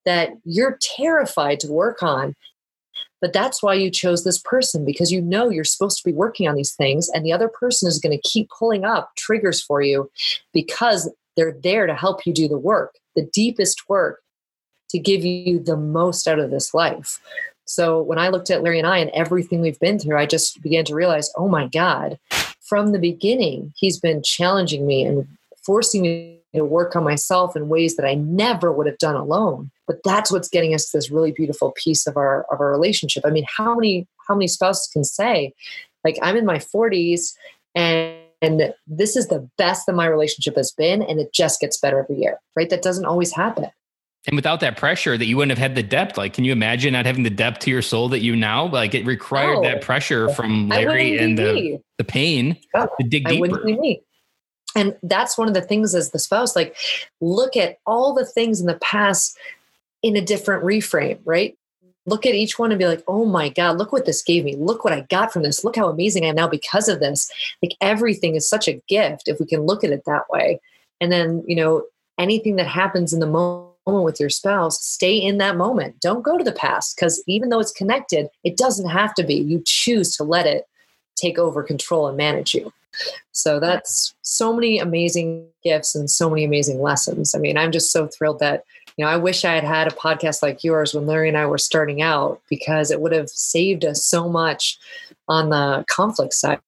that 0.05 0.31
you're 0.45 0.79
terrified 0.81 1.59
to 1.59 1.71
work 1.71 2.01
on 2.01 2.33
but 3.21 3.33
that's 3.33 3.61
why 3.61 3.73
you 3.73 3.91
chose 3.91 4.23
this 4.23 4.39
person 4.39 4.85
because 4.85 5.11
you 5.11 5.21
know 5.21 5.49
you're 5.49 5.63
supposed 5.63 5.97
to 5.97 6.09
be 6.09 6.13
working 6.13 6.47
on 6.47 6.55
these 6.55 6.73
things 6.73 7.09
and 7.13 7.25
the 7.25 7.33
other 7.33 7.47
person 7.47 7.87
is 7.87 7.99
going 7.99 8.17
to 8.17 8.29
keep 8.29 8.49
pulling 8.49 8.85
up 8.85 9.11
triggers 9.17 9.61
for 9.61 9.81
you 9.81 10.09
because 10.53 11.11
they're 11.35 11.57
there 11.63 11.87
to 11.87 11.95
help 11.95 12.25
you 12.25 12.33
do 12.33 12.47
the 12.47 12.57
work 12.57 12.95
the 13.15 13.29
deepest 13.33 13.89
work 13.89 14.21
to 14.89 14.99
give 14.99 15.23
you 15.23 15.59
the 15.59 15.77
most 15.77 16.27
out 16.27 16.39
of 16.39 16.51
this 16.51 16.73
life. 16.73 17.19
So 17.65 18.01
when 18.01 18.17
I 18.17 18.29
looked 18.29 18.49
at 18.49 18.63
Larry 18.63 18.79
and 18.79 18.87
I 18.87 18.97
and 18.97 19.11
everything 19.11 19.61
we've 19.61 19.79
been 19.79 19.99
through, 19.99 20.17
I 20.17 20.25
just 20.25 20.61
began 20.61 20.85
to 20.85 20.95
realize, 20.95 21.31
oh 21.37 21.47
my 21.47 21.67
God, 21.67 22.17
from 22.61 22.91
the 22.91 22.99
beginning, 22.99 23.73
he's 23.75 23.99
been 23.99 24.23
challenging 24.23 24.87
me 24.87 25.03
and 25.03 25.27
forcing 25.63 26.01
me 26.01 26.38
to 26.55 26.65
work 26.65 26.95
on 26.95 27.03
myself 27.03 27.55
in 27.55 27.69
ways 27.69 27.95
that 27.95 28.05
I 28.05 28.15
never 28.15 28.71
would 28.71 28.87
have 28.87 28.97
done 28.97 29.15
alone. 29.15 29.71
But 29.87 29.99
that's 30.03 30.31
what's 30.31 30.49
getting 30.49 30.73
us 30.73 30.89
to 30.89 30.97
this 30.97 31.11
really 31.11 31.31
beautiful 31.31 31.73
piece 31.75 32.07
of 32.07 32.17
our 32.17 32.45
of 32.51 32.59
our 32.59 32.71
relationship. 32.71 33.23
I 33.25 33.29
mean, 33.29 33.45
how 33.55 33.75
many 33.75 34.07
how 34.27 34.35
many 34.35 34.47
spouses 34.47 34.87
can 34.91 35.03
say, 35.03 35.53
like, 36.03 36.17
I'm 36.21 36.35
in 36.35 36.45
my 36.45 36.57
40s 36.57 37.33
and 37.75 38.15
and 38.41 38.73
this 38.87 39.17
is 39.17 39.27
the 39.27 39.49
best 39.57 39.85
that 39.85 39.93
my 39.93 40.05
relationship 40.05 40.55
has 40.55 40.71
been 40.71 41.01
and 41.01 41.19
it 41.19 41.33
just 41.33 41.59
gets 41.59 41.77
better 41.77 41.99
every 41.99 42.21
year 42.21 42.39
right 42.55 42.69
that 42.69 42.81
doesn't 42.81 43.05
always 43.05 43.33
happen 43.33 43.67
and 44.27 44.35
without 44.35 44.59
that 44.59 44.77
pressure 44.77 45.17
that 45.17 45.25
you 45.25 45.35
wouldn't 45.35 45.51
have 45.51 45.57
had 45.57 45.75
the 45.75 45.83
depth 45.83 46.17
like 46.17 46.33
can 46.33 46.45
you 46.45 46.51
imagine 46.51 46.93
not 46.93 47.05
having 47.05 47.23
the 47.23 47.29
depth 47.29 47.59
to 47.59 47.69
your 47.69 47.81
soul 47.81 48.07
that 48.09 48.19
you 48.19 48.35
now 48.35 48.65
like 48.67 48.95
it 48.95 49.05
required 49.05 49.55
no. 49.55 49.63
that 49.63 49.81
pressure 49.81 50.29
from 50.29 50.69
larry 50.69 51.17
and 51.17 51.37
the, 51.37 51.79
the 51.97 52.03
pain 52.03 52.57
oh, 52.75 52.87
to 52.99 53.07
dig 53.07 53.27
deeper 53.27 53.41
wouldn't 53.41 53.65
be 53.65 53.77
me. 53.77 54.01
And 54.75 54.95
that's 55.03 55.37
one 55.37 55.47
of 55.47 55.53
the 55.53 55.61
things 55.61 55.95
as 55.95 56.11
the 56.11 56.19
spouse 56.19 56.55
like 56.55 56.75
look 57.21 57.55
at 57.57 57.79
all 57.85 58.13
the 58.13 58.25
things 58.25 58.59
in 58.59 58.67
the 58.67 58.75
past 58.75 59.37
in 60.03 60.15
a 60.15 60.21
different 60.21 60.63
reframe 60.63 61.19
right? 61.25 61.55
Look 62.05 62.25
at 62.25 62.33
each 62.33 62.57
one 62.57 62.71
and 62.71 62.79
be 62.79 62.87
like 62.87 63.03
oh 63.07 63.25
my 63.25 63.49
god 63.49 63.77
look 63.77 63.91
what 63.91 64.05
this 64.05 64.23
gave 64.23 64.43
me. 64.43 64.55
Look 64.55 64.83
what 64.83 64.93
i 64.93 65.01
got 65.01 65.31
from 65.31 65.43
this. 65.43 65.63
Look 65.63 65.75
how 65.75 65.89
amazing 65.89 66.25
i 66.25 66.29
am 66.29 66.35
now 66.35 66.47
because 66.47 66.87
of 66.87 66.99
this. 66.99 67.31
Like 67.61 67.75
everything 67.81 68.35
is 68.35 68.49
such 68.49 68.67
a 68.67 68.81
gift 68.87 69.27
if 69.27 69.39
we 69.39 69.45
can 69.45 69.61
look 69.61 69.83
at 69.83 69.91
it 69.91 70.03
that 70.05 70.29
way. 70.29 70.59
And 71.01 71.11
then 71.11 71.43
you 71.47 71.55
know 71.55 71.83
anything 72.17 72.55
that 72.57 72.67
happens 72.67 73.13
in 73.13 73.19
the 73.19 73.27
moment 73.27 73.69
with 73.85 74.19
your 74.19 74.29
spouse, 74.29 74.83
stay 74.83 75.17
in 75.17 75.37
that 75.39 75.57
moment. 75.57 75.99
Don't 75.99 76.23
go 76.23 76.37
to 76.37 76.43
the 76.43 76.51
past 76.51 76.95
because 76.95 77.23
even 77.27 77.49
though 77.49 77.59
it's 77.59 77.71
connected, 77.71 78.27
it 78.43 78.57
doesn't 78.57 78.89
have 78.89 79.13
to 79.15 79.23
be. 79.23 79.35
You 79.35 79.63
choose 79.65 80.15
to 80.17 80.23
let 80.23 80.45
it 80.45 80.67
take 81.19 81.37
over 81.37 81.63
control 81.63 82.07
and 82.07 82.17
manage 82.17 82.53
you. 82.53 82.71
So 83.31 83.59
that's 83.59 84.13
so 84.21 84.53
many 84.53 84.79
amazing 84.79 85.47
gifts 85.63 85.95
and 85.95 86.09
so 86.09 86.29
many 86.29 86.43
amazing 86.43 86.81
lessons. 86.81 87.35
I 87.35 87.39
mean, 87.39 87.57
I'm 87.57 87.71
just 87.71 87.91
so 87.91 88.07
thrilled 88.07 88.39
that, 88.39 88.63
you 88.97 89.05
know, 89.05 89.11
I 89.11 89.17
wish 89.17 89.45
I 89.45 89.53
had 89.53 89.63
had 89.63 89.87
a 89.87 89.95
podcast 89.95 90.41
like 90.41 90.63
yours 90.63 90.93
when 90.93 91.05
Larry 91.05 91.29
and 91.29 91.37
I 91.37 91.45
were 91.45 91.57
starting 91.57 92.01
out 92.01 92.41
because 92.49 92.91
it 92.91 92.99
would 92.99 93.11
have 93.11 93.29
saved 93.29 93.85
us 93.85 94.03
so 94.03 94.27
much 94.27 94.77
on 95.27 95.49
the 95.49 95.85
conflict 95.89 96.33
side. 96.33 96.59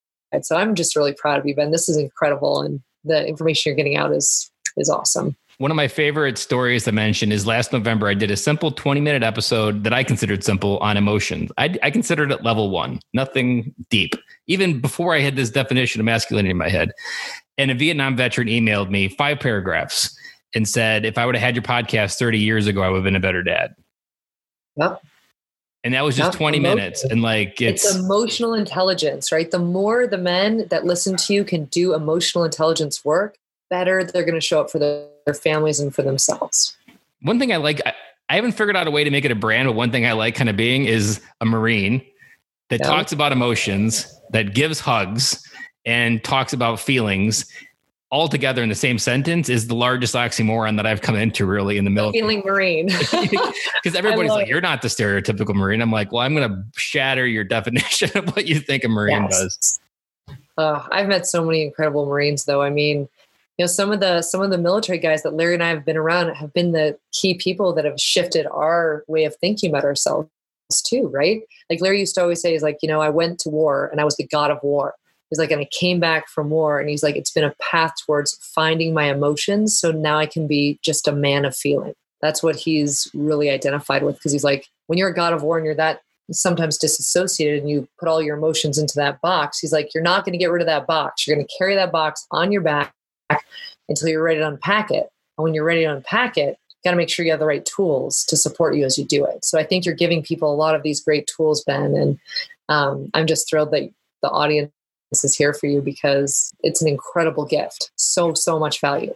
So 0.41 0.55
I'm 0.55 0.75
just 0.75 0.95
really 0.95 1.13
proud 1.13 1.39
of 1.39 1.45
you, 1.45 1.55
Ben. 1.55 1.71
This 1.71 1.89
is 1.89 1.97
incredible. 1.97 2.61
And 2.61 2.81
the 3.03 3.27
information 3.27 3.69
you're 3.69 3.75
getting 3.75 3.97
out 3.97 4.13
is 4.13 4.49
is 4.77 4.89
awesome. 4.89 5.35
One 5.61 5.69
of 5.69 5.77
my 5.77 5.87
favorite 5.87 6.39
stories 6.39 6.85
to 6.85 6.91
mention 6.91 7.31
is 7.31 7.45
last 7.45 7.71
November, 7.71 8.07
I 8.07 8.15
did 8.15 8.31
a 8.31 8.35
simple 8.35 8.71
20 8.71 8.99
minute 8.99 9.21
episode 9.21 9.83
that 9.83 9.93
I 9.93 10.03
considered 10.03 10.43
simple 10.43 10.79
on 10.79 10.97
emotions. 10.97 11.51
I, 11.55 11.77
I 11.83 11.91
considered 11.91 12.31
it 12.31 12.43
level 12.43 12.71
one, 12.71 12.99
nothing 13.13 13.71
deep, 13.91 14.15
even 14.47 14.81
before 14.81 15.13
I 15.13 15.19
had 15.19 15.35
this 15.35 15.51
definition 15.51 16.01
of 16.01 16.05
masculinity 16.05 16.49
in 16.49 16.57
my 16.57 16.67
head. 16.67 16.93
And 17.59 17.69
a 17.69 17.75
Vietnam 17.75 18.17
veteran 18.17 18.47
emailed 18.47 18.89
me 18.89 19.07
five 19.07 19.39
paragraphs 19.39 20.17
and 20.55 20.67
said, 20.67 21.05
if 21.05 21.19
I 21.19 21.27
would 21.27 21.35
have 21.35 21.43
had 21.43 21.53
your 21.55 21.61
podcast 21.61 22.17
30 22.17 22.39
years 22.39 22.65
ago, 22.65 22.81
I 22.81 22.89
would 22.89 22.95
have 22.95 23.03
been 23.03 23.15
a 23.15 23.19
better 23.19 23.43
dad. 23.43 23.75
Yep. 24.77 24.99
And 25.83 25.93
that 25.93 26.03
was 26.03 26.17
just 26.17 26.35
20 26.35 26.57
emotional. 26.57 26.75
minutes. 26.75 27.03
And 27.03 27.21
like 27.21 27.61
it's, 27.61 27.85
it's, 27.85 27.97
emotional 27.97 28.55
intelligence, 28.55 29.31
right? 29.31 29.51
The 29.51 29.59
more 29.59 30.07
the 30.07 30.17
men 30.17 30.69
that 30.69 30.85
listen 30.85 31.17
to 31.17 31.35
you 31.35 31.43
can 31.43 31.65
do 31.65 31.93
emotional 31.93 32.45
intelligence 32.45 33.05
work, 33.05 33.37
better 33.69 34.03
they're 34.03 34.25
going 34.25 34.33
to 34.33 34.41
show 34.41 34.59
up 34.59 34.71
for 34.71 34.79
the, 34.79 35.10
their 35.25 35.33
families 35.33 35.79
and 35.79 35.93
for 35.93 36.01
themselves. 36.01 36.75
One 37.21 37.39
thing 37.39 37.53
I 37.53 37.57
like, 37.57 37.81
I, 37.85 37.93
I, 38.29 38.35
haven't 38.35 38.53
figured 38.53 38.75
out 38.75 38.87
a 38.87 38.91
way 38.91 39.03
to 39.03 39.11
make 39.11 39.25
it 39.25 39.31
a 39.31 39.35
brand, 39.35 39.67
but 39.67 39.73
one 39.73 39.91
thing 39.91 40.05
I 40.05 40.13
like 40.13 40.35
kind 40.35 40.49
of 40.49 40.57
being 40.57 40.85
is 40.85 41.21
a 41.39 41.45
Marine 41.45 42.03
that 42.69 42.79
yeah. 42.79 42.87
talks 42.87 43.11
about 43.11 43.31
emotions, 43.31 44.11
that 44.31 44.55
gives 44.55 44.79
hugs, 44.79 45.43
and 45.85 46.23
talks 46.23 46.53
about 46.53 46.79
feelings 46.79 47.45
all 48.11 48.27
together 48.27 48.61
in 48.61 48.67
the 48.67 48.75
same 48.75 48.99
sentence 48.99 49.47
is 49.47 49.67
the 49.67 49.75
largest 49.75 50.15
oxymoron 50.15 50.75
that 50.75 50.85
I've 50.85 51.01
come 51.01 51.15
into 51.15 51.45
really 51.45 51.77
in 51.77 51.85
the 51.85 51.89
military. 51.89 52.21
Feeling 52.21 52.43
Marine. 52.45 52.89
Because 53.83 53.97
everybody's 53.97 54.29
like, 54.29 54.45
it. 54.45 54.49
you're 54.49 54.61
not 54.61 54.83
the 54.83 54.89
stereotypical 54.89 55.55
Marine. 55.55 55.81
I'm 55.81 55.91
like, 55.91 56.11
well, 56.11 56.21
I'm 56.21 56.35
going 56.35 56.47
to 56.47 56.63
shatter 56.75 57.25
your 57.25 57.43
definition 57.43 58.15
of 58.15 58.27
what 58.35 58.45
you 58.45 58.59
think 58.59 58.83
a 58.83 58.87
Marine 58.87 59.23
yes. 59.23 59.39
does. 59.39 59.79
Uh, 60.55 60.87
I've 60.91 61.07
met 61.07 61.25
so 61.25 61.43
many 61.43 61.63
incredible 61.63 62.05
Marines, 62.05 62.45
though. 62.45 62.61
I 62.61 62.69
mean, 62.69 63.09
you 63.61 63.65
know 63.65 63.67
some 63.67 63.91
of 63.91 63.99
the 63.99 64.23
some 64.23 64.41
of 64.41 64.49
the 64.49 64.57
military 64.57 64.97
guys 64.97 65.21
that 65.21 65.35
larry 65.35 65.53
and 65.53 65.61
i 65.61 65.69
have 65.69 65.85
been 65.85 65.95
around 65.95 66.33
have 66.33 66.51
been 66.51 66.71
the 66.71 66.97
key 67.11 67.35
people 67.35 67.75
that 67.75 67.85
have 67.85 67.99
shifted 68.01 68.47
our 68.47 69.03
way 69.07 69.23
of 69.23 69.35
thinking 69.35 69.69
about 69.69 69.83
ourselves 69.83 70.27
too 70.83 71.07
right? 71.13 71.41
Like 71.69 71.79
larry 71.79 71.99
used 71.99 72.15
to 72.15 72.21
always 72.21 72.41
say 72.41 72.55
is 72.55 72.63
like 72.63 72.79
you 72.81 72.89
know 72.89 73.01
i 73.01 73.09
went 73.09 73.37
to 73.41 73.49
war 73.49 73.87
and 73.91 74.01
i 74.01 74.03
was 74.03 74.15
the 74.15 74.25
god 74.25 74.49
of 74.49 74.57
war. 74.63 74.95
He's 75.29 75.37
like 75.37 75.51
and 75.51 75.61
i 75.61 75.67
came 75.71 75.99
back 75.99 76.27
from 76.27 76.49
war 76.49 76.79
and 76.79 76.89
he's 76.89 77.03
like 77.03 77.15
it's 77.15 77.29
been 77.29 77.43
a 77.43 77.53
path 77.61 77.91
towards 78.03 78.35
finding 78.41 78.95
my 78.95 79.03
emotions 79.03 79.77
so 79.77 79.91
now 79.91 80.17
i 80.17 80.25
can 80.25 80.47
be 80.47 80.79
just 80.81 81.07
a 81.07 81.11
man 81.11 81.45
of 81.45 81.55
feeling. 81.55 81.93
That's 82.19 82.41
what 82.41 82.55
he's 82.55 83.07
really 83.13 83.51
identified 83.51 84.01
with 84.01 84.15
because 84.15 84.31
he's 84.31 84.43
like 84.43 84.65
when 84.87 84.97
you're 84.97 85.09
a 85.09 85.13
god 85.13 85.33
of 85.33 85.43
war 85.43 85.57
and 85.57 85.65
you're 85.65 85.75
that 85.75 85.99
sometimes 86.31 86.77
disassociated 86.77 87.59
and 87.59 87.69
you 87.69 87.87
put 87.99 88.07
all 88.07 88.21
your 88.23 88.37
emotions 88.37 88.77
into 88.77 88.93
that 88.95 89.19
box 89.19 89.59
he's 89.59 89.73
like 89.73 89.93
you're 89.93 90.03
not 90.03 90.23
going 90.23 90.31
to 90.31 90.39
get 90.39 90.49
rid 90.49 90.61
of 90.61 90.67
that 90.67 90.87
box. 90.87 91.27
You're 91.27 91.35
going 91.35 91.45
to 91.45 91.57
carry 91.57 91.75
that 91.75 91.91
box 91.91 92.25
on 92.31 92.51
your 92.51 92.61
back 92.61 92.93
until 93.89 94.09
you're 94.09 94.23
ready 94.23 94.39
to 94.39 94.47
unpack 94.47 94.91
it. 94.91 95.09
And 95.37 95.43
when 95.43 95.53
you're 95.53 95.63
ready 95.63 95.81
to 95.81 95.93
unpack 95.93 96.37
it, 96.37 96.57
you 96.69 96.89
got 96.89 96.91
to 96.91 96.97
make 96.97 97.09
sure 97.09 97.25
you 97.25 97.31
have 97.31 97.39
the 97.39 97.45
right 97.45 97.65
tools 97.65 98.23
to 98.25 98.37
support 98.37 98.75
you 98.75 98.85
as 98.85 98.97
you 98.97 99.05
do 99.05 99.25
it. 99.25 99.45
So 99.45 99.59
I 99.59 99.63
think 99.63 99.85
you're 99.85 99.95
giving 99.95 100.23
people 100.23 100.51
a 100.51 100.55
lot 100.55 100.75
of 100.75 100.83
these 100.83 100.99
great 100.99 101.29
tools, 101.35 101.63
Ben. 101.63 101.95
And 101.95 102.19
um, 102.69 103.09
I'm 103.13 103.27
just 103.27 103.49
thrilled 103.49 103.71
that 103.71 103.89
the 104.21 104.29
audience 104.29 104.71
is 105.23 105.35
here 105.35 105.53
for 105.53 105.67
you 105.67 105.81
because 105.81 106.53
it's 106.61 106.81
an 106.81 106.87
incredible 106.87 107.45
gift. 107.45 107.91
So, 107.95 108.33
so 108.33 108.57
much 108.57 108.81
value. 108.81 109.13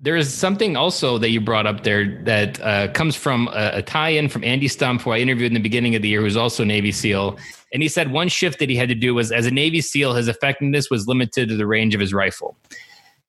There 0.00 0.16
is 0.16 0.32
something 0.32 0.76
also 0.76 1.18
that 1.18 1.30
you 1.30 1.40
brought 1.40 1.66
up 1.66 1.82
there 1.82 2.20
that 2.24 2.60
uh, 2.60 2.88
comes 2.88 3.16
from 3.16 3.48
a, 3.48 3.70
a 3.74 3.82
tie 3.82 4.10
in 4.10 4.28
from 4.28 4.44
Andy 4.44 4.68
Stumpf, 4.68 5.02
who 5.02 5.12
I 5.12 5.18
interviewed 5.18 5.46
in 5.46 5.54
the 5.54 5.60
beginning 5.60 5.94
of 5.94 6.02
the 6.02 6.08
year, 6.08 6.20
who's 6.20 6.36
also 6.36 6.62
Navy 6.62 6.92
SEAL. 6.92 7.38
And 7.72 7.82
he 7.82 7.88
said 7.88 8.12
one 8.12 8.28
shift 8.28 8.58
that 8.58 8.68
he 8.68 8.76
had 8.76 8.88
to 8.88 8.94
do 8.94 9.14
was 9.14 9.32
as 9.32 9.46
a 9.46 9.50
Navy 9.50 9.80
SEAL, 9.80 10.14
his 10.14 10.28
effectiveness 10.28 10.90
was 10.90 11.08
limited 11.08 11.48
to 11.48 11.56
the 11.56 11.66
range 11.66 11.94
of 11.94 12.00
his 12.00 12.12
rifle. 12.12 12.56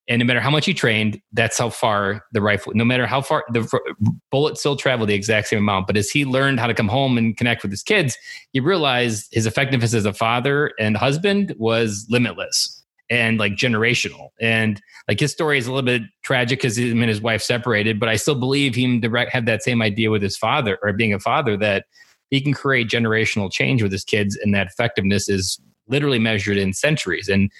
And 0.07 0.19
no 0.19 0.25
matter 0.25 0.39
how 0.39 0.51
much 0.51 0.65
he 0.65 0.73
trained, 0.73 1.19
that's 1.33 1.57
how 1.57 1.69
far 1.69 2.23
the 2.31 2.41
rifle, 2.41 2.73
no 2.75 2.85
matter 2.85 3.07
how 3.07 3.21
far 3.21 3.43
the 3.51 3.67
bullet 4.29 4.57
still 4.57 4.75
traveled 4.75 5.09
the 5.09 5.15
exact 5.15 5.47
same 5.47 5.59
amount. 5.59 5.87
But 5.87 5.97
as 5.97 6.11
he 6.11 6.25
learned 6.25 6.59
how 6.59 6.67
to 6.67 6.75
come 6.75 6.87
home 6.87 7.17
and 7.17 7.35
connect 7.35 7.63
with 7.63 7.71
his 7.71 7.81
kids, 7.81 8.15
he 8.51 8.59
realized 8.59 9.27
his 9.31 9.47
effectiveness 9.47 9.95
as 9.95 10.05
a 10.05 10.13
father 10.13 10.71
and 10.79 10.95
husband 10.95 11.55
was 11.57 12.05
limitless. 12.09 12.83
and 13.09 13.37
like 13.37 13.53
generational. 13.53 14.29
And 14.41 14.81
like 15.07 15.19
his 15.19 15.31
story 15.31 15.57
is 15.57 15.67
a 15.67 15.71
little 15.71 15.85
bit 15.85 16.03
tragic 16.23 16.59
because 16.59 16.77
him 16.77 17.01
and 17.01 17.09
his 17.09 17.21
wife 17.21 17.41
separated, 17.41 17.99
but 17.99 18.09
I 18.09 18.15
still 18.15 18.35
believe 18.35 18.75
him 18.75 18.99
direct 18.99 19.31
had 19.31 19.45
that 19.45 19.63
same 19.63 19.81
idea 19.81 20.09
with 20.11 20.21
his 20.21 20.37
father 20.37 20.77
or 20.81 20.91
being 20.93 21.13
a 21.13 21.19
father 21.19 21.57
that 21.57 21.85
he 22.31 22.41
can 22.41 22.53
create 22.53 22.89
generational 22.89 23.51
change 23.51 23.83
with 23.83 23.91
his 23.91 24.03
kids, 24.03 24.35
and 24.41 24.53
that 24.55 24.67
effectiveness 24.67 25.29
is 25.29 25.59
literally 25.87 26.17
measured 26.17 26.57
in 26.57 26.73
centuries. 26.73 27.29
And 27.29 27.51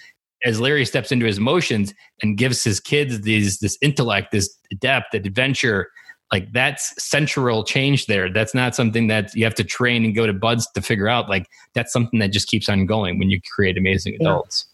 as 0.44 0.60
Larry 0.60 0.86
steps 0.86 1.12
into 1.12 1.26
his 1.26 1.38
emotions 1.38 1.94
and 2.22 2.38
gives 2.38 2.64
his 2.64 2.80
kids 2.80 3.22
these 3.22 3.60
this 3.60 3.78
intellect, 3.82 4.32
this 4.32 4.56
depth, 4.80 5.14
adventure, 5.14 5.90
like 6.32 6.52
that's 6.52 7.02
central 7.04 7.64
change 7.64 8.08
there. 8.08 8.32
That's 8.32 8.54
not 8.54 8.76
something 8.76 9.08
that 9.08 9.34
you 9.36 9.44
have 9.44 9.56
to 9.56 9.64
train 9.64 10.04
and 10.04 10.16
go 10.16 10.28
to 10.28 10.34
BUD/S 10.34 10.72
to 10.72 10.82
figure 10.82 11.08
out. 11.08 11.30
Like 11.30 11.48
that's 11.74 11.94
something 11.94 12.20
that 12.20 12.32
just 12.32 12.48
keeps 12.48 12.68
on 12.68 12.86
going 12.86 13.20
when 13.20 13.30
you 13.30 13.40
create 13.42 13.78
amazing 13.78 14.16
adults. 14.16 14.66
Yeah. 14.68 14.72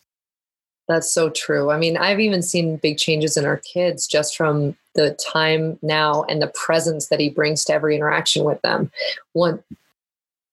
That's 0.95 1.13
so 1.13 1.29
true. 1.29 1.71
I 1.71 1.77
mean, 1.77 1.95
I've 1.95 2.19
even 2.19 2.41
seen 2.41 2.75
big 2.77 2.97
changes 2.97 3.37
in 3.37 3.45
our 3.45 3.57
kids 3.57 4.07
just 4.07 4.35
from 4.35 4.75
the 4.95 5.11
time 5.13 5.79
now 5.81 6.23
and 6.23 6.41
the 6.41 6.51
presence 6.53 7.07
that 7.07 7.19
he 7.19 7.29
brings 7.29 7.63
to 7.65 7.73
every 7.73 7.95
interaction 7.95 8.43
with 8.43 8.61
them. 8.61 8.91
One 9.33 9.63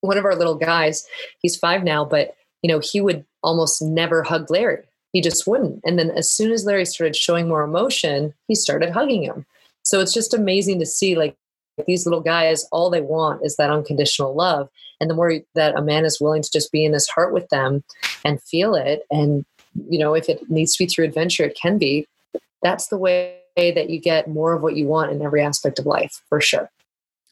one 0.01 0.17
of 0.19 0.25
our 0.25 0.37
little 0.37 0.55
guys, 0.55 1.07
he's 1.41 1.57
5 1.57 1.83
now, 1.83 2.05
but 2.05 2.37
you 2.63 2.69
know, 2.69 2.81
he 2.81 3.01
would 3.01 3.25
almost 3.43 3.81
never 3.83 4.23
hug 4.23 4.51
Larry. 4.51 4.85
He 5.13 5.21
just 5.21 5.47
wouldn't. 5.47 5.81
And 5.85 5.99
then 5.99 6.11
as 6.11 6.31
soon 6.31 6.53
as 6.53 6.65
Larry 6.65 6.85
started 6.85 7.17
showing 7.17 7.49
more 7.49 7.63
emotion, 7.63 8.35
he 8.47 8.55
started 8.55 8.91
hugging 8.91 9.23
him. 9.23 9.47
So 9.83 10.01
it's 10.01 10.13
just 10.13 10.35
amazing 10.35 10.81
to 10.81 10.87
see 10.87 11.17
like 11.17 11.37
these 11.87 12.05
little 12.07 12.21
guys, 12.21 12.67
all 12.73 12.91
they 12.91 13.01
want 13.01 13.45
is 13.45 13.57
that 13.57 13.71
unconditional 13.71 14.35
love. 14.35 14.69
And 15.01 15.09
the 15.09 15.15
more 15.15 15.41
that 15.55 15.77
a 15.77 15.83
man 15.83 16.05
is 16.05 16.21
willing 16.21 16.43
to 16.43 16.51
just 16.51 16.73
be 16.73 16.85
in 16.85 16.93
his 16.93 17.09
heart 17.09 17.33
with 17.33 17.49
them 17.49 17.85
and 18.25 18.43
feel 18.43 18.75
it, 18.75 19.03
and 19.11 19.45
you 19.89 19.99
know, 19.99 20.15
if 20.15 20.29
it 20.29 20.51
needs 20.51 20.75
to 20.75 20.85
be 20.85 20.89
through 20.89 21.05
adventure, 21.05 21.45
it 21.45 21.57
can 21.61 21.79
be. 21.79 22.07
That's 22.63 22.89
the 22.89 22.99
way 22.99 23.37
that 23.57 23.91
you 23.91 24.01
get 24.01 24.29
more 24.29 24.53
of 24.53 24.63
what 24.63 24.77
you 24.77 24.87
want 24.87 25.13
in 25.13 25.23
every 25.23 25.43
aspect 25.43 25.79
of 25.79 25.87
life, 25.87 26.21
for 26.29 26.41
sure. 26.41 26.69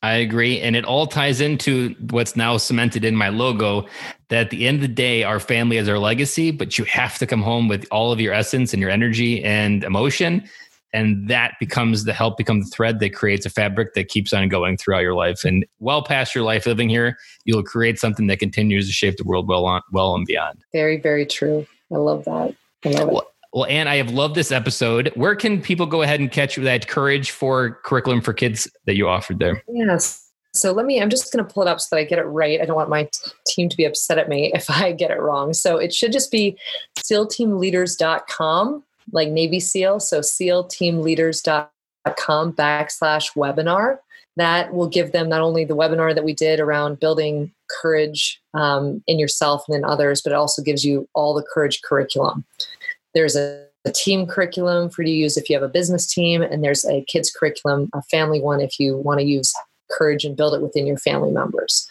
I 0.03 0.17
agree. 0.17 0.61
And 0.61 0.77
it 0.77 0.85
all 0.85 1.07
ties 1.07 1.41
into 1.41 1.95
what's 2.11 2.37
now 2.37 2.59
cemented 2.59 3.05
in 3.05 3.17
my 3.17 3.29
logo 3.29 3.87
that 4.29 4.47
at 4.47 4.51
the 4.51 4.67
end 4.67 4.77
of 4.77 4.83
the 4.83 4.89
day, 4.89 5.25
our 5.25 5.41
family 5.41 5.79
is 5.79 5.89
our 5.89 5.99
legacy, 5.99 6.51
but 6.51 6.79
you 6.79 6.85
have 6.85 7.19
to 7.19 7.27
come 7.27 7.43
home 7.43 7.67
with 7.67 7.87
all 7.91 8.13
of 8.13 8.21
your 8.21 8.35
essence 8.35 8.73
and 8.73 8.81
your 8.81 8.91
energy 8.91 9.43
and 9.43 9.83
emotion. 9.85 10.49
And 10.93 11.29
that 11.29 11.55
becomes 11.61 12.05
the 12.05 12.13
help 12.13 12.37
become 12.37 12.61
the 12.61 12.67
thread 12.67 13.01
that 13.01 13.15
creates 13.15 13.45
a 13.45 13.51
fabric 13.51 13.95
that 13.95 14.09
keeps 14.09 14.33
on 14.33 14.49
going 14.49 14.77
throughout 14.77 15.01
your 15.01 15.15
life. 15.15 15.45
And 15.45 15.67
well 15.79 16.03
past 16.03 16.35
your 16.35 16.45
life 16.45 16.67
living 16.67 16.89
here, 16.89 17.19
you'll 17.45 17.63
create 17.63 17.99
something 17.99 18.29
that 18.29 18.39
continues 18.39 18.87
to 18.87 18.93
shape 18.93 19.17
the 19.17 19.25
world 19.25 19.49
well 19.49 19.67
on 19.67 19.83
well 19.93 20.15
and 20.15 20.25
beyond. 20.27 20.63
Very, 20.73 20.99
very 20.99 21.27
true. 21.27 21.67
I 21.93 21.97
love 21.97 22.25
that. 22.25 22.55
I 22.85 22.89
love 22.91 23.09
well, 23.09 23.31
well, 23.57 23.67
Anne, 23.71 23.89
I 23.89 23.97
have 23.97 24.11
loved 24.11 24.35
this 24.35 24.53
episode. 24.53 25.11
Where 25.15 25.35
can 25.35 25.63
people 25.63 25.87
go 25.87 26.03
ahead 26.03 26.21
and 26.21 26.31
catch 26.31 26.57
that 26.57 26.89
courage 26.89 27.31
for 27.31 27.81
curriculum 27.85 28.21
for 28.21 28.35
kids 28.35 28.69
that 28.85 28.97
you 28.97 29.09
offered 29.09 29.39
there? 29.39 29.63
Yes. 29.67 30.31
So 30.53 30.73
let 30.73 30.85
me, 30.85 31.01
I'm 31.01 31.09
just 31.09 31.33
going 31.33 31.43
to 31.43 31.51
pull 31.51 31.63
it 31.63 31.69
up 31.69 31.81
so 31.81 31.97
that 31.97 32.03
I 32.03 32.05
get 32.05 32.19
it 32.19 32.25
right. 32.25 32.61
I 32.61 32.67
don't 32.67 32.77
want 32.77 32.91
my 32.91 33.05
t- 33.05 33.31
team 33.47 33.71
to 33.71 33.77
be 33.77 33.87
upset 33.87 34.19
at 34.19 34.29
me 34.29 34.53
if 34.55 34.69
I 34.69 34.93
get 34.93 35.11
it 35.11 35.21
wrong. 35.21 35.55
So 35.55 35.79
it 35.79 35.95
should 35.95 36.13
just 36.13 36.31
be 36.31 36.59
sealteamleaders.com, 36.99 38.83
like 39.13 39.31
Navy 39.31 39.61
SEAL. 39.61 40.01
So 40.01 40.21
sealteamleaders.com 40.21 42.53
backslash 42.53 43.35
webinar. 43.35 43.97
That 44.37 44.75
will 44.75 44.89
give 44.89 45.13
them 45.13 45.31
not 45.31 45.41
only 45.41 45.65
the 45.65 45.75
webinar 45.75 46.15
that 46.15 46.25
we 46.25 46.35
did 46.35 46.61
around 46.61 47.01
building 47.01 47.53
courage 47.71 48.39
um, 48.53 49.03
in 49.07 49.19
yourself 49.19 49.65
and 49.67 49.77
in 49.77 49.83
others, 49.83 50.21
but 50.21 50.33
it 50.33 50.37
also 50.37 50.61
gives 50.61 50.85
you 50.85 51.09
all 51.15 51.33
the 51.33 51.43
courage 51.43 51.81
curriculum. 51.81 52.45
There's 53.17 53.35
a, 53.35 53.64
a 53.87 53.91
team 53.91 54.27
curriculum 54.27 54.91
for 54.91 55.03
you 55.03 55.07
to 55.07 55.12
use 55.12 55.37
if 55.39 55.49
you 55.49 55.57
have 55.57 55.62
a 55.62 55.69
business 55.69 56.07
team, 56.07 56.43
and 56.43 56.62
there's 56.62 56.85
a 56.85 57.03
kids 57.09 57.31
curriculum, 57.31 57.89
a 57.95 58.03
family 58.03 58.43
one 58.43 58.61
if 58.61 58.79
you 58.79 58.99
want 58.99 59.21
to 59.21 59.27
use 59.27 59.55
courage 59.91 60.27
and 60.27 60.37
build 60.37 60.53
it 60.53 60.61
within 60.61 60.87
your 60.87 60.99
family 60.99 61.31
members. 61.31 61.91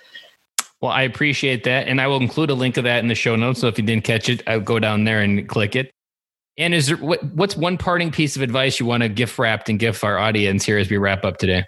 Well, 0.82 0.92
I 0.92 1.02
appreciate 1.02 1.64
that. 1.64 1.88
And 1.88 2.00
I 2.00 2.06
will 2.06 2.22
include 2.22 2.52
a 2.52 2.54
link 2.54 2.78
of 2.78 2.84
that 2.84 3.00
in 3.00 3.08
the 3.08 3.16
show 3.16 3.36
notes. 3.36 3.62
So 3.62 3.68
if 3.68 3.80
you 3.80 3.84
didn't 3.84 4.04
catch 4.04 4.30
it, 4.30 4.44
I'll 4.46 4.60
go 4.60 4.78
down 4.78 5.06
there 5.06 5.22
and 5.22 5.50
click 5.50 5.76
it. 5.76 5.92
And 6.60 6.76
is 6.76 6.88
there 6.88 6.98
what, 6.98 7.24
what's 7.34 7.58
one 7.58 7.80
parting 7.80 8.12
piece 8.12 8.36
of 8.36 8.44
advice 8.44 8.80
you 8.80 8.86
want 8.86 9.02
to 9.02 9.10
gift 9.10 9.40
wrapped 9.40 9.68
and 9.68 9.80
give 9.80 10.04
our 10.04 10.20
audience 10.20 10.64
here 10.64 10.78
as 10.78 10.90
we 10.92 10.98
wrap 10.98 11.26
up 11.26 11.38
today? 11.38 11.66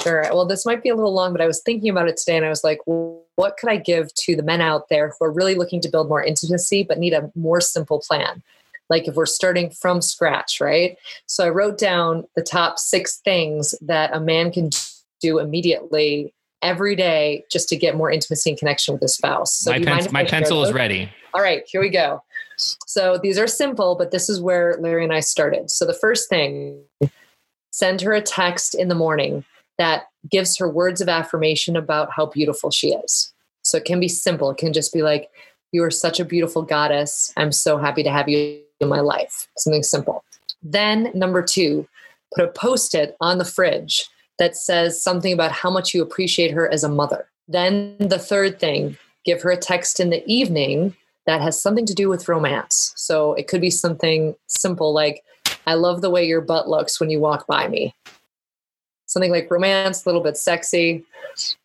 Sure. 0.00 0.22
Well, 0.32 0.46
this 0.46 0.64
might 0.64 0.82
be 0.82 0.88
a 0.88 0.94
little 0.94 1.12
long, 1.12 1.32
but 1.32 1.42
I 1.42 1.46
was 1.46 1.60
thinking 1.60 1.90
about 1.90 2.08
it 2.08 2.16
today 2.16 2.36
and 2.36 2.46
I 2.46 2.48
was 2.48 2.64
like, 2.64 2.78
well, 2.86 3.22
what 3.36 3.56
could 3.58 3.68
I 3.68 3.76
give 3.76 4.14
to 4.14 4.36
the 4.36 4.42
men 4.42 4.60
out 4.60 4.88
there 4.88 5.12
who 5.18 5.26
are 5.26 5.32
really 5.32 5.56
looking 5.56 5.80
to 5.82 5.88
build 5.88 6.08
more 6.08 6.22
intimacy 6.22 6.84
but 6.84 6.98
need 6.98 7.12
a 7.12 7.30
more 7.34 7.60
simple 7.60 8.00
plan? 8.00 8.42
Like 8.90 9.08
if 9.08 9.14
we're 9.14 9.26
starting 9.26 9.70
from 9.70 10.00
scratch, 10.00 10.60
right? 10.60 10.96
So 11.26 11.44
I 11.44 11.48
wrote 11.48 11.78
down 11.78 12.24
the 12.36 12.42
top 12.42 12.78
six 12.78 13.18
things 13.24 13.74
that 13.80 14.14
a 14.14 14.20
man 14.20 14.52
can 14.52 14.70
do 15.20 15.38
immediately 15.38 16.34
every 16.62 16.96
day 16.96 17.44
just 17.50 17.68
to 17.68 17.76
get 17.76 17.96
more 17.96 18.10
intimacy 18.10 18.50
and 18.50 18.58
connection 18.58 18.94
with 18.94 19.02
his 19.02 19.14
spouse. 19.14 19.54
So 19.54 19.70
my, 19.70 19.78
pen- 19.78 20.12
my 20.12 20.24
pencil 20.24 20.64
is 20.64 20.72
ready. 20.72 21.10
All 21.34 21.42
right, 21.42 21.62
here 21.66 21.80
we 21.80 21.90
go. 21.90 22.22
So 22.86 23.18
these 23.22 23.38
are 23.38 23.46
simple, 23.46 23.96
but 23.96 24.10
this 24.10 24.28
is 24.28 24.40
where 24.40 24.76
Larry 24.78 25.04
and 25.04 25.12
I 25.12 25.20
started. 25.20 25.70
So 25.70 25.84
the 25.84 25.94
first 25.94 26.28
thing, 26.28 26.80
send 27.70 28.00
her 28.02 28.12
a 28.12 28.22
text 28.22 28.74
in 28.74 28.88
the 28.88 28.94
morning 28.94 29.44
that 29.78 30.04
gives 30.30 30.56
her 30.56 30.68
words 30.68 31.00
of 31.00 31.08
affirmation 31.08 31.76
about 31.76 32.10
how 32.12 32.26
beautiful 32.26 32.70
she 32.70 32.92
is. 32.92 33.32
So 33.62 33.78
it 33.78 33.84
can 33.84 33.98
be 33.98 34.08
simple. 34.08 34.50
It 34.50 34.58
can 34.58 34.72
just 34.72 34.92
be 34.92 35.02
like, 35.02 35.30
you 35.74 35.82
are 35.82 35.90
such 35.90 36.20
a 36.20 36.24
beautiful 36.24 36.62
goddess. 36.62 37.32
I'm 37.36 37.50
so 37.50 37.78
happy 37.78 38.04
to 38.04 38.10
have 38.10 38.28
you 38.28 38.60
in 38.78 38.88
my 38.88 39.00
life. 39.00 39.48
Something 39.58 39.82
simple. 39.82 40.24
Then, 40.62 41.10
number 41.14 41.42
two, 41.42 41.88
put 42.32 42.44
a 42.44 42.48
post 42.48 42.94
it 42.94 43.16
on 43.20 43.38
the 43.38 43.44
fridge 43.44 44.08
that 44.38 44.56
says 44.56 45.02
something 45.02 45.32
about 45.32 45.50
how 45.50 45.70
much 45.70 45.92
you 45.92 46.00
appreciate 46.00 46.52
her 46.52 46.72
as 46.72 46.84
a 46.84 46.88
mother. 46.88 47.26
Then, 47.48 47.96
the 47.98 48.20
third 48.20 48.60
thing, 48.60 48.96
give 49.24 49.42
her 49.42 49.50
a 49.50 49.56
text 49.56 49.98
in 49.98 50.10
the 50.10 50.24
evening 50.32 50.94
that 51.26 51.40
has 51.40 51.60
something 51.60 51.86
to 51.86 51.94
do 51.94 52.08
with 52.08 52.28
romance. 52.28 52.92
So 52.94 53.34
it 53.34 53.48
could 53.48 53.60
be 53.60 53.70
something 53.70 54.36
simple 54.46 54.92
like, 54.92 55.24
I 55.66 55.74
love 55.74 56.02
the 56.02 56.10
way 56.10 56.24
your 56.24 56.40
butt 56.40 56.68
looks 56.68 57.00
when 57.00 57.10
you 57.10 57.18
walk 57.18 57.48
by 57.48 57.66
me. 57.66 57.96
Something 59.06 59.32
like 59.32 59.50
romance, 59.50 60.04
a 60.04 60.08
little 60.08 60.22
bit 60.22 60.36
sexy, 60.36 61.04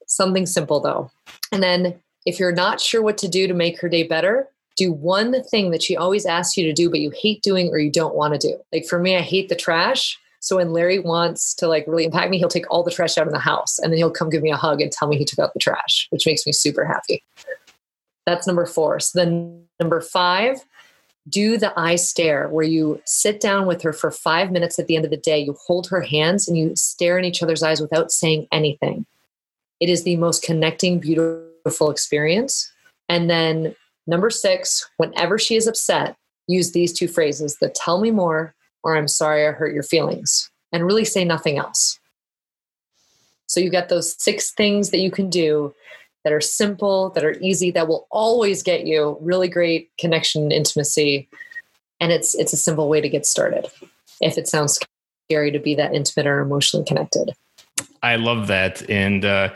something 0.08 0.48
simple 0.48 0.80
though. 0.80 1.12
And 1.52 1.62
then 1.62 2.00
if 2.30 2.40
you're 2.40 2.52
not 2.52 2.80
sure 2.80 3.02
what 3.02 3.18
to 3.18 3.28
do 3.28 3.48
to 3.48 3.54
make 3.54 3.80
her 3.82 3.90
day 3.90 4.04
better, 4.04 4.48
do 4.78 4.94
one 4.94 5.44
thing 5.46 5.72
that 5.72 5.84
she 5.84 5.98
always 5.98 6.26
asks 6.26 6.56
you 6.56 6.64
to 6.64 6.74
do, 6.74 6.90
but 6.90 7.00
you 7.00 7.12
hate 7.12 7.42
doing 7.42 7.70
or 7.70 7.80
you 7.80 7.92
don't 7.92 8.16
want 8.16 8.40
to 8.40 8.48
do. 8.48 8.58
Like 8.72 8.86
for 8.86 9.00
me, 9.00 9.18
I 9.18 9.22
hate 9.22 9.50
the 9.50 9.56
trash. 9.56 10.18
So 10.42 10.56
when 10.58 10.72
Larry 10.72 11.00
wants 11.00 11.54
to 11.56 11.68
like 11.68 11.86
really 11.88 12.06
impact 12.06 12.30
me, 12.30 12.38
he'll 12.38 12.48
take 12.48 12.70
all 12.72 12.84
the 12.84 12.92
trash 12.92 13.18
out 13.18 13.28
of 13.28 13.34
the 13.34 13.40
house 13.40 13.80
and 13.80 13.92
then 13.92 13.98
he'll 13.98 14.12
come 14.12 14.30
give 14.30 14.44
me 14.44 14.52
a 14.52 14.56
hug 14.56 14.80
and 14.80 14.92
tell 14.92 15.08
me 15.08 15.18
he 15.18 15.26
took 15.26 15.40
out 15.40 15.54
the 15.54 15.60
trash, 15.60 16.08
which 16.12 16.26
makes 16.26 16.46
me 16.46 16.54
super 16.54 16.86
happy. 16.86 17.24
That's 18.26 18.48
number 18.48 18.66
four. 18.66 19.00
So 19.00 19.20
then 19.20 19.64
number 19.80 20.00
five, 20.00 20.58
do 21.28 21.58
the 21.58 21.78
eye 21.78 21.96
stare 21.96 22.48
where 22.48 22.66
you 22.66 23.02
sit 23.06 23.42
down 23.42 23.66
with 23.66 23.82
her 23.82 23.92
for 23.92 24.12
five 24.12 24.52
minutes 24.52 24.78
at 24.78 24.88
the 24.88 24.96
end 24.96 25.04
of 25.04 25.12
the 25.12 25.18
day. 25.18 25.40
You 25.40 25.58
hold 25.66 25.88
her 25.88 26.02
hands 26.02 26.48
and 26.48 26.58
you 26.58 26.76
stare 26.76 27.18
in 27.18 27.26
each 27.26 27.44
other's 27.44 27.64
eyes 27.64 27.82
without 27.82 28.12
saying 28.12 28.48
anything. 28.52 29.06
It 29.80 29.90
is 29.90 30.04
the 30.04 30.16
most 30.16 30.44
connecting, 30.44 31.00
beautiful 31.00 31.49
experience. 31.90 32.72
And 33.08 33.30
then 33.30 33.76
Number 34.10 34.32
six, 34.32 34.90
whenever 34.98 35.38
she 35.38 35.56
is 35.56 35.68
upset, 35.68 36.16
use 36.48 36.72
these 36.72 36.92
two 36.92 37.08
phrases 37.08 37.58
the 37.62 37.70
tell 37.70 38.02
me 38.02 38.10
more 38.10 38.56
or 38.84 38.98
I'm 38.98 39.08
sorry 39.08 39.46
I 39.46 39.52
hurt 39.52 39.72
your 39.72 39.84
feelings, 39.84 40.50
and 40.72 40.84
really 40.84 41.06
say 41.06 41.24
nothing 41.24 41.60
else. 41.60 42.00
So 43.46 43.60
you've 43.60 43.72
got 43.72 43.90
those 43.90 44.16
six 44.20 44.52
things 44.52 44.90
that 44.90 45.00
you 45.00 45.12
can 45.12 45.30
do 45.30 45.76
that 46.24 46.34
are 46.34 46.42
simple, 46.42 47.12
that 47.12 47.24
are 47.24 47.38
easy, 47.40 47.70
that 47.72 47.88
will 47.88 48.08
always 48.10 48.64
get 48.64 48.88
you 48.88 49.18
really 49.22 49.48
great 49.48 49.92
connection 50.00 50.42
and 50.42 50.54
intimacy. 50.54 51.30
And 52.00 52.12
it's 52.12 52.34
it's 52.34 52.54
a 52.54 52.58
simple 52.58 52.90
way 52.90 53.02
to 53.02 53.10
get 53.10 53.28
started. 53.28 53.68
If 54.22 54.40
it 54.40 54.48
sounds 54.48 54.80
scary 55.30 55.52
to 55.52 55.60
be 55.60 55.76
that 55.76 55.94
intimate 55.94 56.26
or 56.26 56.40
emotionally 56.40 56.86
connected. 56.86 57.36
I 58.02 58.16
love 58.16 58.48
that. 58.48 58.88
And 58.90 59.26
uh, 59.26 59.54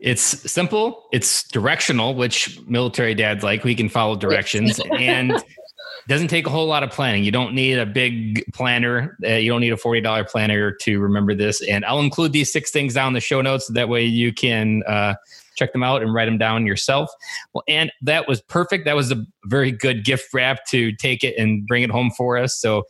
it's 0.00 0.22
simple, 0.22 1.06
it's 1.12 1.46
directional, 1.48 2.14
which 2.14 2.60
military 2.66 3.14
dads 3.14 3.42
like. 3.42 3.64
We 3.64 3.74
can 3.74 3.88
follow 3.88 4.16
directions 4.16 4.80
Anne 4.98 5.32
doesn't 6.08 6.28
take 6.28 6.46
a 6.46 6.50
whole 6.50 6.66
lot 6.66 6.82
of 6.82 6.90
planning. 6.90 7.24
You 7.24 7.30
don't 7.30 7.54
need 7.54 7.78
a 7.78 7.86
big 7.86 8.44
planner. 8.52 9.16
Uh, 9.24 9.34
you 9.34 9.50
don't 9.50 9.60
need 9.60 9.72
a 9.72 9.76
$40 9.76 10.28
planner 10.28 10.72
to 10.72 10.98
remember 10.98 11.34
this. 11.34 11.62
And 11.68 11.84
I'll 11.84 12.00
include 12.00 12.32
these 12.32 12.52
six 12.52 12.70
things 12.70 12.94
down 12.94 13.08
in 13.08 13.14
the 13.14 13.20
show 13.20 13.40
notes. 13.40 13.66
So 13.66 13.72
That 13.74 13.88
way 13.88 14.04
you 14.04 14.32
can 14.32 14.82
uh, 14.86 15.14
check 15.56 15.72
them 15.72 15.82
out 15.82 16.02
and 16.02 16.12
write 16.12 16.24
them 16.24 16.38
down 16.38 16.66
yourself. 16.66 17.10
Well, 17.52 17.62
and 17.68 17.92
that 18.02 18.26
was 18.26 18.40
perfect. 18.40 18.86
That 18.86 18.96
was 18.96 19.12
a 19.12 19.24
very 19.44 19.70
good 19.70 20.04
gift 20.04 20.32
wrap 20.32 20.64
to 20.70 20.92
take 20.92 21.22
it 21.22 21.36
and 21.38 21.66
bring 21.66 21.82
it 21.82 21.90
home 21.90 22.10
for 22.10 22.38
us. 22.38 22.56
So 22.56 22.84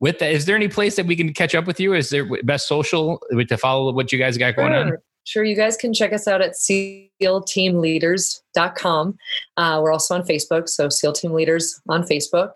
with 0.00 0.18
that, 0.18 0.32
is 0.32 0.46
there 0.46 0.56
any 0.56 0.66
place 0.68 0.96
that 0.96 1.06
we 1.06 1.14
can 1.14 1.32
catch 1.32 1.54
up 1.54 1.66
with 1.66 1.78
you? 1.78 1.94
Is 1.94 2.10
there 2.10 2.26
best 2.42 2.66
social 2.66 3.20
to 3.30 3.56
follow 3.56 3.92
what 3.92 4.10
you 4.12 4.18
guys 4.18 4.36
got 4.38 4.56
going 4.56 4.72
sure. 4.72 4.80
on? 4.80 4.96
Sure, 5.24 5.44
you 5.44 5.54
guys 5.54 5.76
can 5.76 5.92
check 5.92 6.14
us 6.14 6.26
out 6.26 6.40
at 6.40 6.54
sealteamleaders.com. 6.54 9.18
Uh, 9.56 9.80
we're 9.82 9.92
also 9.92 10.14
on 10.14 10.22
Facebook, 10.22 10.68
so 10.68 10.88
SEAL 10.88 11.12
Team 11.12 11.32
Leaders 11.32 11.80
on 11.88 12.02
Facebook. 12.02 12.52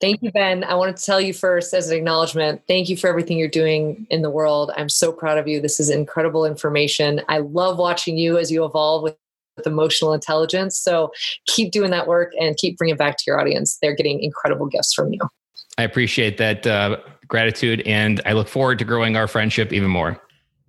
Thank 0.00 0.22
you, 0.22 0.32
Ben. 0.32 0.64
I 0.64 0.74
want 0.74 0.96
to 0.96 1.02
tell 1.02 1.20
you 1.20 1.32
first 1.32 1.72
as 1.72 1.90
an 1.90 1.96
acknowledgement, 1.96 2.60
thank 2.68 2.90
you 2.90 2.96
for 2.96 3.08
everything 3.08 3.38
you're 3.38 3.48
doing 3.48 4.06
in 4.10 4.22
the 4.22 4.30
world. 4.30 4.70
I'm 4.76 4.90
so 4.90 5.10
proud 5.10 5.38
of 5.38 5.48
you. 5.48 5.60
This 5.60 5.80
is 5.80 5.88
incredible 5.88 6.44
information. 6.44 7.22
I 7.28 7.38
love 7.38 7.78
watching 7.78 8.18
you 8.18 8.36
as 8.36 8.50
you 8.50 8.64
evolve 8.64 9.04
with, 9.04 9.16
with 9.56 9.66
emotional 9.66 10.12
intelligence. 10.12 10.78
So 10.78 11.12
keep 11.46 11.72
doing 11.72 11.90
that 11.90 12.06
work 12.06 12.32
and 12.40 12.56
keep 12.56 12.78
bringing 12.78 12.96
back 12.96 13.16
to 13.18 13.24
your 13.26 13.40
audience. 13.40 13.78
They're 13.80 13.94
getting 13.94 14.22
incredible 14.22 14.66
gifts 14.66 14.94
from 14.94 15.12
you. 15.12 15.20
I 15.78 15.82
appreciate 15.82 16.38
that 16.38 16.66
uh, 16.66 16.98
gratitude 17.28 17.82
and 17.82 18.20
I 18.24 18.32
look 18.32 18.48
forward 18.48 18.78
to 18.78 18.84
growing 18.84 19.16
our 19.16 19.26
friendship 19.26 19.72
even 19.72 19.90
more. 19.90 20.20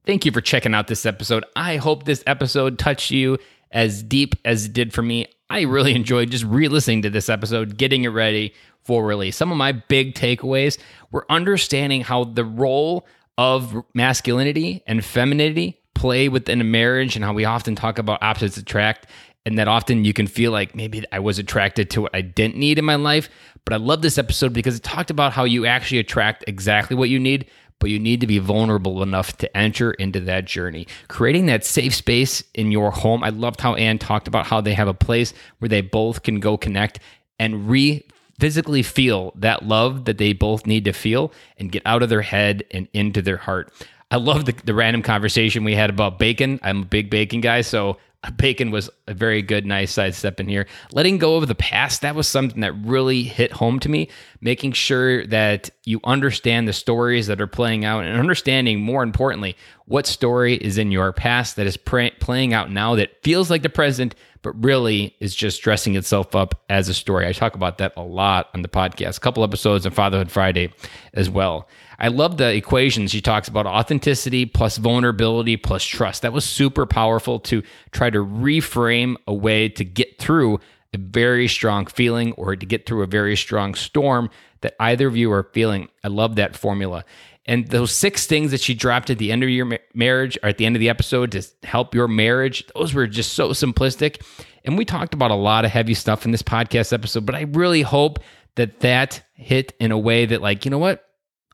Thank 0.05 0.25
you 0.25 0.31
for 0.31 0.41
checking 0.41 0.73
out 0.73 0.87
this 0.87 1.05
episode. 1.05 1.45
I 1.55 1.77
hope 1.77 2.05
this 2.05 2.23
episode 2.25 2.79
touched 2.79 3.11
you 3.11 3.37
as 3.71 4.01
deep 4.01 4.35
as 4.45 4.65
it 4.65 4.73
did 4.73 4.93
for 4.93 5.01
me. 5.01 5.27
I 5.49 5.61
really 5.61 5.95
enjoyed 5.95 6.31
just 6.31 6.45
re 6.45 6.67
listening 6.67 7.01
to 7.03 7.09
this 7.09 7.29
episode, 7.29 7.77
getting 7.77 8.03
it 8.03 8.09
ready 8.09 8.53
for 8.83 9.05
release. 9.05 9.35
Some 9.35 9.51
of 9.51 9.57
my 9.57 9.73
big 9.73 10.15
takeaways 10.15 10.77
were 11.11 11.25
understanding 11.29 12.01
how 12.01 12.23
the 12.23 12.45
role 12.45 13.05
of 13.37 13.83
masculinity 13.93 14.81
and 14.87 15.03
femininity 15.03 15.79
play 15.97 16.29
within 16.29 16.61
a 16.61 16.63
marriage 16.63 17.15
and 17.15 17.25
how 17.25 17.33
we 17.33 17.45
often 17.45 17.75
talk 17.75 17.97
about 17.97 18.21
opposites 18.21 18.57
attract 18.57 19.07
and 19.45 19.57
that 19.57 19.67
often 19.67 20.03
you 20.03 20.13
can 20.13 20.27
feel 20.27 20.51
like 20.51 20.75
maybe 20.75 21.03
I 21.11 21.19
was 21.19 21.39
attracted 21.39 21.89
to 21.91 22.01
what 22.01 22.13
I 22.13 22.21
didn't 22.21 22.57
need 22.57 22.77
in 22.77 22.83
my 22.83 22.95
life. 22.95 23.29
But 23.63 23.73
I 23.73 23.77
love 23.77 24.01
this 24.01 24.17
episode 24.17 24.51
because 24.51 24.75
it 24.75 24.83
talked 24.83 25.09
about 25.09 25.31
how 25.31 25.45
you 25.45 25.65
actually 25.65 25.99
attract 25.99 26.43
exactly 26.47 26.97
what 26.97 27.09
you 27.09 27.17
need, 27.17 27.45
but 27.79 27.89
you 27.89 27.97
need 27.97 28.19
to 28.21 28.27
be 28.27 28.39
vulnerable 28.39 29.01
enough 29.01 29.37
to 29.37 29.57
enter 29.57 29.91
into 29.91 30.19
that 30.21 30.45
journey. 30.45 30.85
Creating 31.07 31.45
that 31.45 31.63
safe 31.63 31.95
space 31.95 32.43
in 32.53 32.71
your 32.71 32.91
home. 32.91 33.23
I 33.23 33.29
loved 33.29 33.61
how 33.61 33.75
Anne 33.75 33.99
talked 33.99 34.27
about 34.27 34.47
how 34.47 34.59
they 34.59 34.73
have 34.73 34.89
a 34.89 34.93
place 34.93 35.33
where 35.59 35.69
they 35.69 35.81
both 35.81 36.23
can 36.23 36.41
go 36.41 36.57
connect 36.57 36.99
and 37.39 37.69
re 37.69 38.03
physically 38.39 38.83
feel 38.83 39.31
that 39.35 39.65
love 39.65 40.05
that 40.05 40.17
they 40.17 40.33
both 40.33 40.67
need 40.67 40.85
to 40.85 40.93
feel 40.93 41.31
and 41.57 41.71
get 41.71 41.81
out 41.85 42.03
of 42.03 42.09
their 42.09 42.21
head 42.21 42.63
and 42.71 42.87
into 42.93 43.21
their 43.21 43.37
heart. 43.37 43.71
I 44.09 44.17
love 44.17 44.45
the, 44.45 44.55
the 44.63 44.73
random 44.73 45.01
conversation 45.01 45.63
we 45.63 45.75
had 45.75 45.89
about 45.89 46.17
bacon. 46.19 46.59
I'm 46.63 46.83
a 46.83 46.85
big 46.85 47.09
bacon 47.09 47.41
guy, 47.41 47.61
so 47.61 47.97
bacon 48.37 48.71
was 48.71 48.89
a 49.07 49.13
very 49.13 49.41
good, 49.41 49.65
nice 49.65 49.91
side 49.91 50.15
step 50.15 50.39
in 50.39 50.47
here. 50.47 50.67
Letting 50.91 51.17
go 51.17 51.37
of 51.37 51.47
the 51.47 51.55
past, 51.55 52.01
that 52.01 52.15
was 52.15 52.27
something 52.27 52.61
that 52.61 52.73
really 52.73 53.23
hit 53.23 53.51
home 53.51 53.79
to 53.81 53.89
me. 53.89 54.09
Making 54.41 54.71
sure 54.73 55.25
that 55.27 55.69
you 55.85 55.99
understand 56.03 56.67
the 56.67 56.73
stories 56.73 57.27
that 57.27 57.41
are 57.41 57.47
playing 57.47 57.85
out 57.85 58.05
and 58.05 58.17
understanding, 58.17 58.81
more 58.81 59.03
importantly, 59.03 59.55
what 59.85 60.07
story 60.07 60.55
is 60.55 60.77
in 60.77 60.91
your 60.91 61.11
past 61.13 61.55
that 61.55 61.67
is 61.67 61.77
playing 61.77 62.53
out 62.53 62.71
now 62.71 62.95
that 62.95 63.23
feels 63.23 63.49
like 63.49 63.61
the 63.61 63.69
present, 63.69 64.15
but 64.41 64.51
really 64.63 65.15
is 65.19 65.35
just 65.35 65.61
dressing 65.61 65.95
itself 65.95 66.35
up 66.35 66.63
as 66.69 66.89
a 66.89 66.93
story. 66.93 67.27
I 67.27 67.33
talk 67.33 67.55
about 67.55 67.77
that 67.79 67.93
a 67.97 68.01
lot 68.01 68.49
on 68.53 68.61
the 68.61 68.67
podcast, 68.67 69.17
a 69.17 69.19
couple 69.19 69.43
episodes 69.43 69.85
on 69.85 69.91
Fatherhood 69.91 70.31
Friday 70.31 70.73
as 71.13 71.29
well. 71.29 71.67
I 71.99 72.09
love 72.09 72.37
the 72.37 72.53
equations 72.53 73.11
she 73.11 73.21
talks 73.21 73.47
about 73.47 73.65
authenticity 73.65 74.45
plus 74.45 74.77
vulnerability 74.77 75.57
plus 75.57 75.83
trust. 75.83 76.21
That 76.21 76.33
was 76.33 76.45
super 76.45 76.85
powerful 76.85 77.39
to 77.41 77.63
try 77.91 78.09
to 78.09 78.19
reframe 78.19 79.15
a 79.25 79.33
way 79.33 79.69
to 79.69 79.83
get 79.83 80.19
through 80.19 80.59
a 80.93 80.97
very 80.97 81.47
strong 81.47 81.85
feeling 81.85 82.33
or 82.33 82.55
to 82.55 82.65
get 82.65 82.85
through 82.85 83.03
a 83.03 83.07
very 83.07 83.35
strong 83.35 83.73
storm 83.73 84.29
that 84.61 84.75
either 84.79 85.07
of 85.07 85.17
you 85.17 85.31
are 85.31 85.43
feeling. 85.53 85.89
I 86.03 86.07
love 86.07 86.35
that 86.35 86.55
formula. 86.55 87.03
And 87.47 87.67
those 87.69 87.93
six 87.93 88.25
things 88.27 88.51
that 88.51 88.59
she 88.59 88.73
dropped 88.73 89.09
at 89.09 89.17
the 89.17 89.31
end 89.31 89.41
of 89.41 89.49
your 89.49 89.65
ma- 89.65 89.77
marriage 89.93 90.37
or 90.43 90.49
at 90.49 90.57
the 90.57 90.65
end 90.65 90.75
of 90.75 90.81
the 90.81 90.89
episode 90.89 91.31
to 91.31 91.43
help 91.63 91.95
your 91.95 92.07
marriage, 92.07 92.65
those 92.75 92.93
were 92.93 93.07
just 93.07 93.33
so 93.33 93.49
simplistic. 93.49 94.21
And 94.65 94.77
we 94.77 94.83
talked 94.83 95.13
about 95.13 95.31
a 95.31 95.35
lot 95.35 95.63
of 95.63 95.71
heavy 95.71 95.93
stuff 95.93 96.25
in 96.25 96.31
this 96.31 96.43
podcast 96.43 96.91
episode, 96.91 97.25
but 97.25 97.35
I 97.35 97.41
really 97.41 97.83
hope 97.83 98.19
that 98.55 98.81
that 98.81 99.23
hit 99.33 99.73
in 99.79 99.91
a 99.91 99.97
way 99.97 100.25
that, 100.25 100.41
like, 100.41 100.65
you 100.65 100.71
know 100.71 100.77
what? 100.77 101.05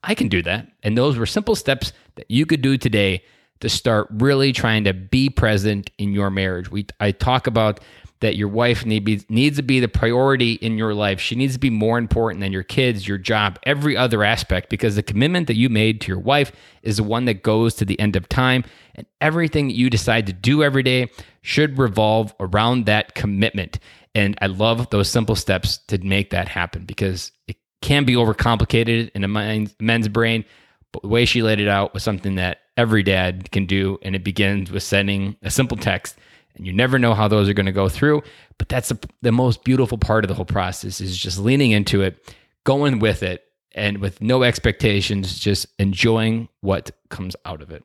I 0.04 0.16
can 0.16 0.30
do 0.30 0.42
that. 0.44 0.68
And 0.82 0.98
those 0.98 1.18
were 1.18 1.26
simple 1.26 1.56
steps 1.56 1.94
that 2.16 2.30
you 2.30 2.46
could 2.46 2.62
do 2.62 2.78
today 2.78 3.24
to 3.60 3.70
start 3.70 4.08
really 4.12 4.52
trying 4.52 4.84
to 4.86 4.94
be 4.94 5.30
present 5.30 5.90
in 5.98 6.12
your 6.12 6.30
marriage. 6.30 6.70
We 6.70 6.88
I 7.00 7.12
talk 7.12 7.48
about 7.48 7.80
that 8.24 8.38
your 8.38 8.48
wife 8.48 8.86
need 8.86 9.04
be, 9.04 9.22
needs 9.28 9.58
to 9.58 9.64
be 9.64 9.82
the 9.82 9.88
priority 9.90 10.54
in 10.54 10.78
your 10.78 10.94
life. 10.94 11.20
She 11.20 11.36
needs 11.36 11.54
to 11.54 11.60
be 11.60 11.70
more 11.70 11.98
important 11.98 12.40
than 12.40 12.54
your 12.54 12.64
kids, 12.64 13.06
your 13.06 13.18
job, 13.18 13.60
every 13.64 13.98
other 13.98 14.24
aspect 14.24 14.70
because 14.70 14.96
the 14.96 15.04
commitment 15.04 15.48
that 15.48 15.58
you 15.58 15.68
made 15.68 16.00
to 16.02 16.08
your 16.08 16.20
wife 16.20 16.54
is 16.84 16.98
the 16.98 17.04
one 17.04 17.26
that 17.26 17.44
goes 17.44 17.76
to 17.76 17.86
the 17.86 18.00
end 18.00 18.16
of 18.16 18.30
time 18.30 18.64
and 18.96 19.06
everything 19.20 19.68
that 19.68 19.76
you 19.76 19.90
decide 19.90 20.26
to 20.28 20.34
do 20.34 20.64
every 20.64 20.84
day 20.84 21.12
should 21.42 21.78
revolve 21.78 22.34
around 22.40 22.86
that 22.86 23.14
commitment. 23.14 23.78
And 24.16 24.38
I 24.42 24.48
love 24.48 24.90
those 24.90 25.10
simple 25.10 25.36
steps 25.36 25.80
to 25.90 25.98
make 25.98 26.30
that 26.30 26.48
happen 26.48 26.86
because 26.86 27.32
it 27.50 27.58
can 27.82 28.06
be 28.06 28.14
overcomplicated 28.14 29.12
in 29.14 29.26
a 29.26 29.68
men's 29.84 30.08
brain. 30.08 30.46
But 30.94 31.02
the 31.02 31.10
way 31.10 31.26
she 31.26 31.44
laid 31.44 31.60
it 31.60 31.68
out 31.68 31.94
was 31.94 32.04
something 32.04 32.36
that 32.36 32.60
every 32.78 33.04
dad 33.04 33.52
can 33.52 33.66
do. 33.66 34.00
And 34.02 34.16
it 34.16 34.24
begins 34.24 34.72
with 34.72 34.84
sending 34.84 35.36
a 35.42 35.52
simple 35.52 35.76
text. 35.76 36.18
And 36.56 36.68
you 36.68 36.74
never 36.74 37.00
know 37.00 37.14
how 37.14 37.28
those 37.28 37.50
are 37.50 37.54
going 37.54 37.66
to 37.66 37.72
go 37.72 37.90
through. 37.90 38.22
But 38.58 38.70
that's 38.70 38.90
the, 38.90 39.00
the 39.22 39.32
most 39.32 39.64
beautiful 39.64 39.98
part 39.98 40.24
of 40.24 40.28
the 40.28 40.36
whole 40.36 40.46
process 40.46 41.02
is 41.02 41.18
just 41.18 41.40
leaning 41.40 41.72
into 41.72 42.02
it, 42.02 42.34
going 42.64 43.00
with 43.00 43.24
it, 43.24 43.44
and 43.76 43.98
with 43.98 44.22
no 44.22 44.44
expectations, 44.44 45.40
just 45.40 45.66
enjoying 45.80 46.48
what 46.62 46.92
comes 47.10 47.36
out 47.46 47.62
of 47.62 47.72
it. 47.72 47.84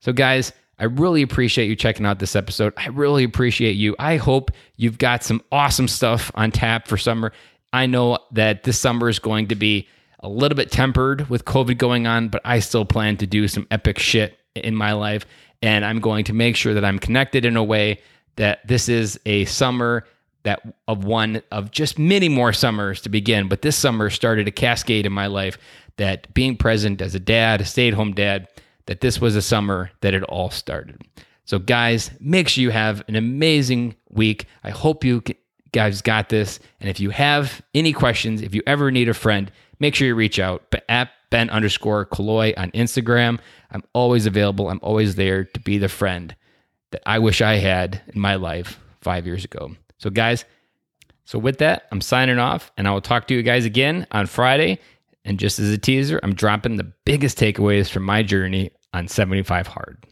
So, 0.00 0.12
guys, 0.12 0.52
I 0.78 0.84
really 0.84 1.22
appreciate 1.22 1.66
you 1.66 1.76
checking 1.76 2.06
out 2.06 2.18
this 2.18 2.36
episode. 2.36 2.72
I 2.76 2.88
really 2.88 3.24
appreciate 3.24 3.72
you. 3.72 3.96
I 3.98 4.16
hope 4.16 4.50
you've 4.76 4.98
got 4.98 5.24
some 5.24 5.42
awesome 5.50 5.88
stuff 5.88 6.30
on 6.34 6.50
tap 6.50 6.86
for 6.86 6.96
summer. 6.96 7.32
I 7.72 7.86
know 7.86 8.18
that 8.32 8.62
this 8.62 8.78
summer 8.78 9.08
is 9.08 9.18
going 9.18 9.48
to 9.48 9.54
be 9.54 9.88
a 10.20 10.28
little 10.28 10.56
bit 10.56 10.70
tempered 10.70 11.28
with 11.28 11.44
COVID 11.44 11.78
going 11.78 12.06
on, 12.06 12.28
but 12.28 12.40
I 12.44 12.60
still 12.60 12.84
plan 12.84 13.16
to 13.18 13.26
do 13.26 13.46
some 13.48 13.66
epic 13.70 13.98
shit 13.98 14.37
in 14.54 14.74
my 14.74 14.92
life. 14.92 15.26
And 15.62 15.84
I'm 15.84 16.00
going 16.00 16.24
to 16.24 16.32
make 16.32 16.56
sure 16.56 16.74
that 16.74 16.84
I'm 16.84 16.98
connected 16.98 17.44
in 17.44 17.56
a 17.56 17.64
way 17.64 18.00
that 18.36 18.66
this 18.66 18.88
is 18.88 19.18
a 19.26 19.44
summer 19.46 20.04
that 20.44 20.62
of 20.86 21.04
one 21.04 21.42
of 21.50 21.70
just 21.70 21.98
many 21.98 22.28
more 22.28 22.52
summers 22.52 23.02
to 23.02 23.08
begin. 23.08 23.48
But 23.48 23.62
this 23.62 23.76
summer 23.76 24.08
started 24.08 24.46
a 24.48 24.52
cascade 24.52 25.04
in 25.04 25.12
my 25.12 25.26
life 25.26 25.58
that 25.96 26.32
being 26.32 26.56
present 26.56 27.02
as 27.02 27.14
a 27.14 27.20
dad, 27.20 27.60
a 27.60 27.64
stay 27.64 27.88
at 27.88 27.94
home 27.94 28.12
dad, 28.12 28.48
that 28.86 29.00
this 29.00 29.20
was 29.20 29.36
a 29.36 29.42
summer 29.42 29.90
that 30.00 30.14
it 30.14 30.22
all 30.24 30.50
started. 30.50 31.02
So, 31.44 31.58
guys, 31.58 32.10
make 32.20 32.48
sure 32.48 32.62
you 32.62 32.70
have 32.70 33.02
an 33.08 33.16
amazing 33.16 33.96
week. 34.10 34.46
I 34.64 34.70
hope 34.70 35.04
you 35.04 35.22
guys 35.72 36.02
got 36.02 36.28
this. 36.28 36.60
And 36.80 36.88
if 36.88 37.00
you 37.00 37.10
have 37.10 37.60
any 37.74 37.92
questions, 37.92 38.42
if 38.42 38.54
you 38.54 38.62
ever 38.66 38.90
need 38.90 39.08
a 39.08 39.14
friend, 39.14 39.50
make 39.80 39.94
sure 39.94 40.06
you 40.06 40.14
reach 40.14 40.38
out 40.38 40.64
But 40.70 40.84
at 40.88 41.10
Ben 41.30 41.50
underscore 41.50 42.06
Killoy 42.06 42.54
on 42.56 42.70
Instagram. 42.72 43.38
I'm 43.70 43.82
always 43.92 44.26
available. 44.26 44.68
I'm 44.68 44.80
always 44.82 45.14
there 45.14 45.44
to 45.44 45.60
be 45.60 45.78
the 45.78 45.88
friend 45.88 46.34
that 46.90 47.02
I 47.06 47.18
wish 47.18 47.40
I 47.40 47.56
had 47.56 48.00
in 48.14 48.20
my 48.20 48.36
life 48.36 48.78
five 49.00 49.26
years 49.26 49.44
ago. 49.44 49.72
So, 49.98 50.10
guys, 50.10 50.44
so 51.24 51.38
with 51.38 51.58
that, 51.58 51.86
I'm 51.92 52.00
signing 52.00 52.38
off 52.38 52.72
and 52.76 52.88
I 52.88 52.92
will 52.92 53.00
talk 53.00 53.26
to 53.28 53.34
you 53.34 53.42
guys 53.42 53.64
again 53.64 54.06
on 54.10 54.26
Friday. 54.26 54.78
And 55.24 55.38
just 55.38 55.58
as 55.58 55.70
a 55.70 55.78
teaser, 55.78 56.18
I'm 56.22 56.34
dropping 56.34 56.76
the 56.76 56.90
biggest 57.04 57.38
takeaways 57.38 57.90
from 57.90 58.04
my 58.04 58.22
journey 58.22 58.70
on 58.94 59.08
75 59.08 59.66
Hard. 59.66 60.06